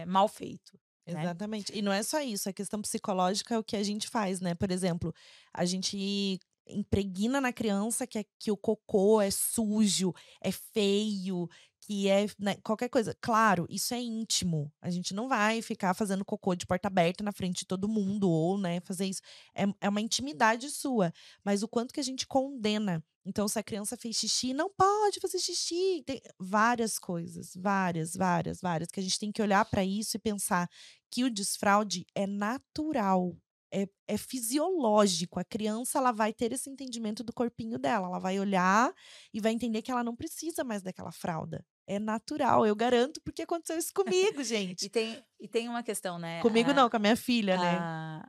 [0.07, 0.79] mal feito.
[1.07, 1.23] Né?
[1.23, 1.73] Exatamente.
[1.77, 4.55] E não é só isso, a questão psicológica é o que a gente faz, né?
[4.55, 5.15] Por exemplo,
[5.53, 11.49] a gente impregna na criança que, é, que o cocô é sujo, é feio,
[11.87, 13.15] que é né, qualquer coisa.
[13.21, 14.73] Claro, isso é íntimo.
[14.81, 18.31] A gente não vai ficar fazendo cocô de porta aberta na frente de todo mundo,
[18.31, 19.21] ou, né, fazer isso.
[19.55, 21.13] É, é uma intimidade sua.
[21.45, 23.05] Mas o quanto que a gente condena.
[23.27, 26.03] Então, se a criança fez xixi, não pode fazer xixi.
[26.07, 30.21] Tem várias coisas, várias, várias, várias, que a gente tem que olhar para isso e
[30.21, 30.69] pensar
[31.11, 33.37] que o desfraude é natural
[33.75, 35.41] é, é fisiológico.
[35.41, 38.07] A criança ela vai ter esse entendimento do corpinho dela.
[38.07, 38.93] Ela vai olhar
[39.33, 41.65] e vai entender que ela não precisa mais daquela fralda.
[41.87, 44.87] É natural, eu garanto, porque aconteceu isso comigo, gente.
[44.87, 46.41] E tem, e tem uma questão, né?
[46.41, 47.77] Comigo a, não, com a minha filha, né?
[47.79, 48.29] a-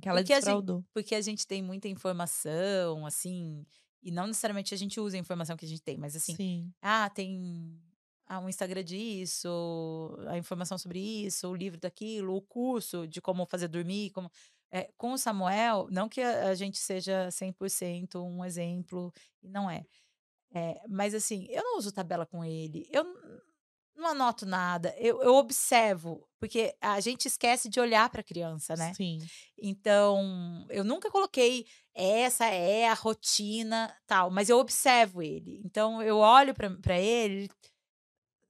[0.00, 0.84] Que ela porque a gente- desfraudou.
[0.92, 3.64] porque a gente tem muita informação, assim,
[4.02, 6.72] e não necessariamente a gente usa a informação que a gente tem, mas assim, Sim.
[6.82, 7.80] ah, tem
[8.26, 9.48] ah, um Instagram disso,
[10.28, 14.30] a informação sobre isso, o livro daquilo, o curso de como fazer dormir, como
[14.70, 19.12] é, com o Samuel, não que a, a gente seja 100% um exemplo,
[19.42, 19.84] não é.
[20.54, 23.04] É, mas assim, eu não uso tabela com ele, eu
[23.98, 28.74] não anoto nada, eu, eu observo, porque a gente esquece de olhar para a criança,
[28.76, 28.94] né?
[28.94, 29.18] Sim.
[29.60, 35.60] Então, eu nunca coloquei essa é a rotina, tal, mas eu observo ele.
[35.64, 37.50] Então, eu olho para ele,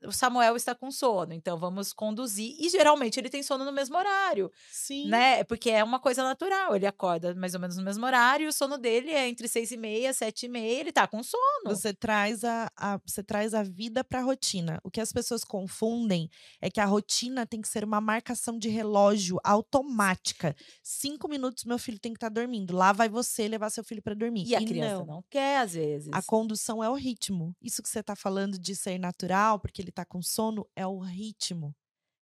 [0.04, 2.54] o Samuel está com sono, então vamos conduzir.
[2.58, 5.08] E geralmente ele tem sono no mesmo horário, Sim.
[5.08, 5.42] né?
[5.44, 6.76] Porque é uma coisa natural.
[6.76, 9.70] Ele acorda mais ou menos no mesmo horário, e o sono dele é entre seis
[9.70, 11.42] e meia, sete e meia, ele tá com sono.
[11.64, 14.78] Você traz a, a- você traz a vida para a rotina.
[14.84, 16.28] O que as pessoas confundem
[16.60, 20.54] é que a rotina tem que ser uma marcação de relógio automática.
[20.82, 22.74] Cinco minutos, meu filho tem que estar dormindo.
[22.74, 24.44] Lá vai você levar seu filho para dormir.
[24.46, 25.06] E a criança não.
[25.06, 26.08] não quer, às vezes.
[26.12, 27.54] A condução é o ritmo.
[27.62, 30.98] Isso que você está falando de ser natural, porque ele está com sono, é o
[30.98, 31.74] ritmo.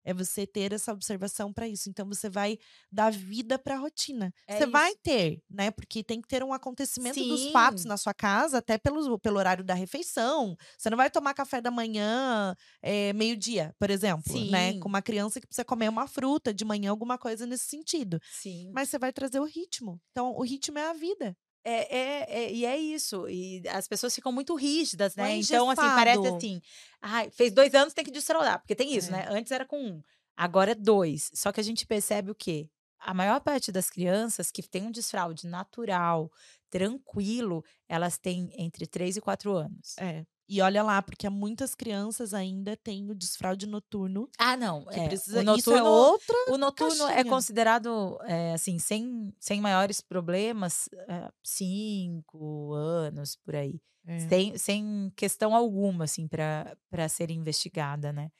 [0.07, 1.89] É você ter essa observação para isso.
[1.89, 2.57] Então você vai
[2.89, 4.33] dar vida para a rotina.
[4.47, 4.99] É você vai isso.
[5.03, 5.69] ter, né?
[5.69, 7.89] Porque tem que ter um acontecimento dos fatos Sim.
[7.89, 10.55] na sua casa, até pelo, pelo horário da refeição.
[10.77, 14.71] Você não vai tomar café da manhã eh, meio-dia, por exemplo, né?
[14.71, 14.79] Sim.
[14.79, 18.17] Com uma criança que precisa comer uma fruta de manhã, alguma coisa nesse sentido.
[18.31, 18.71] Sim.
[18.73, 19.99] Mas você vai trazer o ritmo.
[20.11, 21.35] Então, o ritmo é a vida.
[21.69, 23.27] É, é, é- e é isso.
[23.27, 25.35] E as pessoas ficam muito rígidas, Não é né?
[25.35, 26.61] Então, assim, parece assim.
[27.01, 28.59] Ai, fez dois anos, tem que desfraudar.
[28.59, 29.11] Porque tem isso, É.
[29.11, 29.27] né?
[29.29, 30.01] Antes era com um,
[30.35, 31.29] agora é dois.
[31.33, 32.69] Só que a gente percebe o quê?
[32.99, 36.31] A maior parte das crianças que tem um desfraude natural,
[36.69, 39.95] tranquilo, elas têm entre três e quatro anos.
[39.97, 40.25] É.
[40.49, 44.29] E olha lá, porque há muitas crianças ainda têm o desfraude noturno.
[44.37, 44.85] Ah, não.
[44.85, 45.39] Que é, precisa.
[45.39, 46.35] o Isso é noturno, outra.
[46.47, 47.25] o noturno é caixinha.
[47.25, 53.81] considerado, é, assim, sem, sem maiores problemas, é, cinco anos por aí.
[54.09, 54.19] É.
[54.29, 58.31] sem, sem questão alguma, assim, para ser investigada, né?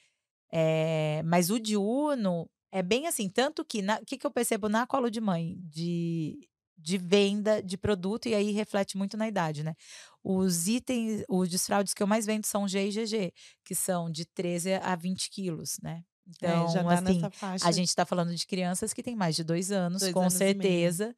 [0.49, 4.87] É, mas o diurno é bem assim, tanto que o que, que eu percebo na
[4.87, 6.47] colo de mãe de,
[6.77, 9.75] de venda de produto, e aí reflete muito na idade, né?
[10.29, 13.33] Os itens, os desfraudes que eu mais vendo são G e GG,
[13.63, 16.03] que são de 13 a 20 quilos, né?
[16.27, 17.21] Então, é, já tá assim,
[17.63, 20.33] a gente está falando de crianças que têm mais de dois anos, Dois com anos
[20.33, 21.15] e certeza.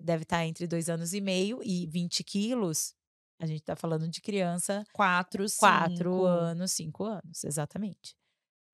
[0.00, 2.94] Deve estar entre dois anos e meio e 20 quilos.
[3.40, 6.24] A gente está falando de criança quatro, quatro cinco.
[6.24, 8.16] anos, cinco anos, exatamente.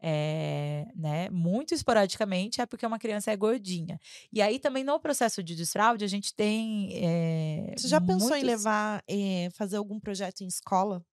[0.04, 1.30] É, né?
[1.30, 4.00] Muito esporadicamente é porque uma criança é gordinha.
[4.32, 6.90] E aí também no processo de desfraude a gente tem.
[6.94, 11.04] eh, Você já pensou em muitos- levar, eh, fazer algum projeto em escola?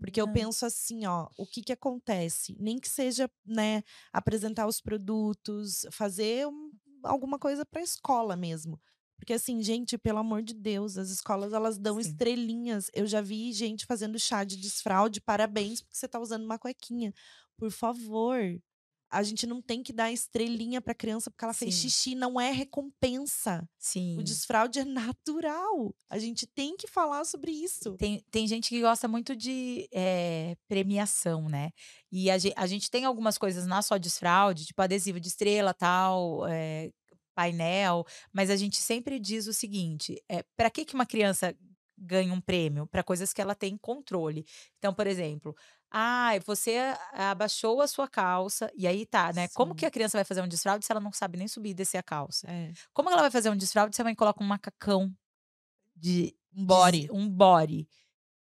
[0.00, 2.56] Porque eu penso assim, ó, o que que acontece?
[2.58, 3.82] Nem que seja, né,
[4.12, 6.70] apresentar os produtos, fazer um-
[7.04, 8.80] alguma coisa para a escola mesmo.
[9.16, 12.08] Porque assim, gente, pelo amor de Deus, as escolas elas dão Sim.
[12.08, 12.90] estrelinhas.
[12.92, 17.14] Eu já vi gente fazendo chá de desfraude, parabéns porque você tá usando uma cuequinha.
[17.62, 18.60] Por favor,
[19.08, 21.80] a gente não tem que dar estrelinha para criança porque ela fez Sim.
[21.82, 23.68] xixi, não é recompensa.
[23.78, 24.18] Sim.
[24.18, 25.94] O desfraude é natural.
[26.10, 27.94] A gente tem que falar sobre isso.
[27.98, 31.70] Tem, tem gente que gosta muito de eh, premiação, né?
[32.10, 35.72] E a, ge- a gente tem algumas coisas na só desfraude, tipo adesivo de estrela,
[35.72, 36.90] tal, eh,
[37.32, 41.56] painel, mas a gente sempre diz o seguinte: é, para que, que uma criança
[41.96, 42.86] ganha um prêmio?
[42.88, 44.44] Para coisas que ela tem controle.
[44.78, 45.54] Então, por exemplo,
[45.92, 49.48] ah, você abaixou a sua calça, e aí tá, né?
[49.48, 49.76] Como Sim.
[49.76, 51.98] que a criança vai fazer um desfraude se ela não sabe nem subir e descer
[51.98, 52.46] a calça?
[52.50, 52.72] É.
[52.94, 55.12] Como ela vai fazer um desfraude se a mãe coloca um macacão
[55.94, 57.08] de Um body.
[57.12, 57.86] um body?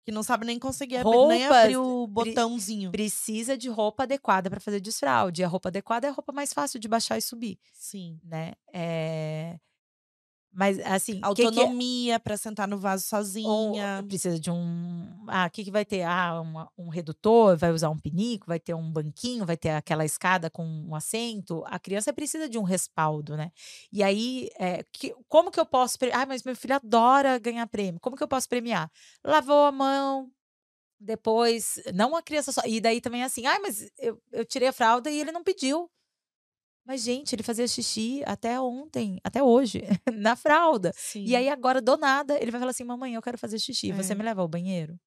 [0.03, 2.91] Que não sabe nem conseguir abrir, nem abrir o botãozinho.
[2.91, 5.41] precisa de roupa adequada para fazer desfraude.
[5.41, 8.19] E a roupa adequada é a roupa mais fácil de baixar e subir, Sim.
[8.23, 8.53] né?
[8.73, 9.59] É...
[10.53, 14.03] Mas, assim, que que é- Autonomia pra sentar no vaso ou sozinha.
[14.07, 15.07] precisa de um.
[15.27, 16.01] Ah, o que, que vai ter?
[16.03, 20.03] Ah, uma- um redutor, vai usar um pinico, vai ter um banquinho, vai ter aquela
[20.05, 21.63] escada com um assento.
[21.67, 23.51] A criança precisa de um respaldo, né?
[23.91, 25.97] E aí, é, que- como que eu posso.
[26.13, 27.99] Ah, mas meu filho adora ganhar prêmio.
[28.01, 28.89] Como que eu posso premiar?
[29.23, 30.31] Lavou a mão,
[30.99, 31.81] depois.
[31.93, 32.61] Não a criança só.
[32.65, 35.43] E daí também é assim, ah, mas eu, eu tirei a fralda e ele não
[35.43, 35.89] pediu.
[36.88, 39.81] Mas, gente, ele fazia xixi até ontem, até hoje,
[40.15, 40.93] na fralda.
[40.95, 41.26] Sim.
[41.26, 43.91] E aí, agora, do nada, ele vai falar assim: Mamãe, eu quero fazer xixi.
[43.91, 44.15] Você É.
[44.15, 44.97] me leva ao banheiro?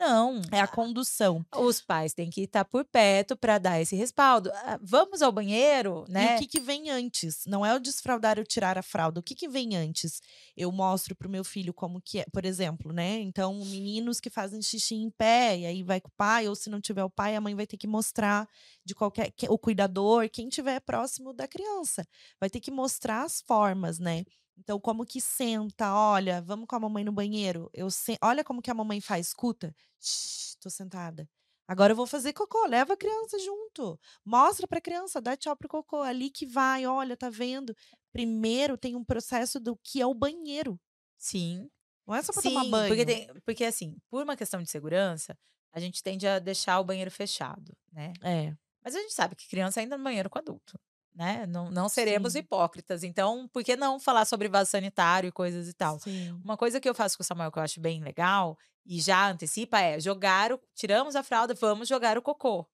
[0.00, 0.40] Não.
[0.50, 1.44] É a condução.
[1.54, 4.50] Os pais têm que estar por perto para dar esse respaldo.
[4.54, 6.36] Ah, vamos ao banheiro, E né?
[6.36, 7.44] o que, que vem antes?
[7.46, 9.20] Não é o desfraudar ou tirar a fralda.
[9.20, 10.22] O que, que vem antes?
[10.56, 13.20] Eu mostro pro meu filho como que é, por exemplo, né?
[13.20, 16.70] Então, meninos que fazem xixi em pé, e aí vai com o pai, ou se
[16.70, 18.48] não tiver o pai, a mãe vai ter que mostrar
[18.84, 19.30] de qualquer.
[19.32, 22.06] que- O cuidador, quem tiver próximo da criança.
[22.40, 24.24] Vai ter que mostrar as formas, né?
[24.60, 25.92] Então, como que senta?
[25.94, 27.70] Olha, vamos com a mamãe no banheiro.
[27.72, 28.16] Eu se...
[28.22, 29.74] Olha como que a mamãe faz, escuta.
[29.98, 31.28] Shhh, tô sentada.
[31.66, 33.98] Agora eu vou fazer cocô, leva a criança junto.
[34.24, 36.02] Mostra pra criança, dá tchau pro cocô.
[36.02, 37.74] Ali que vai, olha, tá vendo?
[38.12, 40.78] Primeiro tem um processo do que é o banheiro.
[41.16, 41.70] Sim.
[42.06, 42.88] Não é só pra tomar Sim, banho.
[42.88, 45.38] porque, tem- porque assim, por uma questão de segurança,
[45.72, 48.12] a gente tende a deixar o banheiro fechado, né?
[48.22, 48.52] É.
[48.82, 50.76] Mas a gente sabe que criança ainda no banheiro com adulto,
[51.14, 51.46] né?
[51.46, 52.40] Não, não seremos Sim.
[52.40, 53.02] hipócritas.
[53.02, 55.98] Então, por que não falar sobre vaso sanitário e coisas e tal?
[56.00, 56.38] Sim.
[56.44, 58.56] Uma coisa que eu faço com o Samuel que eu acho bem legal
[58.86, 60.60] e já antecipa é jogar o.
[60.74, 62.66] Tiramos a fralda, vamos jogar o cocô.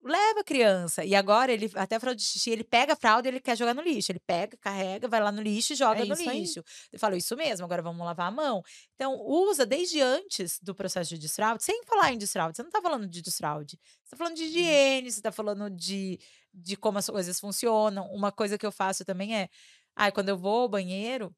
[0.00, 1.04] Leva a criança.
[1.04, 3.56] E agora ele, até a fralda de xixi, ele pega a fralda e ele quer
[3.56, 4.12] jogar no lixo.
[4.12, 6.40] Ele pega, carrega, vai lá no lixo e joga É no isso aí.
[6.40, 6.62] lixo.
[6.92, 8.62] Eu falo, isso mesmo, agora vamos lavar a mão.
[8.94, 12.56] Então, usa desde antes do processo de desfraude, sem falar em desfraude.
[12.56, 13.76] Você não tá falando de desfraude.
[14.04, 16.18] Você tá falando de higiene, você tá falando de,
[16.54, 18.06] de como as coisas funcionam.
[18.12, 19.48] Uma coisa que eu faço também é,
[19.96, 21.34] ai, quando eu vou ao banheiro,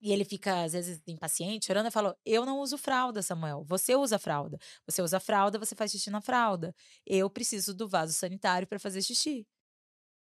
[0.00, 1.86] e ele fica, às vezes, impaciente, chorando.
[1.86, 3.64] Eu falo: Eu não uso fralda, Samuel.
[3.64, 4.58] Você usa fralda.
[4.86, 6.74] Você usa fralda, você faz xixi na fralda.
[7.06, 9.46] Eu preciso do vaso sanitário para fazer xixi.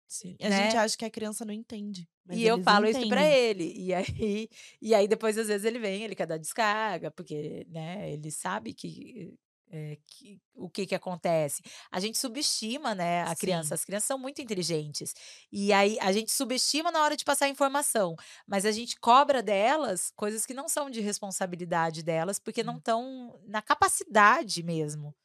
[0.08, 0.38] Sim.
[0.42, 0.64] A né?
[0.64, 2.08] gente acha que a criança não entende.
[2.32, 3.50] e eu falo isso para entendem.
[3.50, 3.74] ele.
[3.76, 4.50] E aí,
[4.82, 8.74] e aí, depois, às vezes, ele vem, ele quer dar descarga, porque né, ele sabe
[8.74, 9.34] que.
[9.70, 11.62] É, que- o que que acontece?
[11.92, 13.74] A gente subestima, né, a criança.
[13.74, 13.76] Sim.
[13.76, 15.14] As crianças são muito inteligentes.
[15.52, 18.16] E aí a gente subestima na hora de passar informação,
[18.48, 22.80] mas a gente cobra delas coisas que não são de responsabilidade delas, porque não Hum.
[22.80, 25.16] estão na capacidade mesmo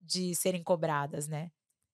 [0.00, 1.50] de serem cobradas, né?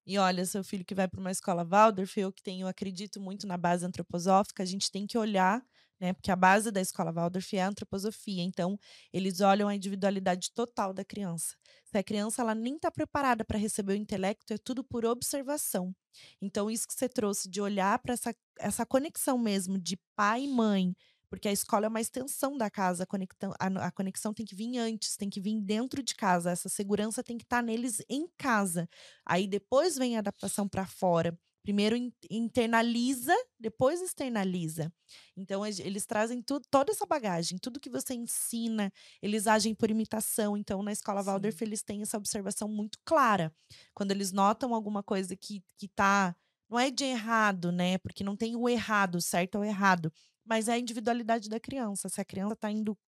[0.06, 3.46] E olha, seu filho que vai para uma escola Waldorf, eu que tenho, acredito muito
[3.46, 5.62] na base antroposófica, a gente tem que olhar,
[6.00, 6.12] né?
[6.12, 8.42] Porque a base da escola Waldorf é a antroposofia.
[8.42, 8.78] Então,
[9.12, 11.54] eles olham a individualidade total da criança.
[11.84, 15.94] Se a criança ela nem está preparada para receber o intelecto, é tudo por observação.
[16.40, 20.48] Então, isso que você trouxe de olhar para essa, essa conexão mesmo de pai e
[20.48, 20.94] mãe,
[21.28, 24.54] porque a escola é uma extensão da casa, a conexão, a, a conexão tem que
[24.54, 28.26] vir antes, tem que vir dentro de casa, essa segurança tem que estar neles em
[28.36, 28.88] casa.
[29.24, 31.38] Aí depois vem a adaptação para fora.
[31.62, 34.92] Primeiro in- internaliza, depois externaliza.
[35.36, 38.92] Então eles- trazem tudo, toda essa bagagem, tudo que você ensina,
[39.22, 40.56] eles agem por imitação.
[40.56, 41.22] Então na escola Sim.
[41.22, 43.52] Waldorf eles têm essa observação muito clara.
[43.94, 46.34] Quando eles notam alguma coisa que que tá
[46.68, 47.98] não é de errado, né?
[47.98, 50.12] Porque não tem o errado, certo ou o errado,
[50.44, 52.08] mas é a individualidade da criança.
[52.08, 52.68] Se a criança está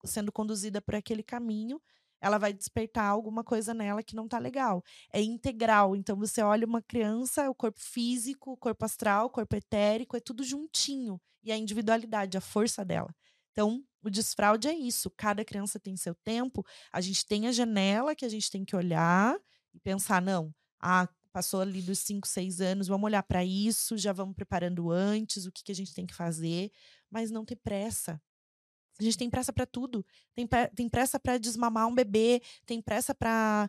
[0.04, 1.80] sendo conduzida por aquele caminho,
[2.26, 4.82] ela vai despertar alguma coisa nela que não tá legal.
[5.12, 5.96] É integral.
[5.96, 10.20] Então você olha uma criança, o corpo físico, o corpo astral, o corpo etérico, é
[10.20, 11.20] tudo juntinho.
[11.42, 13.14] E a individualidade, a força dela.
[13.52, 15.10] Então, o desfraude é isso.
[15.16, 16.64] Cada criança tem seu tempo.
[16.92, 19.36] A gente tem a janela que a gente tem que olhar
[19.72, 24.12] e pensar, não, ah, passou ali dos 5, 6 anos, vamos olhar para isso, já
[24.12, 26.70] vamos preparando antes, o que, que a gente tem que fazer,
[27.10, 28.20] mas não ter pressa.
[28.98, 30.04] A gente tem pressa para tudo.
[30.34, 33.68] Tem, tem pressa para desmamar um bebê, tem pressa para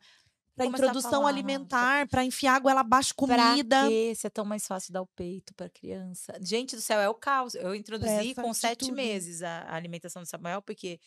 [0.58, 3.82] para introdução alimentar, para enfiar água ela abaixo comida.
[3.82, 4.14] Pra quê?
[4.16, 6.34] Se é tão mais fácil dar o peito pra criança.
[6.42, 7.54] Gente do céu, é o caos.
[7.54, 8.96] Eu introduzi com sete tudo.
[8.96, 11.00] meses a, a alimentação do Samuel, porque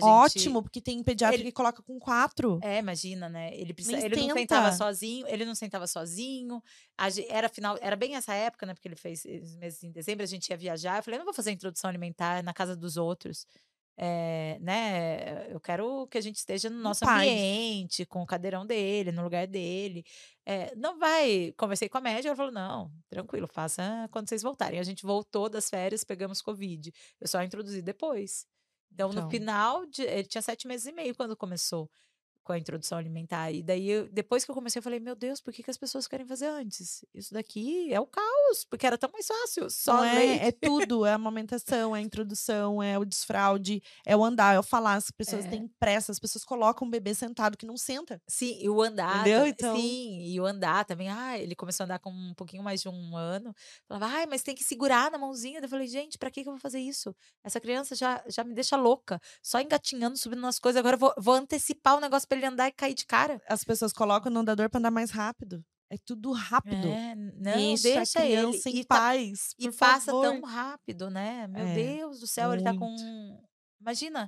[0.00, 0.08] gente.
[0.08, 2.58] Ótimo, porque tem pediatra ele- que coloca com quatro.
[2.62, 3.54] É, imagina, né?
[3.54, 6.62] Ele, precisa, ele não sentava sozinho, ele não sentava sozinho.
[6.96, 8.74] A era final, era bem essa época, né?
[8.74, 10.98] Porque ele fez os meses em dezembro, a gente ia viajar.
[10.98, 13.46] Eu falei, eu não vou fazer introdução alimentar na casa dos outros.
[13.96, 15.52] É, né?
[15.52, 17.20] Eu quero que a gente esteja no nosso paz.
[17.20, 20.02] ambiente, com o cadeirão dele, no lugar dele.
[20.46, 21.52] É, não vai.
[21.58, 24.80] Conversei com a médica, ela falou: não, tranquilo, faça quando vocês voltarem.
[24.80, 26.90] A gente voltou das férias, pegamos Covid.
[27.20, 28.46] Eu só introduzi depois.
[28.94, 29.24] Então, Então.
[29.24, 31.90] no final, de, ele tinha sete meses e meio quando começou
[32.44, 33.50] com a introdução alimentar.
[33.52, 35.76] E daí, eu- depois que eu comecei, eu falei, meu Deus, por que, que as
[35.76, 37.04] pessoas querem fazer antes?
[37.14, 39.70] Isso daqui é o caos, porque era tão mais fácil.
[39.70, 44.24] Só é, é tudo, é a amamentação, é a introdução, é o desfraude, é o
[44.24, 44.94] andar, é o falar.
[44.96, 45.48] As pessoas É.
[45.48, 48.20] têm pressa, as pessoas colocam o bebê sentado que não senta.
[48.26, 49.20] Sim, e o andar.
[49.20, 49.46] Entendeu?
[49.46, 51.08] Então- Sim, e o andar também.
[51.08, 53.54] Ah, ele começou a andar com um pouquinho mais de um ano.
[53.88, 55.60] Falava, ai, mas tem que segurar na mãozinha.
[55.60, 57.14] Eu falei, gente, pra que, que eu vou fazer isso?
[57.44, 59.20] Essa criança já, já me deixa louca.
[59.42, 60.78] Só engatinhando, subindo nas coisas.
[60.78, 63.40] Agora eu vou, vou antecipar o negócio pra ele andar e cair de cara.
[63.48, 65.64] As pessoas colocam no andador para andar mais rápido.
[65.90, 66.86] É tudo rápido.
[66.88, 68.60] É, não, deixa, deixa, a ele.
[68.66, 69.54] em tá- paz.
[69.58, 70.22] E por passa favor.
[70.22, 71.46] tão rápido, né?
[71.48, 72.86] Meu É, Deus do céu, ele tá com.
[72.88, 73.02] muito.
[73.80, 74.26] Imagina,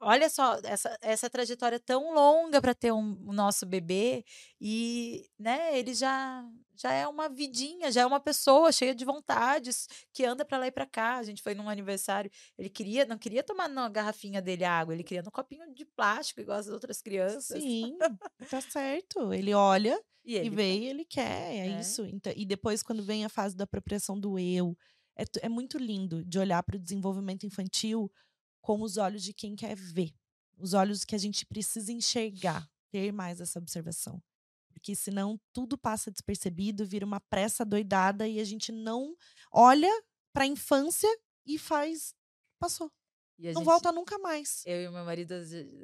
[0.00, 4.24] olha só, essa, essa trajetória tão longa para ter um, o nosso bebê
[4.60, 6.44] e, né, ele já
[6.78, 10.66] já é uma vidinha, já é uma pessoa cheia de vontades, que anda para lá
[10.66, 11.16] e para cá.
[11.16, 15.02] A gente foi num aniversário, ele queria, não queria tomar na garrafinha dele água, ele
[15.02, 17.62] queria no copinho de plástico igual as outras crianças.
[17.62, 19.32] Sim, tá certo.
[19.32, 21.80] Ele olha E e ele vê e ele quer, é, É.
[21.80, 22.04] isso.
[22.04, 24.76] Então, e depois quando vem a fase da apropriação do eu,
[25.16, 28.10] é, é muito lindo de olhar para o desenvolvimento infantil
[28.66, 30.12] com os olhos de quem quer ver,
[30.58, 34.20] os olhos que a gente precisa enxergar, ter mais essa observação.
[34.72, 39.14] Porque senão tudo passa despercebido, vira uma pressa doidada e a gente não
[39.52, 39.88] olha
[40.32, 41.08] para a infância
[41.46, 42.12] e faz
[42.58, 42.90] passou,
[43.38, 44.64] não gente- volta nunca mais.
[44.66, 45.32] Eu e o meu marido,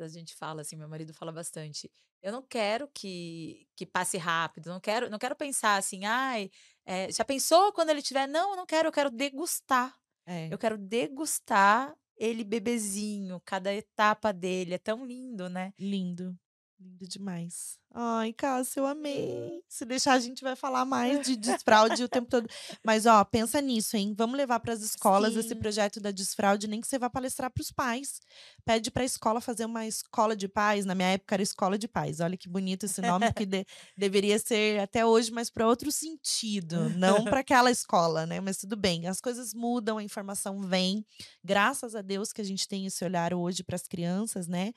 [0.00, 1.88] a gente fala assim, meu marido fala bastante.
[2.20, 6.50] Eu não quero que, que passe rápido, não quero, não quero pensar assim, ai,
[6.84, 8.26] é, já pensou quando ele tiver?
[8.26, 9.96] Não, eu não quero, eu quero degustar.
[10.26, 10.52] É.
[10.52, 14.74] Eu quero degustar ele bebezinho, cada etapa dele.
[14.74, 15.74] É tão lindo, né?
[15.76, 16.38] Lindo.
[16.78, 17.81] Lindo demais.
[17.94, 19.62] Ai, Cássia, eu amei.
[19.68, 22.48] Se deixar, a gente vai falar mais de desfraude o tempo todo.
[22.82, 24.14] Mas, ó, pensa nisso, hein?
[24.16, 25.56] Vamos levar para as escolas esse Sim.
[25.56, 28.18] projeto da desfraude, nem que você vá palestrar para os pais.
[28.64, 30.86] Pede para a escola fazer uma escola de pais.
[30.86, 32.20] Na minha época era escola de pais.
[32.20, 36.88] Olha que bonito esse nome, que de- deveria ser até hoje, mas para outro sentido.
[36.96, 38.40] Não para aquela escola, né?
[38.40, 39.06] Mas tudo bem.
[39.06, 41.04] As coisas mudam, a informação vem.
[41.44, 44.72] Graças a Deus que a gente tem esse olhar hoje para as crianças, né?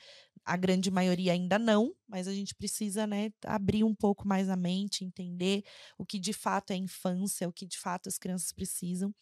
[0.48, 4.56] a grande maioria ainda não, mas a gente precisa, né, abrir um pouco mais a
[4.56, 5.64] mente, entender
[5.98, 9.14] o que de fato é infância, o que de fato as crianças precisam.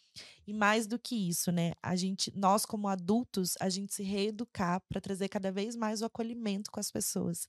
[0.46, 4.80] E mais do que isso, né, a gente, nós como adultos, a gente se reeducar
[4.88, 7.48] para trazer cada vez mais o acolhimento com as pessoas.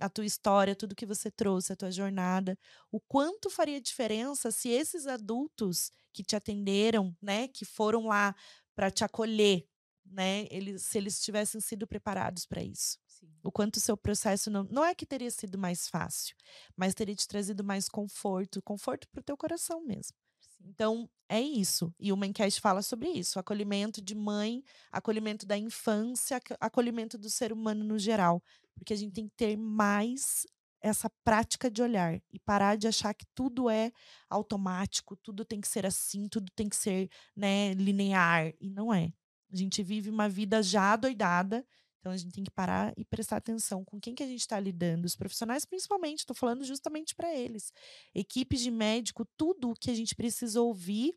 [0.00, 2.56] A tua história, tudo que você trouxe, a tua jornada,
[2.92, 8.34] o quanto faria diferença se esses adultos que te atenderam, né, que foram lá
[8.76, 9.66] para te acolher,
[10.06, 13.28] né, eles, se eles tivessem sido preparados para isso Sim.
[13.42, 16.34] o quanto o seu processo não, não é que teria sido mais fácil,
[16.76, 20.16] mas teria te trazido mais conforto, conforto para o teu coração mesmo.
[20.60, 21.94] Então, é isso.
[22.00, 27.30] E o Mencast fala sobre isso: acolhimento de mãe, acolhimento da infância, aco- acolhimento do
[27.30, 28.42] ser humano no geral.
[28.74, 30.46] Porque a gente tem que ter mais
[30.80, 33.90] essa prática de olhar e parar de achar que tudo é
[34.28, 38.52] automático, tudo tem que ser assim, tudo tem que ser né, linear.
[38.60, 39.12] E não é.
[39.52, 41.64] A gente vive uma vida já doidada,
[41.98, 44.58] então a gente tem que parar e prestar atenção com quem que a gente está
[44.58, 47.72] lidando, os profissionais principalmente, estou falando justamente para eles.
[48.14, 51.14] Equipes de médico, tudo o que a gente precisa ouvir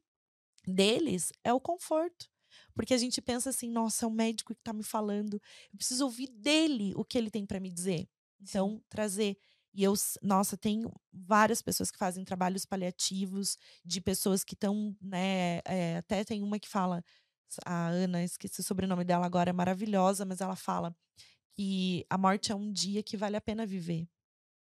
[0.65, 2.29] deles é o conforto.
[2.73, 5.35] Porque a gente pensa assim, nossa, é o médico que está me falando,
[5.71, 8.09] eu preciso ouvir dele o que ele tem para me dizer.
[8.41, 9.37] Então, trazer.
[9.73, 10.83] E eu, nossa, tem
[11.13, 15.61] várias pessoas que fazem trabalhos paliativos, de pessoas que estão, né?
[15.63, 17.03] é, até tem uma que fala,
[17.65, 20.95] a Ana, esqueci o sobrenome dela agora, é maravilhosa, mas ela fala
[21.55, 24.07] que a morte é um dia que vale a pena viver.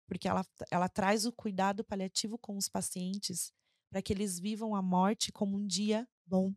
[0.07, 3.51] Porque ela, ela traz o cuidado paliativo com os pacientes
[3.89, 6.53] para que eles vivam a morte como um dia bom.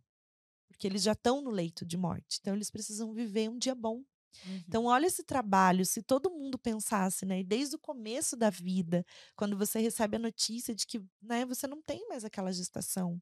[0.68, 2.38] Porque eles já estão no leito de morte.
[2.40, 4.04] Então, eles precisam viver um dia bom.
[4.44, 4.62] Uhum.
[4.66, 5.84] Então, olha esse trabalho.
[5.84, 7.40] Se todo mundo pensasse, né?
[7.40, 9.04] E desde o começo da vida,
[9.34, 13.20] quando você recebe a notícia de que né, você não tem mais aquela gestação.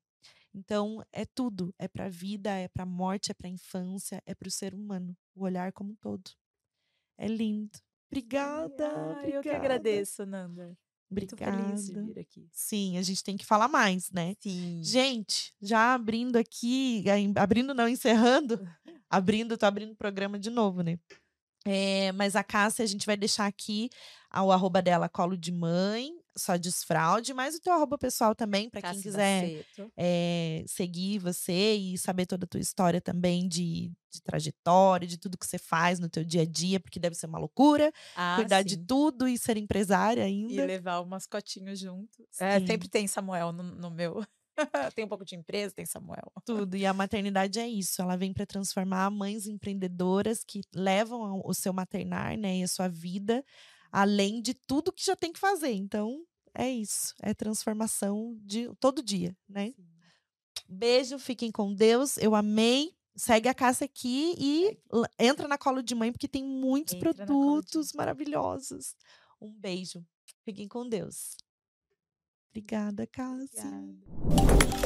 [0.57, 1.75] Então, é tudo.
[1.79, 4.51] É para a vida, é para a morte, é para a infância, é para o
[4.51, 5.15] ser humano.
[5.35, 6.31] O olhar como um todo.
[7.19, 7.79] É lindo.
[8.11, 8.89] Obrigada.
[9.19, 10.77] Ai, eu que obrigada, agradeço, Nanda.
[11.11, 11.63] Muito Obrigada.
[11.63, 12.49] feliz de vir aqui.
[12.51, 14.35] Sim, a gente tem que falar mais, né?
[14.41, 14.81] Sim.
[14.83, 17.05] Gente, já abrindo aqui,
[17.37, 18.59] abrindo não, encerrando,
[19.09, 20.99] abrindo, tô abrindo o programa de novo, né?
[21.65, 23.91] É, mas a Cássia, a gente vai deixar aqui
[24.33, 28.83] o arroba dela, colo de mãe, só desfraude, mas o teu arroba pessoal também, para
[28.83, 29.65] quem Cássia quiser
[29.97, 35.39] é, seguir você e saber toda a tua história também de, de trajetória, de tudo
[35.39, 38.63] que você faz no teu dia a dia, porque deve ser uma loucura, Ah, cuidar
[38.63, 38.85] de sim.
[38.87, 40.65] tudo e ser empresária E ainda.
[40.67, 42.23] levar o mascotinho junto.
[42.39, 44.25] É, sempre tem Samuel no, no meu.
[44.95, 46.33] tem um pouco de empresa, tem Samuel.
[46.45, 46.77] Tudo.
[46.77, 48.01] E a maternidade é isso.
[48.01, 52.89] Ela vem para transformar mães empreendedoras que levam o seu maternar, né, e a sua
[52.89, 53.45] vida,
[53.91, 55.73] além de tudo que já tem que fazer.
[55.73, 57.15] Então, é isso.
[57.21, 59.75] É transformação de todo dia, né?
[60.69, 62.17] Beijo, fiquem com Deus.
[62.17, 62.95] Eu amei.
[63.15, 64.79] Segue a Cássia aqui e
[65.19, 68.95] entra na colo de mãe, porque tem muitos Entra produtos maravilhosos.
[69.41, 70.05] Um beijo.
[70.45, 71.35] Fiquem com Deus.
[72.51, 73.65] Obrigada, Cássia.
[73.65, 74.86] Obrigada.